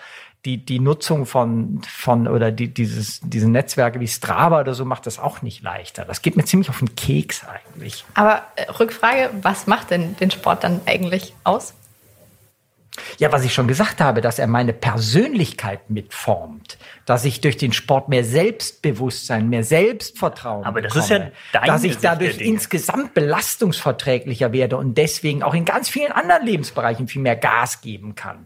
die, 0.46 0.64
die 0.64 0.80
Nutzung 0.80 1.26
von, 1.26 1.82
von 1.82 2.28
oder 2.28 2.52
die, 2.52 2.74
dieses, 2.74 3.20
diese 3.22 3.50
Netzwerke 3.50 4.00
wie 4.00 4.08
Strava 4.08 4.62
oder 4.62 4.74
so 4.74 4.86
macht 4.86 5.06
das 5.06 5.20
auch 5.20 5.42
nicht 5.42 5.62
leichter. 5.62 6.06
Das 6.06 6.22
geht 6.22 6.38
mir 6.38 6.46
ziemlich 6.46 6.70
auf 6.70 6.80
den 6.80 6.96
Keks 6.96 7.46
eigentlich. 7.46 8.06
Aber 8.14 8.44
äh, 8.56 8.72
Rückfrage, 8.72 9.32
was 9.42 9.68
macht 9.68 9.92
denn 9.92 10.16
den 10.18 10.32
Sport 10.32 10.64
dann 10.64 10.80
eigentlich 10.86 11.34
aus? 11.44 11.74
Ja, 13.18 13.32
was 13.32 13.44
ich 13.44 13.54
schon 13.54 13.68
gesagt 13.68 14.02
habe, 14.02 14.22
dass 14.22 14.40
er 14.40 14.48
meine 14.48 14.74
Persönlichkeit 14.74 15.90
mitformt, 15.90 16.78
dass 17.06 17.26
ich 17.26 17.42
durch 17.42 17.58
den 17.58 17.74
Sport 17.74 18.10
mehr 18.10 18.24
Selbstbewusstsein, 18.24 19.50
mehr 19.50 19.64
Selbstvertrauen 19.64 20.66
Aber 20.66 20.82
das 20.82 20.94
bekomme, 20.94 21.06
ist 21.06 21.54
ja 21.54 21.60
deine 21.60 21.68
dass 21.68 21.84
ich 21.84 21.98
dadurch 21.98 22.40
insgesamt 22.40 23.14
belastungsverträglicher 23.14 24.52
werde 24.52 24.78
und 24.78 24.98
deswegen 24.98 25.44
auch 25.44 25.54
in 25.54 25.66
ganz 25.66 25.90
vielen 25.90 26.12
anderen 26.12 26.46
Lebensbereichen 26.46 27.08
viel 27.08 27.22
mehr 27.22 27.36
Gas 27.36 27.82
geben 27.82 28.16
kann. 28.16 28.46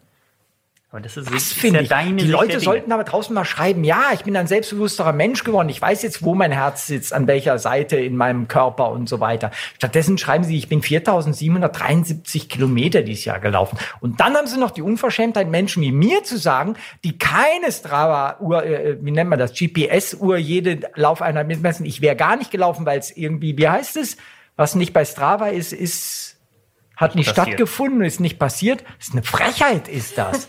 Aber 0.91 0.99
das 0.99 1.15
ist, 1.15 1.33
das 1.33 1.53
ist 1.53 1.63
ja 1.63 1.83
deine 1.83 2.17
Die 2.17 2.27
Leute 2.27 2.59
sollten 2.59 2.91
aber 2.91 3.05
draußen 3.05 3.33
mal 3.33 3.45
schreiben, 3.45 3.85
ja, 3.85 4.09
ich 4.13 4.25
bin 4.25 4.35
ein 4.35 4.47
selbstbewussterer 4.47 5.13
Mensch 5.13 5.45
geworden. 5.45 5.69
Ich 5.69 5.81
weiß 5.81 6.01
jetzt, 6.01 6.21
wo 6.21 6.35
mein 6.35 6.51
Herz 6.51 6.85
sitzt, 6.85 7.13
an 7.13 7.27
welcher 7.27 7.59
Seite 7.59 7.95
in 7.95 8.17
meinem 8.17 8.49
Körper 8.49 8.91
und 8.91 9.07
so 9.07 9.21
weiter. 9.21 9.51
Stattdessen 9.77 10.17
schreiben 10.17 10.43
sie, 10.43 10.57
ich 10.57 10.67
bin 10.67 10.81
4773 10.81 12.49
Kilometer 12.49 13.03
dieses 13.03 13.23
Jahr 13.23 13.39
gelaufen. 13.39 13.79
Und 14.01 14.19
dann 14.19 14.35
haben 14.35 14.47
sie 14.47 14.59
noch 14.59 14.71
die 14.71 14.81
Unverschämtheit, 14.81 15.47
Menschen 15.47 15.81
wie 15.81 15.93
mir 15.93 16.25
zu 16.25 16.37
sagen, 16.37 16.75
die 17.05 17.17
keine 17.17 17.71
Strava-Uhr, 17.71 18.65
äh, 18.65 18.97
wie 18.99 19.11
nennt 19.11 19.29
man 19.29 19.39
das, 19.39 19.53
GPS-Uhr, 19.53 20.35
jede 20.35 20.81
Laufeinheit 20.95 21.47
mitmessen. 21.47 21.85
Ich 21.85 22.01
wäre 22.01 22.17
gar 22.17 22.35
nicht 22.35 22.51
gelaufen, 22.51 22.85
weil 22.85 22.99
es 22.99 23.15
irgendwie, 23.15 23.57
wie 23.57 23.69
heißt 23.69 23.95
es, 23.95 24.17
was 24.57 24.75
nicht 24.75 24.91
bei 24.91 25.05
Strava 25.05 25.47
ist, 25.47 25.71
ist 25.71 26.30
hat 27.01 27.15
nicht 27.15 27.27
passiert. 27.27 27.47
stattgefunden, 27.47 28.03
ist 28.03 28.19
nicht 28.19 28.39
passiert. 28.39 28.83
Das 28.97 29.07
ist 29.07 29.13
eine 29.13 29.23
Frechheit, 29.23 29.87
ist 29.87 30.17
das. 30.17 30.47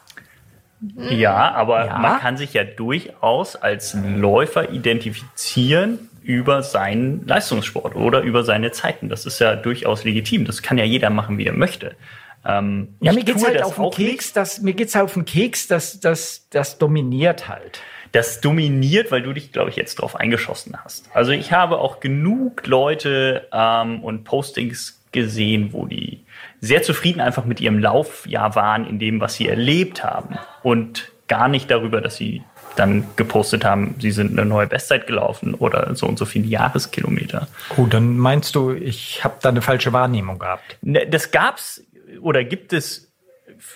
ja, 1.10 1.52
aber 1.52 1.86
ja? 1.86 1.98
man 1.98 2.20
kann 2.20 2.36
sich 2.36 2.54
ja 2.54 2.64
durchaus 2.64 3.56
als 3.56 3.94
Läufer 3.94 4.70
identifizieren 4.70 6.08
über 6.22 6.62
seinen 6.62 7.26
Leistungssport 7.26 7.96
oder 7.96 8.20
über 8.20 8.44
seine 8.44 8.70
Zeiten. 8.70 9.08
Das 9.08 9.24
ist 9.24 9.38
ja 9.38 9.56
durchaus 9.56 10.04
legitim. 10.04 10.44
Das 10.44 10.62
kann 10.62 10.76
ja 10.76 10.84
jeder 10.84 11.10
machen, 11.10 11.38
wie 11.38 11.46
er 11.46 11.54
möchte. 11.54 11.96
Ähm, 12.44 12.94
ja, 13.00 13.12
mir 13.12 13.24
geht's 13.24 13.44
halt 13.44 13.62
auf 13.62 13.76
den 13.76 13.90
Keks, 13.90 14.32
das, 14.32 14.60
mir 14.60 14.74
geht's 14.74 14.94
halt 14.94 15.04
auf 15.04 15.14
den 15.14 15.24
Keks, 15.24 15.66
das, 15.66 16.00
das, 16.00 16.46
das 16.50 16.78
dominiert 16.78 17.48
halt. 17.48 17.80
Das 18.12 18.40
dominiert, 18.40 19.10
weil 19.10 19.22
du 19.22 19.32
dich, 19.32 19.52
glaube 19.52 19.70
ich, 19.70 19.76
jetzt 19.76 19.96
drauf 19.96 20.16
eingeschossen 20.16 20.76
hast. 20.82 21.14
Also 21.14 21.32
ich 21.32 21.52
habe 21.52 21.78
auch 21.78 22.00
genug 22.00 22.66
Leute 22.66 23.48
ähm, 23.52 24.02
und 24.02 24.24
Postings 24.24 24.97
gesehen, 25.12 25.72
wo 25.72 25.86
die 25.86 26.24
sehr 26.60 26.82
zufrieden 26.82 27.20
einfach 27.20 27.44
mit 27.44 27.60
ihrem 27.60 27.78
Laufjahr 27.78 28.54
waren, 28.54 28.86
in 28.86 28.98
dem, 28.98 29.20
was 29.20 29.34
sie 29.34 29.48
erlebt 29.48 30.04
haben 30.04 30.38
und 30.62 31.12
gar 31.28 31.48
nicht 31.48 31.70
darüber, 31.70 32.00
dass 32.00 32.16
sie 32.16 32.42
dann 32.76 33.04
gepostet 33.16 33.64
haben, 33.64 33.96
sie 33.98 34.12
sind 34.12 34.38
eine 34.38 34.48
neue 34.48 34.66
Bestzeit 34.66 35.06
gelaufen 35.06 35.54
oder 35.54 35.94
so 35.94 36.06
und 36.06 36.18
so 36.18 36.24
viele 36.24 36.46
Jahreskilometer. 36.46 37.48
Oh, 37.76 37.86
dann 37.86 38.16
meinst 38.16 38.54
du, 38.54 38.72
ich 38.72 39.24
habe 39.24 39.34
da 39.42 39.48
eine 39.48 39.62
falsche 39.62 39.92
Wahrnehmung 39.92 40.38
gehabt? 40.38 40.78
Ne, 40.82 41.06
das 41.06 41.30
gab's 41.30 41.82
oder 42.20 42.44
gibt 42.44 42.72
es 42.72 43.08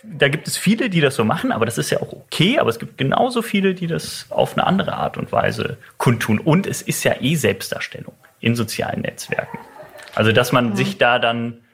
da 0.05 0.28
gibt 0.28 0.47
es 0.47 0.57
viele, 0.57 0.91
die 0.91 1.01
das 1.01 1.16
so 1.16 1.24
machen, 1.24 1.51
aber 1.53 1.66
das 1.66 1.78
ist 1.78 1.91
ja 1.91 2.01
auch 2.01 2.12
okay. 2.12 2.59
Aber 2.59 2.70
es 2.70 2.78
gibt 2.78 2.99
genauso 2.99 3.43
viele, 3.43 3.74
die 3.74 3.87
das 3.87 4.26
auf 4.30 4.57
eine 4.57 4.66
andere 4.66 4.93
Art 4.95 5.16
und 5.16 5.33
Weise 5.33 5.76
kundtun. 5.97 6.39
Und 6.39 6.66
es 6.66 6.83
ist 6.83 7.03
ja 7.05 7.20
eh 7.20 7.35
Selbstdarstellung 7.35 8.14
in 8.41 8.55
sozialen 8.55 9.01
Netzwerken. 9.01 9.59
Also, 10.14 10.32
dass 10.32 10.52
man 10.52 10.70
mhm. 10.70 10.76
sich 10.76 10.98
da 10.98 11.18
dann 11.18 11.64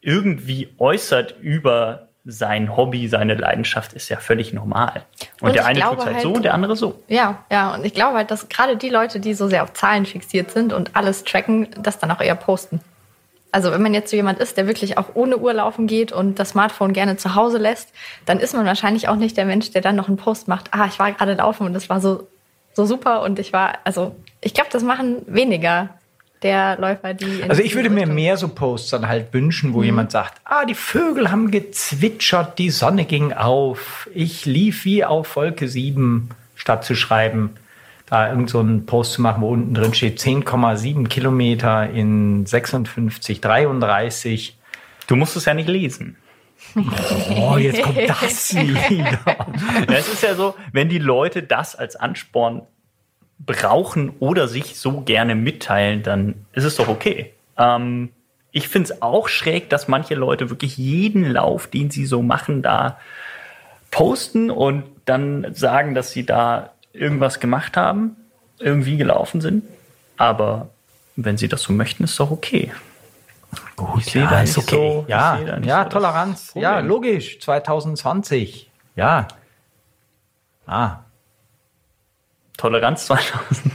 irgendwie 0.00 0.74
äußert 0.78 1.36
über 1.40 2.08
sein 2.26 2.76
Hobby, 2.76 3.06
seine 3.06 3.34
Leidenschaft 3.34 3.92
ist 3.92 4.08
ja 4.08 4.16
völlig 4.18 4.52
normal. 4.52 5.04
Und, 5.40 5.48
und 5.48 5.54
der 5.54 5.64
eine 5.64 5.80
tut 5.80 5.98
es 5.98 6.04
halt, 6.04 6.14
halt 6.16 6.22
so 6.22 6.32
und 6.32 6.44
der 6.44 6.54
andere 6.54 6.74
so. 6.74 7.00
Ja, 7.06 7.44
ja. 7.50 7.72
Und 7.74 7.86
ich 7.86 7.94
glaube 7.94 8.16
halt, 8.16 8.32
dass 8.32 8.48
gerade 8.48 8.76
die 8.76 8.88
Leute, 8.88 9.20
die 9.20 9.32
so 9.32 9.46
sehr 9.48 9.62
auf 9.62 9.72
Zahlen 9.74 10.06
fixiert 10.06 10.50
sind 10.50 10.72
und 10.72 10.96
alles 10.96 11.22
tracken, 11.22 11.68
das 11.78 11.98
dann 12.00 12.10
auch 12.10 12.20
eher 12.20 12.34
posten. 12.34 12.80
Also 13.52 13.70
wenn 13.70 13.80
man 13.80 13.94
jetzt 13.94 14.10
so 14.10 14.16
jemand 14.16 14.40
ist, 14.40 14.56
der 14.56 14.66
wirklich 14.66 14.98
auch 14.98 15.14
ohne 15.14 15.38
Uhr 15.38 15.54
laufen 15.54 15.86
geht 15.86 16.12
und 16.12 16.38
das 16.38 16.50
Smartphone 16.50 16.92
gerne 16.92 17.16
zu 17.16 17.36
Hause 17.36 17.58
lässt, 17.58 17.92
dann 18.26 18.40
ist 18.40 18.54
man 18.54 18.66
wahrscheinlich 18.66 19.08
auch 19.08 19.16
nicht 19.16 19.36
der 19.36 19.46
Mensch, 19.46 19.70
der 19.70 19.80
dann 19.80 19.96
noch 19.96 20.08
einen 20.08 20.16
Post 20.16 20.48
macht. 20.48 20.74
Ah, 20.74 20.86
ich 20.86 20.98
war 20.98 21.12
gerade 21.12 21.34
laufen 21.34 21.64
und 21.64 21.72
das 21.74 21.88
war 21.88 22.00
so, 22.00 22.26
so 22.74 22.84
super 22.84 23.22
und 23.22 23.38
ich 23.38 23.52
war, 23.52 23.78
also 23.84 24.16
ich 24.40 24.52
glaube, 24.52 24.68
das 24.72 24.82
machen 24.82 25.22
weniger 25.26 25.90
der 26.46 26.78
Läufer, 26.78 27.14
die. 27.14 27.42
Also 27.48 27.62
ich 27.62 27.74
würde 27.74 27.90
mir 27.90 28.06
mehr 28.06 28.36
so 28.36 28.48
Posts 28.48 28.90
dann 28.90 29.08
halt 29.08 29.32
wünschen, 29.32 29.74
wo 29.74 29.78
mhm. 29.78 29.84
jemand 29.84 30.10
sagt, 30.12 30.40
ah, 30.44 30.64
die 30.64 30.74
Vögel 30.74 31.30
haben 31.30 31.50
gezwitschert, 31.50 32.58
die 32.58 32.70
Sonne 32.70 33.04
ging 33.04 33.32
auf, 33.32 34.08
ich 34.14 34.46
lief 34.46 34.84
wie 34.84 35.04
auf 35.04 35.34
Wolke 35.36 35.68
7, 35.68 36.30
statt 36.54 36.84
zu 36.84 36.94
schreiben, 36.94 37.56
da 38.06 38.28
irgend 38.28 38.48
so 38.48 38.60
einen 38.60 38.86
Post 38.86 39.14
zu 39.14 39.22
machen, 39.22 39.42
wo 39.42 39.48
unten 39.48 39.74
drin 39.74 39.92
steht 39.92 40.20
10,7 40.20 41.08
Kilometer 41.08 41.90
in 41.90 42.46
56, 42.46 43.40
33. 43.40 44.56
Du 45.08 45.16
musst 45.16 45.36
es 45.36 45.44
ja 45.44 45.54
nicht 45.54 45.68
lesen. 45.68 46.16
Oh, 47.36 47.56
jetzt 47.58 47.82
kommt 47.82 47.98
das 48.08 48.54
wieder. 48.54 49.18
es 49.88 50.08
ist 50.08 50.22
ja 50.22 50.34
so, 50.34 50.54
wenn 50.72 50.88
die 50.88 50.98
Leute 50.98 51.42
das 51.42 51.74
als 51.74 51.96
Ansporn 51.96 52.62
brauchen 53.38 54.12
oder 54.20 54.48
sich 54.48 54.78
so 54.78 55.02
gerne 55.02 55.34
mitteilen, 55.34 56.02
dann 56.02 56.46
ist 56.52 56.64
es 56.64 56.76
doch 56.76 56.88
okay. 56.88 57.32
Ähm, 57.58 58.10
ich 58.50 58.68
finde 58.68 58.92
es 58.92 59.02
auch 59.02 59.28
schräg, 59.28 59.68
dass 59.68 59.88
manche 59.88 60.14
Leute 60.14 60.48
wirklich 60.50 60.78
jeden 60.78 61.30
Lauf, 61.30 61.66
den 61.66 61.90
sie 61.90 62.06
so 62.06 62.22
machen, 62.22 62.62
da 62.62 62.98
posten 63.90 64.50
und 64.50 64.84
dann 65.04 65.54
sagen, 65.54 65.94
dass 65.94 66.10
sie 66.10 66.24
da 66.24 66.70
irgendwas 66.92 67.40
gemacht 67.40 67.76
haben, 67.76 68.16
irgendwie 68.58 68.96
gelaufen 68.96 69.40
sind. 69.40 69.64
Aber 70.16 70.70
wenn 71.16 71.36
sie 71.36 71.48
das 71.48 71.62
so 71.62 71.72
möchten, 71.72 72.04
ist 72.04 72.18
doch 72.18 72.30
okay. 72.30 72.72
Gut, 73.76 74.06
ich 74.06 74.14
ja, 74.14 74.40
ist 74.40 74.58
okay. 74.58 74.74
So, 74.74 75.04
ja, 75.08 75.38
ja 75.62 75.84
so 75.84 75.90
Toleranz. 75.90 76.52
Ja, 76.54 76.80
logisch. 76.80 77.38
2020. 77.40 78.70
Ja. 78.96 79.28
Ah, 80.66 81.00
Toleranz 82.56 83.06
2000. 83.06 83.72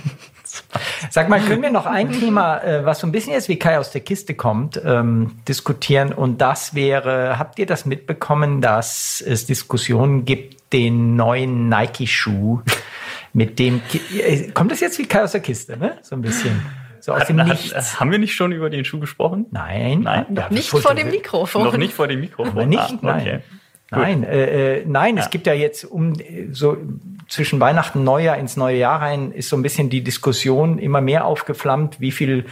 Sag 1.10 1.30
mal, 1.30 1.40
können 1.42 1.62
wir 1.62 1.72
noch 1.72 1.86
ein 1.86 2.12
Thema, 2.12 2.58
äh, 2.60 2.86
was 2.86 3.00
so 3.00 3.08
ein 3.08 3.12
bisschen 3.12 3.34
jetzt 3.34 3.50
wie 3.50 3.58
Kai 3.58 3.78
aus 3.80 3.92
der 3.92 4.02
Kiste 4.02 4.34
kommt, 4.34 4.82
ähm, 4.84 5.36
diskutieren? 5.48 6.14
Und 6.14 6.40
das 6.40 6.76
wäre, 6.76 7.38
habt 7.40 7.60
ihr 7.60 7.66
das 7.66 7.86
mitbekommen, 7.86 8.62
dass 8.62 9.24
es 9.26 9.46
Diskussionen 9.46 10.26
gibt, 10.26 10.74
den 10.74 11.16
neuen 11.16 11.70
Nike-Schuh 11.70 12.62
mit 13.34 13.60
dem, 13.60 13.82
äh, 14.18 14.52
kommt 14.52 14.72
das 14.72 14.80
jetzt 14.80 15.00
wie 15.00 15.06
Kai 15.06 15.24
aus 15.24 15.32
der 15.32 15.42
Kiste, 15.42 15.78
ne? 15.78 15.98
So 16.02 16.16
ein 16.16 16.22
bisschen. 16.22 16.62
So 17.00 17.14
aus 17.14 17.22
hat, 17.22 17.30
dem 17.30 17.38
Nichts. 17.38 17.74
Hat, 17.74 18.00
haben 18.00 18.12
wir 18.12 18.20
nicht 18.20 18.36
schon 18.36 18.52
über 18.52 18.70
den 18.70 18.86
Schuh 18.86 19.00
gesprochen? 19.00 19.48
Nein. 19.52 20.02
Nein. 20.02 20.26
Noch 20.30 20.44
ja, 20.44 20.50
nicht 20.52 20.70
vor 20.70 20.94
dem 20.94 21.10
Mikrofon. 21.10 21.64
Noch 21.64 21.78
nicht 21.78 21.94
vor 21.94 22.08
dem 22.08 22.20
Mikrofon. 22.20 22.52
Aber 22.52 22.66
nicht, 22.66 22.80
ah, 22.80 22.94
okay. 22.94 23.00
nein. 23.02 23.44
Nein, 23.92 24.24
äh, 24.24 24.78
äh, 24.78 24.86
nein, 24.86 25.18
ja. 25.18 25.24
es 25.24 25.30
gibt 25.30 25.48
ja 25.48 25.54
jetzt 25.54 25.84
um 25.84 26.14
so 26.52 26.78
zwischen 27.28 27.60
Weihnachten 27.60 28.00
und 28.00 28.04
Neujahr 28.06 28.38
ins 28.38 28.56
neue 28.56 28.78
Jahr 28.78 29.02
rein 29.02 29.32
ist 29.32 29.50
so 29.50 29.56
ein 29.58 29.62
bisschen 29.62 29.89
die 29.89 30.02
Diskussion 30.02 30.80
immer 30.80 31.02
mehr 31.02 31.26
aufgeflammt, 31.26 32.00
wie 32.00 32.12
viel 32.12 32.46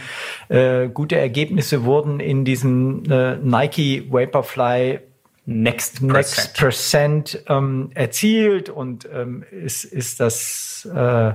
äh, 0.48 0.88
gute 0.88 1.16
Ergebnisse 1.16 1.84
wurden 1.84 2.20
in 2.20 2.44
diesem 2.44 3.04
äh, 3.10 3.36
Nike 3.36 4.06
Vaporfly 4.10 5.00
Next, 5.46 6.02
Next 6.02 6.56
Percent 6.56 7.42
ähm, 7.48 7.90
erzielt 7.94 8.68
und 8.68 9.08
ähm, 9.12 9.44
ist, 9.50 9.84
ist 9.84 10.20
das 10.20 10.88
äh, 10.94 11.32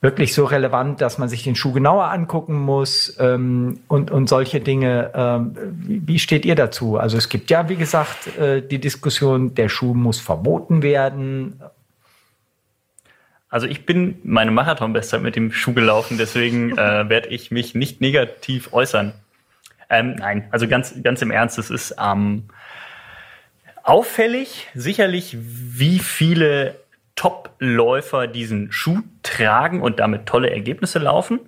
wirklich 0.00 0.34
so 0.34 0.44
relevant, 0.44 1.00
dass 1.00 1.18
man 1.18 1.28
sich 1.28 1.42
den 1.42 1.54
Schuh 1.54 1.72
genauer 1.72 2.10
angucken 2.10 2.54
muss 2.54 3.16
ähm, 3.18 3.80
und, 3.88 4.10
und 4.10 4.28
solche 4.28 4.60
Dinge. 4.60 5.10
Ähm, 5.14 5.56
wie, 5.56 6.18
steht 6.18 6.44
ihr 6.44 6.54
dazu? 6.54 6.98
Also 6.98 7.16
es 7.16 7.28
gibt 7.28 7.50
ja, 7.50 7.68
wie 7.68 7.76
gesagt, 7.76 8.36
äh, 8.36 8.62
die 8.62 8.78
Diskussion, 8.78 9.54
der 9.54 9.68
Schuh 9.68 9.94
muss 9.94 10.20
verboten 10.20 10.82
werden. 10.82 11.60
Also 13.48 13.66
ich 13.66 13.86
bin 13.86 14.18
meine 14.22 14.50
Marathonbestzeit 14.50 15.22
mit 15.22 15.36
dem 15.36 15.52
Schuh 15.52 15.72
gelaufen, 15.72 16.18
deswegen 16.18 16.76
äh, 16.76 16.76
werde 17.08 17.28
ich 17.28 17.50
mich 17.50 17.74
nicht 17.74 18.00
negativ 18.00 18.72
äußern. 18.72 19.14
Ähm, 19.88 20.16
nein, 20.16 20.48
also 20.50 20.68
ganz, 20.68 20.94
ganz 21.02 21.22
im 21.22 21.30
Ernst, 21.30 21.58
es 21.58 21.70
ist 21.70 21.94
ähm, 21.98 22.44
auffällig, 23.84 24.66
sicherlich, 24.74 25.36
wie 25.38 26.00
viele 26.00 26.74
Top-Läufer 27.16 28.26
diesen 28.26 28.70
Schuh 28.70 29.00
tragen 29.22 29.82
und 29.82 29.98
damit 29.98 30.26
tolle 30.26 30.50
Ergebnisse 30.50 30.98
laufen. 30.98 31.40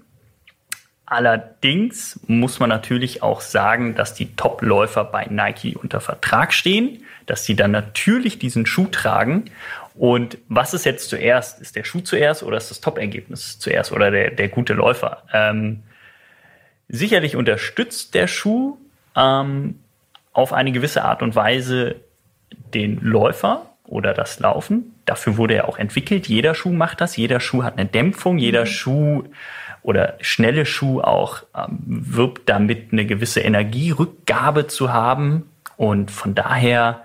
Allerdings 1.06 2.20
muss 2.26 2.58
man 2.58 2.68
natürlich 2.68 3.22
auch 3.22 3.40
sagen, 3.40 3.94
dass 3.94 4.12
die 4.12 4.34
Top-Läufer 4.34 5.04
bei 5.04 5.26
Nike 5.30 5.74
unter 5.74 6.00
Vertrag 6.00 6.52
stehen, 6.52 7.04
dass 7.24 7.44
sie 7.44 7.56
dann 7.56 7.70
natürlich 7.70 8.38
diesen 8.38 8.66
Schuh 8.66 8.88
tragen. 8.88 9.46
Und 9.94 10.38
was 10.48 10.74
ist 10.74 10.84
jetzt 10.84 11.08
zuerst? 11.08 11.60
Ist 11.60 11.76
der 11.76 11.84
Schuh 11.84 12.00
zuerst 12.00 12.42
oder 12.42 12.58
ist 12.58 12.70
das 12.70 12.80
Top-Ergebnis 12.80 13.58
zuerst 13.58 13.90
oder 13.92 14.10
der, 14.10 14.32
der 14.32 14.48
gute 14.48 14.74
Läufer? 14.74 15.22
Ähm, 15.32 15.82
sicherlich 16.88 17.36
unterstützt 17.36 18.14
der 18.14 18.26
Schuh 18.26 18.76
ähm, 19.16 19.80
auf 20.32 20.52
eine 20.52 20.72
gewisse 20.72 21.04
Art 21.04 21.22
und 21.22 21.34
Weise 21.34 21.96
den 22.74 23.00
Läufer 23.00 23.67
oder 23.88 24.14
das 24.14 24.38
Laufen. 24.38 24.94
Dafür 25.04 25.36
wurde 25.36 25.54
er 25.54 25.68
auch 25.68 25.78
entwickelt. 25.78 26.28
Jeder 26.28 26.54
Schuh 26.54 26.72
macht 26.72 27.00
das. 27.00 27.16
Jeder 27.16 27.40
Schuh 27.40 27.62
hat 27.62 27.78
eine 27.78 27.86
Dämpfung. 27.86 28.38
Jeder 28.38 28.62
mhm. 28.62 28.66
Schuh 28.66 29.24
oder 29.82 30.14
schnelle 30.20 30.66
Schuh 30.66 31.00
auch 31.00 31.42
ähm, 31.56 31.78
wirbt 31.86 32.48
damit, 32.48 32.92
eine 32.92 33.06
gewisse 33.06 33.40
Energierückgabe 33.40 34.66
zu 34.66 34.92
haben. 34.92 35.50
Und 35.76 36.10
von 36.10 36.34
daher 36.34 37.02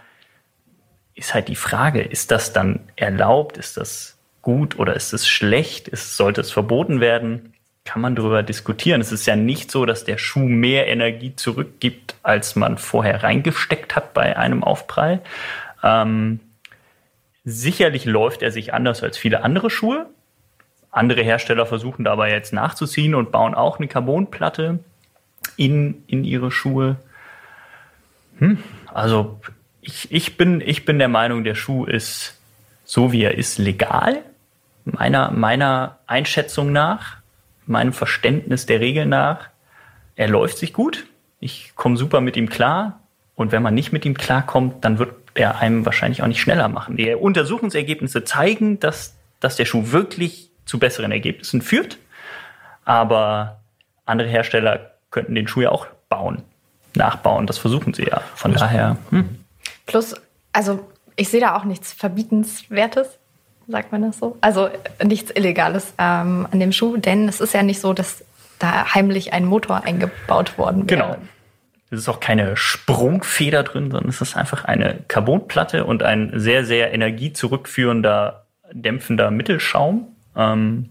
ist 1.16 1.34
halt 1.34 1.48
die 1.48 1.56
Frage, 1.56 2.02
ist 2.02 2.32
das 2.32 2.54
dann 2.54 2.82
erlaubt? 2.96 3.58
Ist 3.58 3.78
das 3.78 4.18
gut 4.42 4.78
oder 4.80 4.96
ist 4.96 5.14
es 5.14 5.28
schlecht? 5.28 5.88
Ist, 5.88 6.18
sollte 6.18 6.42
es 6.42 6.52
verboten 6.52 7.00
werden? 7.00 7.54
Kann 7.86 8.02
man 8.02 8.16
darüber 8.16 8.44
diskutieren. 8.44 9.02
Es 9.02 9.12
ist 9.12 9.26
ja 9.26 9.36
nicht 9.36 9.70
so, 9.70 9.86
dass 9.86 10.06
der 10.06 10.18
Schuh 10.18 10.48
mehr 10.48 10.88
Energie 10.88 11.36
zurückgibt, 11.36 12.16
als 12.24 12.56
man 12.56 12.78
vorher 12.78 13.24
reingesteckt 13.24 13.96
hat 13.96 14.14
bei 14.14 14.38
einem 14.38 14.64
Aufprall. 14.64 15.22
Ähm, 15.84 16.40
Sicherlich 17.46 18.06
läuft 18.06 18.42
er 18.42 18.52
sich 18.52 18.74
anders 18.74 19.04
als 19.04 19.18
viele 19.18 19.44
andere 19.44 19.70
Schuhe. 19.70 20.08
Andere 20.92 21.24
Hersteller 21.24 21.66
versuchen 21.66 22.06
dabei 22.06 22.32
jetzt 22.32 22.54
nachzuziehen 22.54 23.16
und 23.16 23.32
bauen 23.32 23.56
auch 23.56 23.80
eine 23.80 23.88
Carbonplatte 23.88 24.80
in, 25.58 26.04
in 26.08 26.24
ihre 26.24 26.52
Schuhe. 26.52 26.98
Hm, 28.40 28.60
also 28.94 29.40
ich, 29.82 30.12
ich, 30.12 30.38
bin, 30.38 30.62
ich 30.62 30.86
bin 30.86 31.00
der 31.00 31.10
Meinung, 31.10 31.44
der 31.44 31.56
Schuh 31.56 31.86
ist 31.86 32.38
so 32.86 33.12
wie 33.12 33.24
er 33.24 33.38
ist 33.38 33.58
legal, 33.58 34.22
meiner, 34.86 35.32
meiner 35.32 36.00
Einschätzung 36.08 36.72
nach, 36.72 37.18
meinem 37.66 37.94
Verständnis 37.94 38.66
der 38.66 38.82
Regeln 38.82 39.10
nach. 39.10 39.48
Er 40.16 40.28
läuft 40.28 40.58
sich 40.58 40.74
gut. 40.74 41.06
Ich 41.40 41.74
komme 41.76 41.98
super 41.98 42.22
mit 42.22 42.36
ihm 42.38 42.50
klar. 42.50 43.00
Und 43.36 43.52
wenn 43.52 43.64
man 43.64 43.74
nicht 43.74 43.94
mit 43.94 44.06
ihm 44.06 44.14
klarkommt, 44.14 44.84
dann 44.86 45.00
wird 45.00 45.16
er 45.36 45.60
einem 45.60 45.86
wahrscheinlich 45.86 46.22
auch 46.22 46.28
nicht 46.28 46.42
schneller 46.42 46.68
machen. 46.68 46.98
Die 46.98 47.14
Untersuchungsergebnisse 47.14 48.24
zeigen, 48.24 48.80
dass, 48.80 49.16
dass 49.40 49.56
der 49.56 49.66
Schuh 49.66 49.92
wirklich 49.92 50.52
zu 50.66 50.80
besseren 50.80 51.12
Ergebnissen 51.12 51.62
führt. 51.62 51.98
Aber 52.86 53.62
andere 54.06 54.28
Hersteller 54.28 54.92
könnten 55.12 55.36
den 55.36 55.48
Schuh 55.48 55.62
ja 55.62 55.72
auch 55.72 55.88
bauen, 56.10 56.44
nachbauen. 56.96 57.48
Das 57.48 57.58
versuchen 57.58 57.94
sie 57.94 58.04
ja. 58.04 58.22
Von 58.36 58.54
daher. 58.54 58.98
Hm. 59.10 59.40
Plus, 59.86 60.16
also 60.52 60.88
ich 61.16 61.30
sehe 61.30 61.42
da 61.42 61.56
auch 61.56 61.64
nichts 61.64 61.94
Verbietenswertes, 61.94 63.08
sagt 63.68 63.92
man 63.92 64.02
das 64.02 64.20
so. 64.20 64.38
Also 64.42 64.70
nichts 65.04 65.32
Illegales 65.32 65.94
ähm, 65.98 66.48
an 66.52 66.60
dem 66.60 66.72
Schuh, 66.72 66.98
denn 66.98 67.28
es 67.28 67.40
ist 67.40 67.54
ja 67.54 67.64
nicht 67.64 67.80
so, 67.80 67.94
dass 67.94 68.24
da 68.60 68.94
heimlich 68.94 69.34
ein 69.34 69.46
Motor 69.46 69.84
eingebaut 69.84 70.58
worden 70.58 70.90
wäre. 70.90 71.02
Genau. 71.02 71.18
Es 71.94 72.00
ist 72.00 72.10
auch 72.10 72.20
keine 72.20 72.58
Sprungfeder 72.58 73.62
drin, 73.62 73.92
sondern 73.92 74.10
es 74.10 74.20
ist 74.20 74.36
einfach 74.36 74.66
eine 74.66 75.02
Carbonplatte 75.08 75.86
und 75.86 76.02
ein 76.02 76.32
sehr, 76.34 76.66
sehr 76.66 76.92
energiezurückführender, 76.92 78.48
dämpfender 78.72 79.30
Mittelschaum, 79.30 80.08
ähm, 80.36 80.90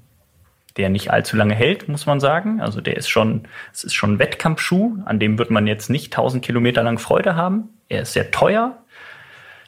der 0.76 0.90
nicht 0.90 1.10
allzu 1.10 1.36
lange 1.36 1.56
hält, 1.56 1.88
muss 1.88 2.06
man 2.06 2.20
sagen. 2.20 2.60
Also 2.60 2.80
der 2.80 2.96
ist 2.96 3.08
schon, 3.08 3.48
es 3.72 3.82
ist 3.82 3.94
schon 3.94 4.14
ein 4.14 4.18
Wettkampfschuh, 4.20 4.98
an 5.04 5.18
dem 5.18 5.38
wird 5.38 5.50
man 5.50 5.66
jetzt 5.66 5.90
nicht 5.90 6.12
1000 6.12 6.44
Kilometer 6.44 6.84
lang 6.84 6.98
Freude 6.98 7.34
haben. 7.34 7.70
Er 7.88 8.02
ist 8.02 8.12
sehr 8.12 8.30
teuer. 8.30 8.78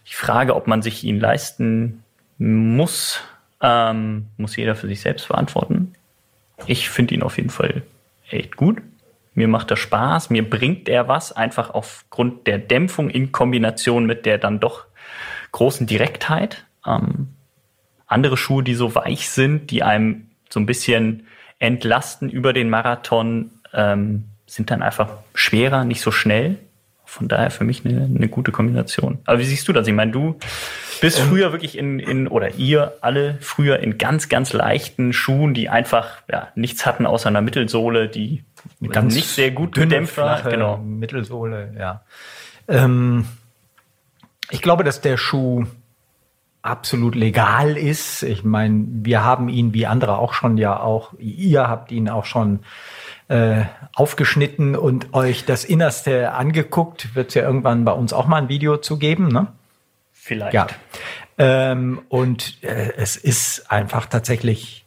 Ich 0.05 0.16
frage, 0.16 0.55
ob 0.55 0.68
man 0.68 0.82
sich 0.82 1.03
ihn 1.03 1.18
leisten 1.18 2.05
muss, 2.39 3.20
ähm, 3.61 4.28
muss 4.37 4.55
jeder 4.55 4.76
für 4.76 4.87
sich 4.87 5.01
selbst 5.01 5.26
verantworten. 5.26 5.95
Ich 6.66 6.89
finde 6.91 7.16
ihn 7.16 7.24
auf 7.24 7.39
jeden 7.39 7.51
Fall 7.51 7.82
echt 8.30 8.55
gut. 8.55 8.80
Mir 9.35 9.49
macht 9.49 9.70
er 9.70 9.76
Spaß, 9.76 10.30
mir 10.30 10.49
bringt 10.49 10.89
er 10.89 11.09
was, 11.09 11.32
einfach 11.32 11.70
aufgrund 11.70 12.47
der 12.47 12.59
Dämpfung 12.59 13.11
in 13.11 13.32
Kombination 13.32 14.07
mit 14.07 14.26
der 14.26 14.39
dann 14.39 14.61
doch 14.61 14.85
großen 15.53 15.87
Direktheit. 15.87 16.64
Ähm, 16.87 17.28
andere 18.07 18.37
Schuhe, 18.37 18.62
die 18.62 18.74
so 18.74 18.95
weich 18.95 19.28
sind, 19.28 19.70
die 19.70 19.82
einem 19.82 20.28
so 20.49 20.61
ein 20.61 20.66
bisschen 20.66 21.26
entlasten 21.59 22.28
über 22.28 22.53
den 22.53 22.70
Marathon, 22.70 23.51
ähm, 23.72 24.24
sind 24.47 24.70
dann 24.70 24.82
einfach 24.82 25.11
schwerer, 25.35 25.85
nicht 25.85 26.01
so 26.01 26.11
schnell. 26.11 26.59
Von 27.07 27.28
daher 27.28 27.51
für 27.51 27.64
mich 27.64 27.85
eine, 27.85 28.05
eine 28.05 28.28
gute 28.28 28.51
Kombination. 28.51 29.18
Aber 29.26 29.39
wie 29.39 29.45
siehst 29.45 29.68
du 29.68 29.72
das? 29.72 29.87
Ich 29.87 29.95
meine, 29.95 30.11
du 30.11 30.37
bist 31.01 31.20
ähm, 31.20 31.26
früher 31.28 31.53
wirklich 31.53 31.76
in, 31.76 31.99
in, 31.99 32.28
oder 32.28 32.55
ihr 32.55 32.95
alle 33.03 33.37
früher 33.41 33.78
in 33.80 33.99
ganz, 33.99 34.28
ganz 34.28 34.53
leichten 34.53 35.12
Schuhen, 35.12 35.55
die 35.55 35.68
einfach 35.68 36.22
ja, 36.30 36.49
nichts 36.55 36.87
hatten 36.87 37.07
außer 37.07 37.28
einer 37.28 37.43
Mittelsohle, 37.43 38.09
die 38.09 38.43
ganz 38.90 39.14
nicht 39.14 39.28
sehr 39.28 39.50
gut 39.50 39.74
gedämpft 39.74 40.16
war. 40.16 40.42
Genau. 40.42 40.78
Mittelsohle, 40.78 41.74
ja. 41.78 42.02
Ähm, 42.68 43.26
ich 44.50 44.62
glaube, 44.62 44.84
dass 44.84 45.00
der 45.00 45.16
Schuh 45.16 45.66
absolut 46.62 47.14
legal 47.14 47.76
ist. 47.76 48.22
Ich 48.22 48.42
meine, 48.42 48.86
wir 48.88 49.22
haben 49.22 49.48
ihn 49.48 49.74
wie 49.74 49.86
andere 49.86 50.18
auch 50.18 50.32
schon 50.32 50.56
ja 50.56 50.80
auch, 50.80 51.12
ihr 51.18 51.68
habt 51.68 51.92
ihn 51.92 52.08
auch 52.08 52.24
schon 52.24 52.60
äh, 53.28 53.64
aufgeschnitten 53.94 54.74
und 54.74 55.12
euch 55.12 55.44
das 55.44 55.64
Innerste 55.64 56.32
angeguckt. 56.32 57.14
Wird 57.14 57.28
es 57.28 57.34
ja 57.34 57.42
irgendwann 57.42 57.84
bei 57.84 57.92
uns 57.92 58.12
auch 58.12 58.26
mal 58.26 58.38
ein 58.38 58.48
Video 58.48 58.78
zu 58.78 58.98
geben, 58.98 59.28
ne? 59.28 59.48
Vielleicht. 60.12 60.54
Ja. 60.54 60.66
Ähm, 61.36 62.00
und 62.08 62.62
äh, 62.62 62.92
es 62.96 63.16
ist 63.16 63.70
einfach 63.70 64.06
tatsächlich 64.06 64.86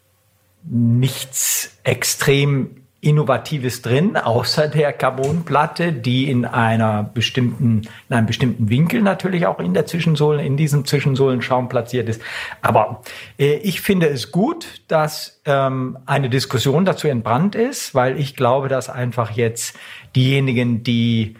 nichts 0.64 1.78
extrem 1.84 2.87
Innovatives 3.08 3.82
drin, 3.82 4.18
außer 4.18 4.68
der 4.68 4.92
Carbonplatte, 4.92 5.94
die 5.94 6.30
in 6.30 6.46
einer 6.46 7.04
bestimmten, 7.04 7.84
in 8.10 8.16
einem 8.16 8.28
bestimmten 8.28 8.70
Winkel 8.70 9.02
natürlich 9.02 9.46
auch 9.48 9.60
in 9.60 9.74
der 9.74 9.86
Zwischensohle, 9.86 10.44
in 10.44 10.58
diesem 10.58 10.86
Zwischensohlenschaum 10.86 11.70
platziert 11.70 12.10
ist. 12.10 12.22
Aber 12.62 13.02
äh, 13.40 13.56
ich 13.58 13.80
finde 13.80 14.08
es 14.08 14.32
gut, 14.32 14.82
dass 14.90 15.40
ähm, 15.46 15.98
eine 16.06 16.30
Diskussion 16.30 16.84
dazu 16.84 17.08
entbrannt 17.08 17.56
ist, 17.56 17.96
weil 17.96 18.20
ich 18.20 18.36
glaube, 18.36 18.68
dass 18.68 18.90
einfach 18.90 19.32
jetzt 19.32 19.78
diejenigen, 20.16 20.84
die 20.84 21.36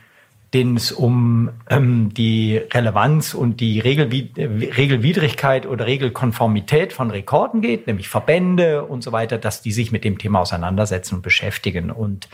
denen 0.54 0.78
es 0.78 0.92
um 0.92 1.50
ähm, 1.70 2.14
die 2.14 2.58
Relevanz 2.58 3.34
und 3.34 3.60
die 3.60 3.80
Regelwid 3.80 4.38
Regelwidrigkeit 4.38 5.66
oder 5.66 5.86
Regelkonformität 5.86 6.94
von 6.94 7.12
Rekorden 7.12 7.62
geht, 7.62 7.88
nämlich 7.88 8.08
Verbände 8.08 8.86
und 8.86 9.04
so 9.04 9.12
weiter, 9.12 9.38
dass 9.38 9.62
die 9.62 9.72
sich 9.72 9.92
mit 9.92 10.04
dem 10.04 10.18
Thema 10.18 10.40
auseinandersetzen 10.40 11.16
und 11.16 11.22
beschäftigen. 11.22 11.92
Und 11.92 12.30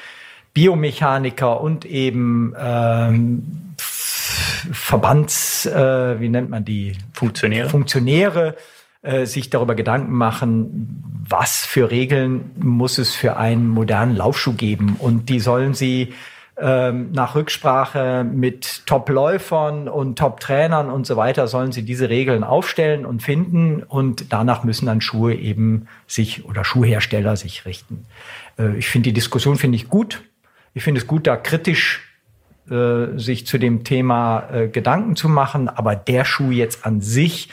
Biomechaniker 0.53 1.59
und 1.59 1.85
eben 1.85 2.53
ähm, 2.59 3.73
Verbands, 3.77 5.65
äh, 5.65 6.19
wie 6.19 6.29
nennt 6.29 6.49
man 6.49 6.63
die? 6.63 6.95
Funktionäre. 7.13 7.69
Funktionäre 7.69 8.55
äh, 9.01 9.25
sich 9.25 9.49
darüber 9.49 9.73
Gedanken 9.73 10.13
machen, 10.13 11.03
was 11.27 11.65
für 11.65 11.89
Regeln 11.89 12.51
muss 12.57 12.99
es 12.99 13.15
für 13.15 13.37
einen 13.37 13.67
modernen 13.67 14.15
Laufschuh 14.15 14.53
geben. 14.53 14.95
Und 14.99 15.29
die 15.29 15.39
sollen 15.39 15.73
sie 15.73 16.13
ähm, 16.57 17.11
nach 17.11 17.35
Rücksprache 17.35 18.23
mit 18.23 18.85
Top-Läufern 18.85 19.87
und 19.89 20.19
Top-Trainern 20.19 20.89
und 20.89 21.07
so 21.07 21.17
weiter 21.17 21.47
sollen 21.47 21.71
sie 21.71 21.83
diese 21.83 22.09
Regeln 22.09 22.43
aufstellen 22.43 23.05
und 23.05 23.23
finden 23.23 23.81
und 23.81 24.31
danach 24.31 24.63
müssen 24.63 24.85
dann 24.85 25.01
Schuhe 25.01 25.33
eben 25.33 25.87
sich 26.05 26.45
oder 26.45 26.63
Schuhhersteller 26.63 27.35
sich 27.37 27.65
richten. 27.65 28.05
Äh, 28.59 28.77
ich 28.77 28.87
finde 28.87 29.09
die 29.09 29.13
Diskussion 29.13 29.57
finde 29.57 29.77
ich 29.77 29.89
gut. 29.89 30.21
Ich 30.75 30.83
finde 30.83 31.01
es 31.01 31.07
gut, 31.07 31.25
da 31.25 31.37
kritisch 31.37 32.01
äh, 32.69 33.17
sich 33.17 33.47
zu 33.47 33.57
dem 33.57 33.83
Thema 33.83 34.49
äh, 34.51 34.67
Gedanken 34.67 35.15
zu 35.15 35.29
machen, 35.29 35.69
aber 35.69 35.95
der 35.95 36.23
Schuh 36.23 36.51
jetzt 36.51 36.85
an 36.85 37.01
sich 37.01 37.49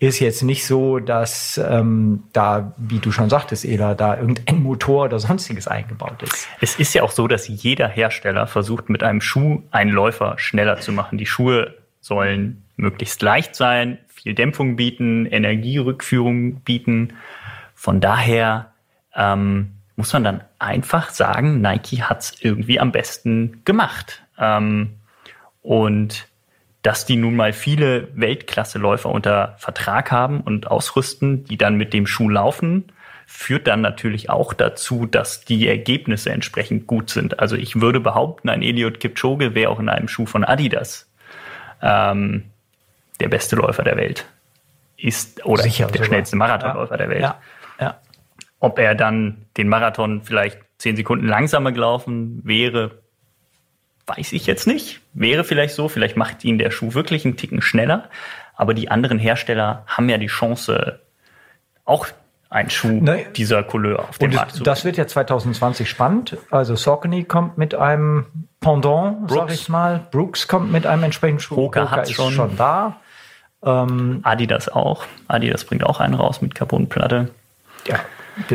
ist 0.00 0.18
jetzt 0.18 0.42
nicht 0.42 0.66
so, 0.66 0.98
dass 0.98 1.58
ähm, 1.62 2.24
da, 2.32 2.72
wie 2.78 2.98
du 3.00 3.12
schon 3.12 3.28
sagtest, 3.28 3.66
Ela, 3.66 3.94
da 3.94 4.16
irgendein 4.16 4.62
Motor 4.62 5.04
oder 5.04 5.18
sonstiges 5.18 5.68
eingebaut 5.68 6.22
ist. 6.22 6.48
Es 6.60 6.76
ist 6.76 6.94
ja 6.94 7.02
auch 7.02 7.10
so, 7.10 7.28
dass 7.28 7.48
jeder 7.48 7.86
Hersteller 7.86 8.46
versucht, 8.46 8.88
mit 8.88 9.02
einem 9.02 9.20
Schuh 9.20 9.62
einen 9.70 9.90
Läufer 9.90 10.38
schneller 10.38 10.80
zu 10.80 10.92
machen. 10.92 11.18
Die 11.18 11.26
Schuhe 11.26 11.74
sollen 12.00 12.64
möglichst 12.76 13.20
leicht 13.20 13.54
sein, 13.54 13.98
viel 14.08 14.34
Dämpfung 14.34 14.76
bieten, 14.76 15.26
Energierückführung 15.26 16.60
bieten. 16.60 17.12
Von 17.74 18.00
daher 18.00 18.72
ähm, 19.14 19.72
muss 19.96 20.14
man 20.14 20.24
dann 20.24 20.40
einfach 20.58 21.10
sagen, 21.10 21.60
Nike 21.60 22.02
hat's 22.02 22.32
irgendwie 22.40 22.80
am 22.80 22.90
besten 22.90 23.60
gemacht. 23.66 24.22
Ähm, 24.38 24.94
und 25.60 26.26
dass 26.82 27.04
die 27.04 27.16
nun 27.16 27.36
mal 27.36 27.52
viele 27.52 28.08
Weltklasseläufer 28.14 29.10
unter 29.10 29.54
Vertrag 29.58 30.10
haben 30.10 30.40
und 30.40 30.66
ausrüsten, 30.66 31.44
die 31.44 31.58
dann 31.58 31.76
mit 31.76 31.92
dem 31.92 32.06
Schuh 32.06 32.28
laufen, 32.28 32.92
führt 33.26 33.66
dann 33.68 33.80
natürlich 33.80 34.28
auch 34.30 34.54
dazu, 34.54 35.06
dass 35.06 35.44
die 35.44 35.68
Ergebnisse 35.68 36.30
entsprechend 36.30 36.86
gut 36.86 37.10
sind. 37.10 37.38
Also 37.38 37.54
ich 37.54 37.80
würde 37.80 38.00
behaupten, 38.00 38.48
ein 38.48 38.62
Eliot 38.62 38.98
Kipchoge 38.98 39.54
wäre 39.54 39.70
auch 39.70 39.78
in 39.78 39.88
einem 39.88 40.08
Schuh 40.08 40.26
von 40.26 40.44
Adidas 40.44 41.08
ähm, 41.82 42.44
der 43.20 43.28
beste 43.28 43.56
Läufer 43.56 43.84
der 43.84 43.96
Welt. 43.96 44.26
Ist 44.96 45.44
oder 45.46 45.62
Sicher, 45.62 45.86
der 45.86 45.92
sogar. 45.92 46.06
schnellste 46.06 46.36
Marathonläufer 46.36 46.94
ja. 46.94 46.96
der 46.96 47.08
Welt. 47.08 47.20
Ja. 47.20 47.40
Ja. 47.78 48.00
Ob 48.58 48.78
er 48.78 48.94
dann 48.94 49.46
den 49.56 49.68
Marathon 49.68 50.22
vielleicht 50.22 50.58
zehn 50.78 50.96
Sekunden 50.96 51.26
langsamer 51.26 51.72
gelaufen 51.72 52.40
wäre, 52.44 52.99
Weiß 54.16 54.32
ich 54.32 54.46
jetzt 54.46 54.66
nicht. 54.66 55.00
Wäre 55.12 55.44
vielleicht 55.44 55.74
so. 55.74 55.88
Vielleicht 55.88 56.16
macht 56.16 56.44
ihn 56.44 56.58
der 56.58 56.72
Schuh 56.72 56.94
wirklich 56.94 57.24
einen 57.24 57.36
Ticken 57.36 57.62
schneller. 57.62 58.08
Aber 58.56 58.74
die 58.74 58.90
anderen 58.90 59.18
Hersteller 59.18 59.84
haben 59.86 60.08
ja 60.08 60.18
die 60.18 60.26
Chance, 60.26 60.98
auch 61.84 62.08
einen 62.50 62.70
Schuh 62.70 62.88
ne, 62.88 63.26
dieser 63.36 63.62
Couleur 63.62 64.08
auf 64.08 64.18
den 64.18 64.34
Markt 64.34 64.56
zu 64.56 64.64
Das 64.64 64.84
wird 64.84 64.96
ja 64.96 65.06
2020 65.06 65.88
spannend. 65.88 66.36
Also 66.50 66.74
Saucony 66.74 67.22
kommt 67.22 67.56
mit 67.56 67.76
einem 67.76 68.26
Pendant, 68.58 69.30
sag 69.30 69.52
ich 69.52 69.68
mal. 69.68 70.06
Brooks 70.10 70.48
kommt 70.48 70.72
mit 70.72 70.86
einem 70.86 71.04
entsprechenden 71.04 71.40
Schuh. 71.40 71.56
Hoka, 71.56 71.90
hat 71.90 72.10
schon. 72.10 72.32
schon 72.32 72.56
da. 72.56 72.96
Ähm, 73.64 74.20
Adidas 74.24 74.68
auch. 74.68 75.04
Adidas 75.28 75.64
bringt 75.64 75.84
auch 75.84 76.00
einen 76.00 76.14
raus 76.14 76.42
mit 76.42 76.56
Carbonplatte. 76.56 77.30
Ja, 77.86 78.00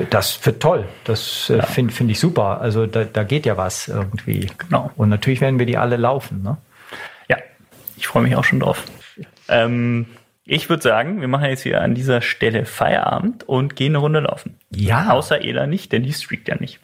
das 0.09 0.45
wird 0.45 0.61
toll. 0.61 0.87
Das 1.03 1.49
äh, 1.49 1.57
ja. 1.57 1.65
finde 1.65 1.93
find 1.93 2.11
ich 2.11 2.19
super. 2.19 2.61
Also 2.61 2.85
da, 2.87 3.03
da 3.03 3.23
geht 3.23 3.45
ja 3.45 3.57
was 3.57 3.87
irgendwie. 3.87 4.49
Genau. 4.57 4.91
Und 4.95 5.09
natürlich 5.09 5.41
werden 5.41 5.59
wir 5.59 5.65
die 5.65 5.77
alle 5.77 5.97
laufen. 5.97 6.41
Ne? 6.43 6.57
Ja, 7.29 7.37
ich 7.97 8.07
freue 8.07 8.23
mich 8.23 8.35
auch 8.35 8.43
schon 8.43 8.59
drauf. 8.59 8.83
Ähm, 9.47 10.07
Ich 10.45 10.69
würde 10.69 10.83
sagen, 10.83 11.21
wir 11.21 11.27
machen 11.27 11.45
jetzt 11.49 11.63
hier 11.63 11.81
an 11.81 11.95
dieser 11.95 12.21
Stelle 12.21 12.65
Feierabend 12.65 13.43
und 13.49 13.75
gehen 13.75 13.91
eine 13.91 13.97
Runde 13.97 14.19
laufen. 14.19 14.59
Ja. 14.69 15.09
Außer 15.09 15.43
Ela 15.43 15.65
nicht, 15.65 15.91
denn 15.91 16.03
die 16.03 16.13
streakt 16.13 16.47
ja 16.47 16.55
nicht. 16.55 16.79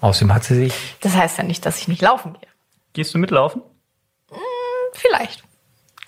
Außerdem 0.00 0.34
hat 0.34 0.44
sie 0.44 0.56
sich. 0.56 0.96
Das 1.00 1.16
heißt 1.16 1.38
ja 1.38 1.44
nicht, 1.44 1.64
dass 1.64 1.78
ich 1.80 1.88
nicht 1.88 2.02
laufen 2.02 2.32
gehe. 2.34 2.48
Gehst 2.94 3.14
du 3.14 3.18
mitlaufen? 3.18 3.62
Vielleicht. 4.92 5.44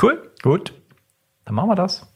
Cool. 0.02 0.30
Gut. 0.42 0.72
Dann 1.44 1.54
machen 1.54 1.68
wir 1.70 1.76
das. 1.76 2.06